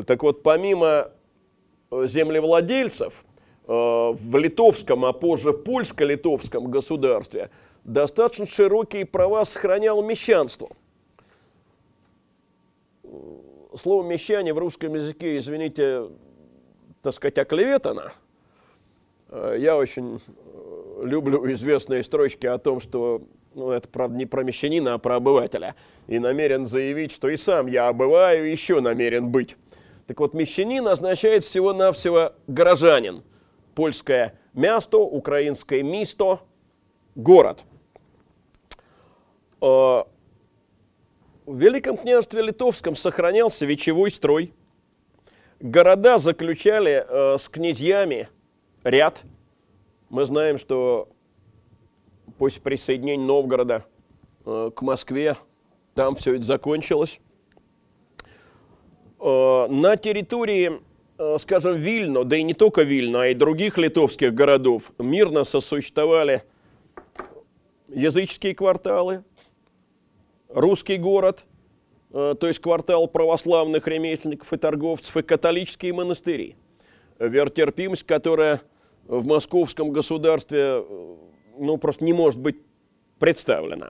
[0.05, 1.11] Так вот, помимо
[1.91, 3.23] э, землевладельцев,
[3.67, 7.49] э, в литовском, а позже в польско-литовском государстве
[7.83, 10.69] достаточно широкие права сохраняло мещанство.
[13.77, 16.09] Слово «мещане» в русском языке, извините,
[17.01, 18.11] так сказать, оклеветана.
[19.29, 23.21] Э, я очень э, люблю известные строчки о том, что,
[23.55, 25.75] ну, это, правда, не про мещанина, а про обывателя,
[26.07, 29.57] и намерен заявить, что и сам я обываю, еще намерен быть.
[30.07, 33.23] Так вот, мещанин означает всего-навсего горожанин.
[33.73, 36.41] Польское место, украинское мисто,
[37.15, 37.63] город.
[39.61, 40.03] Э,
[41.45, 44.53] в Великом княжестве Литовском сохранялся вечевой строй–
[45.59, 48.29] города заключали э, с князьями
[48.83, 49.23] ряд.
[50.09, 51.09] Мы знаем, что
[52.37, 53.85] после присоединения Новгорода
[54.45, 55.37] э, к Москве
[55.93, 57.19] там все это закончилось.
[59.19, 60.81] Э, на территории,
[61.17, 66.43] э, скажем, Вильно, да и не только Вильно, а и других литовских городов мирно сосуществовали
[67.87, 69.23] языческие кварталы,
[70.49, 71.45] русский город–
[72.11, 76.55] то есть квартал православных ремесленников и торговцев, и католические монастыри.
[77.19, 78.61] Веротерпимость, которая
[79.05, 80.81] в московском государстве
[81.57, 82.57] ну, просто не может быть
[83.19, 83.89] представлена.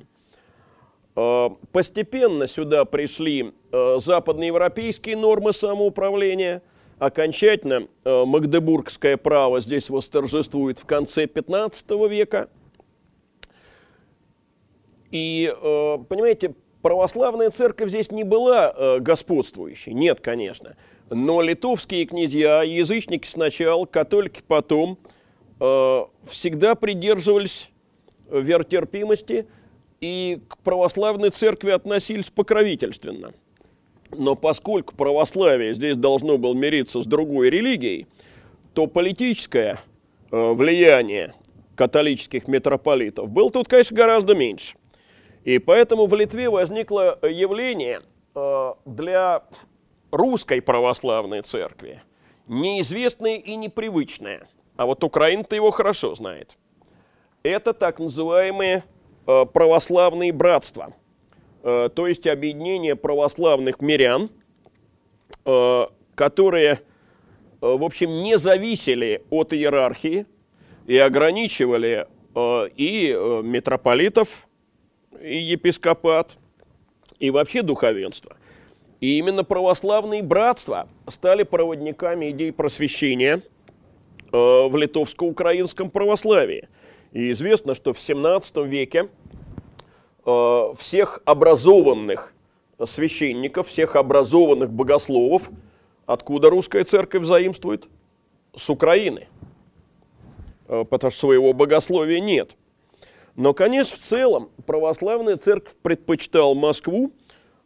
[1.72, 6.62] Постепенно сюда пришли западноевропейские нормы самоуправления.
[7.00, 12.50] Окончательно магдебургское право здесь восторжествует в конце 15 века.
[15.12, 15.54] И,
[16.10, 16.54] понимаете,
[16.86, 20.76] православная церковь здесь не была э, господствующей, нет, конечно.
[21.10, 25.08] Но литовские князья, язычники сначала, католики потом, э,
[25.58, 27.72] всегда придерживались
[28.30, 29.48] веротерпимости
[30.02, 33.34] и к православной церкви относились покровительственно.
[34.12, 38.08] Но поскольку православие здесь должно было мириться с другой религией,
[38.74, 39.80] то политическое
[40.32, 41.34] э, влияние
[41.76, 44.76] католических митрополитов было тут, конечно, гораздо меньше.
[45.44, 48.02] И поэтому в Литве возникло явление
[48.36, 49.44] э, для
[50.12, 52.02] русской православной церкви,
[52.48, 54.48] неизвестное и непривычное.
[54.78, 56.58] А вот Украина-то его хорошо знает.
[57.44, 58.84] Это так называемые
[59.28, 60.94] э, православные братства,
[61.64, 64.30] э, то есть объединение православных мирян,
[66.16, 66.82] которые,
[67.62, 70.26] в общем, не зависели от иерархии
[70.88, 74.48] и ограничивали и митрополитов,
[75.22, 76.38] и епископат,
[77.20, 78.38] и вообще духовенство.
[79.02, 83.42] И именно православные братства стали проводниками идей просвещения э,
[84.36, 86.68] в литовско-украинском православии.
[87.12, 89.10] И известно, что в 17 веке
[90.26, 92.34] э, всех образованных
[92.86, 95.50] священников, всех образованных богословов,
[96.06, 97.88] откуда русская церковь заимствует?
[98.56, 99.28] С Украины.
[100.68, 102.52] Э, потому что своего богословия нет–
[103.36, 107.12] но, конечно, в целом православная церковь предпочитала Москву,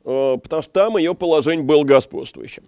[0.04, 2.64] э, потому что там ее положение было господствующим.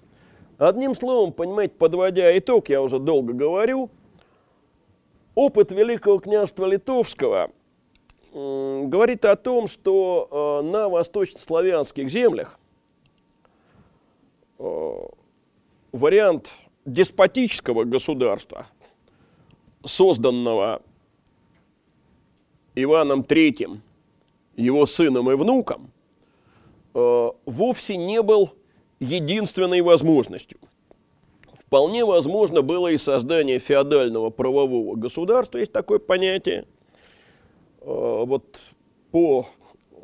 [0.62, 3.90] Одним словом, понимаете, подводя итог, я уже долго говорю,
[5.34, 7.50] опыт Великого княжества Литовского
[8.32, 12.60] говорит о том, что э, на восточнославянских землях
[14.60, 15.08] э,
[15.94, 16.52] вариант
[16.86, 18.68] деспотического государства,
[19.84, 20.84] созданного
[22.76, 23.80] Иваном III,
[24.58, 25.90] его сыном и внуком,
[26.94, 28.52] э, вовсе не был
[29.02, 30.60] единственной возможностью.
[31.54, 36.66] Вполне возможно было и создание феодального правового государства, есть такое понятие.
[37.82, 38.60] Э, вот
[39.12, 39.48] по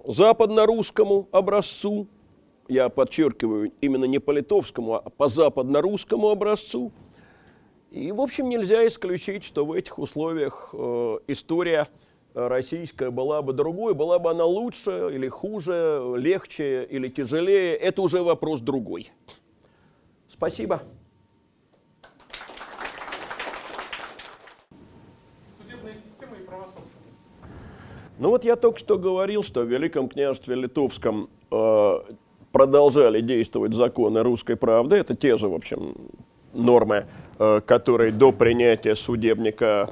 [0.05, 2.07] западно-русскому образцу,
[2.67, 6.91] я подчеркиваю, именно не по литовскому, а по западно-русскому образцу.
[7.91, 11.87] И, в общем, нельзя исключить, что в этих условиях э, история–
[12.37, 18.21] российская была бы другой, была бы она лучше или хуже, легче или тяжелее, это уже
[18.21, 19.11] вопрос другой.
[20.29, 20.83] Спасибо.
[25.57, 27.17] Судебная система и права собственности.
[28.19, 31.99] Ну вот я только что говорил, что в Великом княжестве Литовском э,
[32.51, 34.97] продолжали действовать законы русской правды.
[34.97, 35.95] Это те же, в общем,
[36.53, 37.05] нормы,
[37.39, 39.89] э, которые до принятия судебника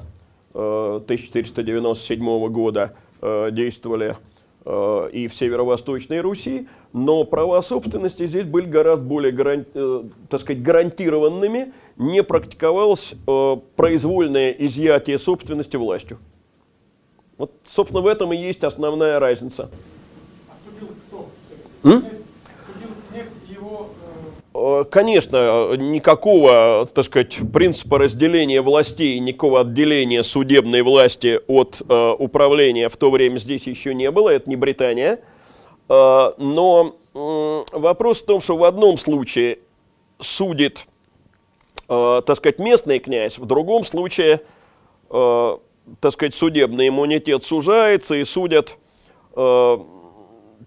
[0.56, 4.16] 1497 года э, действовали
[4.64, 10.62] э, и в северо-восточной Руси, но права собственности здесь были гораздо более э, так сказать,
[10.62, 13.14] гарантированными, не практиковалось
[13.76, 16.18] произвольное изъятие собственности властью.
[17.36, 19.68] Вот, собственно, в этом и есть основная разница.
[20.48, 20.54] А
[21.10, 21.28] кто?
[21.84, 22.04] М?
[24.56, 32.88] Э, конечно, никакого, так сказать, принципа разделения властей, никакого отделения судебной власти от э, управления
[32.88, 35.20] в то время здесь еще не было, это не Британия.
[35.88, 39.58] Э, но э, вопрос в том, что в одном случае
[40.20, 40.86] судит,
[41.88, 44.40] э, так сказать, местный князь, в другом случае,
[45.10, 45.56] э,
[46.00, 48.78] так сказать, судебный иммунитет сужается и судят
[49.34, 49.78] э,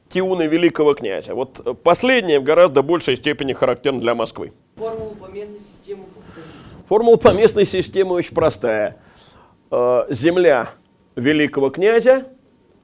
[0.09, 1.35] тиуны великого князя.
[1.35, 4.51] Вот э, последнее в гораздо большей степени характерно для Москвы.
[4.75, 6.03] Формула по местной системе.
[6.87, 8.97] Формула по местной системе очень простая.
[9.71, 10.71] Э, земля
[11.15, 12.27] великого князя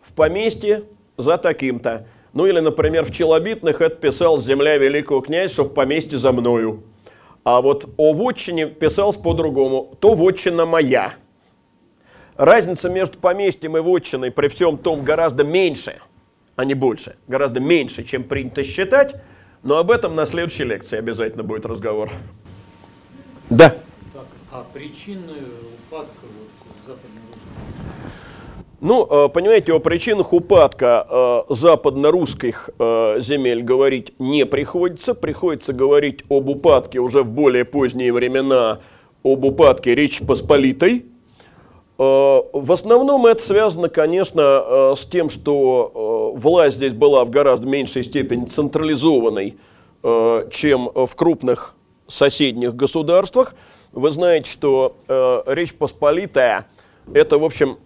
[0.02, 0.84] в поместье
[1.18, 2.08] за таким-то.
[2.34, 6.84] Ну или, например, в Челобитных это писал земля великого князя, что в поместье за мною.
[7.44, 9.96] А вот о вотчине писалось по-другому.
[10.00, 11.14] То вотчина моя.
[12.36, 16.02] Разница между поместьем и вотчиной при всем том гораздо меньше–
[16.56, 17.16] а не больше.
[17.28, 19.16] Гораздо меньше, чем принято считать.
[19.64, 22.12] Но об этом на следующей лекции обязательно будет разговор.
[23.50, 23.76] Да.
[24.14, 25.34] Так, а причины
[25.90, 27.22] упадка вот, западной
[28.82, 35.16] ну, э, понимаете, о причинах упадка э, западно-русских э, земель говорить не приходится.
[35.16, 38.82] Приходится говорить об упадке уже в более поздние времена,
[39.24, 41.06] об упадке Речи Посполитой.
[41.98, 48.46] В основном это связано, конечно, с тем, что власть здесь была в гораздо меньшей степени
[48.46, 49.58] централизованной,
[50.52, 51.76] чем в крупных
[52.08, 53.56] соседних государствах.
[53.94, 54.96] Вы знаете, что
[55.48, 56.68] Речь Посполитая–
[57.14, 57.78] это, в общем,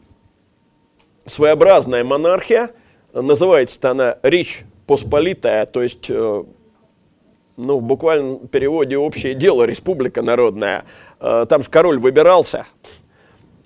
[1.25, 2.71] своеобразная монархия.
[3.13, 6.09] Называется она Речь Посполитая, то есть
[7.59, 10.85] ну, в буквальном переводе общее дело, республика народная.
[11.19, 12.65] Э, там же король выбирался.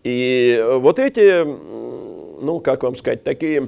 [0.03, 3.67] И вот эти, ну, как вам сказать, такие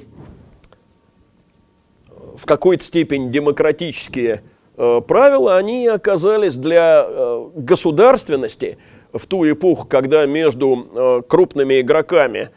[2.37, 4.41] в какой-то степени демократические
[4.75, 8.77] э, правила, они оказались для э, государственности
[9.13, 12.49] в ту эпоху, когда между крупными игроками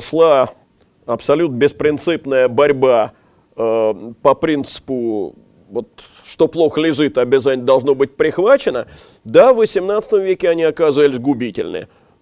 [0.00, 0.50] шла
[1.06, 3.14] абсолютно беспринципная борьба
[3.56, 5.34] по принципу
[5.68, 5.88] вот
[6.24, 8.86] что плохо лежит, обязательно должно быть прихвачено.
[9.24, 11.88] Да, в 18 веке они оказались губительны,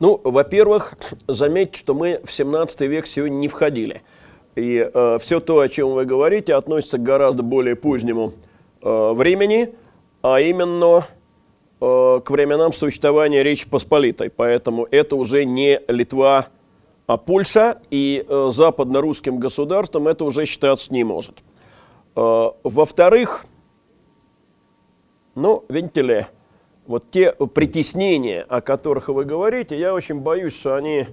[0.00, 0.94] Ну, во-первых,
[1.26, 4.02] заметьте, что мы в 17 век сегодня не входили.
[4.54, 8.32] И э, все то, о чем вы говорите, относится к гораздо более позднему
[8.80, 9.74] э, времени,
[10.22, 11.04] а именно
[11.80, 14.30] э, к временам существования Речи Посполитой.
[14.30, 16.46] Поэтому это уже не Литва,
[17.08, 21.38] а Польша, и э, западно-русским государством это уже считаться не может.
[22.14, 23.46] Э, во-вторых,
[25.34, 26.26] но, видите ли,
[26.88, 31.06] вот те притеснения, о которых вы говорите, я очень боюсь, что они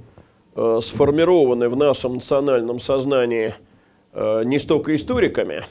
[0.56, 3.53] э, сформированы в нашем национальном сознании
[4.14, 5.64] э, не столько историками,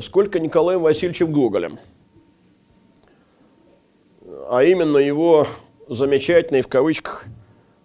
[0.00, 1.78] сколько Николаем Васильевичем Гоголем.
[4.50, 5.46] А именно его
[5.86, 7.26] замечательной, в кавычках,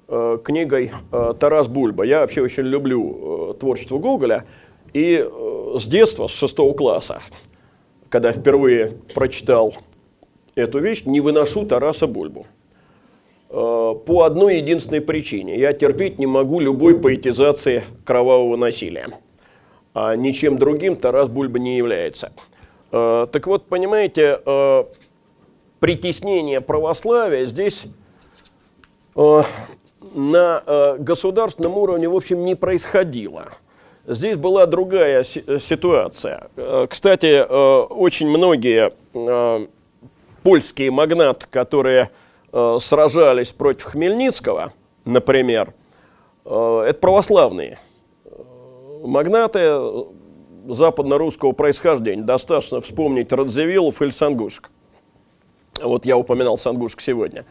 [0.07, 2.05] э, книгой э, «Тарас Бульба».
[2.05, 4.45] Я вообще очень люблю э, творчество Гоголя.
[4.93, 7.21] И э, с детства, с шестого класса,
[8.09, 9.75] когда впервые прочитал
[10.57, 12.45] эту вещь, не выношу Тараса Бульбу.
[13.49, 15.57] Э, по одной единственной причине.
[15.57, 19.07] Я терпеть не могу любой поэтизации кровавого насилия.
[19.93, 22.33] А ничем другим Тарас Бульба не является.
[22.91, 24.83] Э, так вот, понимаете, э,
[25.79, 27.85] притеснение православия здесь
[30.13, 33.47] на государственном уровне, в общем, не происходило.
[34.05, 36.49] Здесь была другая ситуация.
[36.87, 38.93] Кстати, очень многие
[40.47, 42.09] польские магнаты, которые
[42.79, 44.71] сражались против Хмельницкого,
[45.03, 45.73] например,
[46.45, 47.79] это православные
[49.03, 50.05] магнаты
[50.69, 52.23] западно-русского происхождения.
[52.23, 54.69] Достаточно вспомнить Радзивиллов или Сангушек.
[55.83, 57.43] Вот я упоминал Сангушек сегодня.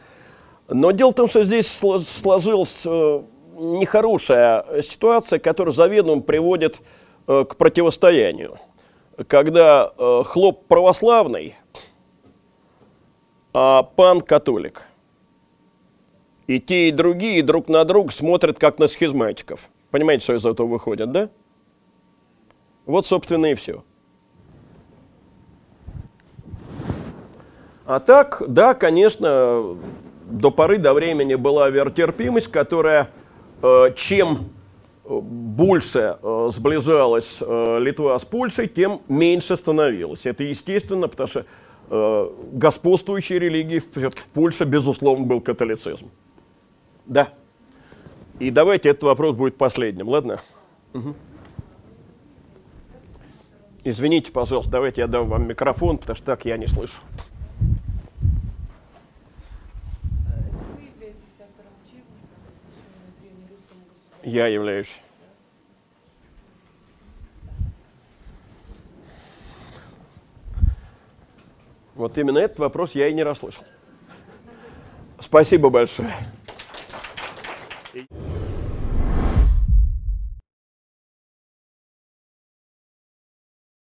[0.67, 6.81] Но дело в том, что здесь сложилось нехорошая ситуация, которая заведомо приводит
[7.27, 8.57] э, к противостоянию.
[9.27, 11.55] Когда э, хлоп православный,
[13.59, 14.83] а пан католик.
[16.47, 19.69] И те, и другие друг на друга смотрят, как на схизматиков.
[19.89, 21.29] Понимаете, что из этого выходит, да?
[22.85, 23.83] Вот, собственно, и все.
[27.85, 29.77] А так, да, конечно,
[30.25, 33.09] до поры до времени была веротерпимость, которая
[33.61, 34.49] Э, чем
[35.03, 40.25] э, больше э, сближалась Литва с Польшей, тем меньше становилось.
[40.25, 41.45] Это естественно, потому что
[41.89, 46.09] господствующей религией все-таки в Польше, безусловно, был католицизм.
[47.05, 47.33] Да.
[48.39, 50.41] И давайте этот вопрос будет последним, ладно?
[50.93, 51.15] Угу.
[53.83, 57.01] Извините, пожалуйста, давайте я дам вам микрофон, потому что так я не слышу.
[64.23, 64.99] Я являюсь.
[71.97, 73.63] Вот именно этот вопрос я и не расслышал.
[75.19, 76.13] Спасибо большое.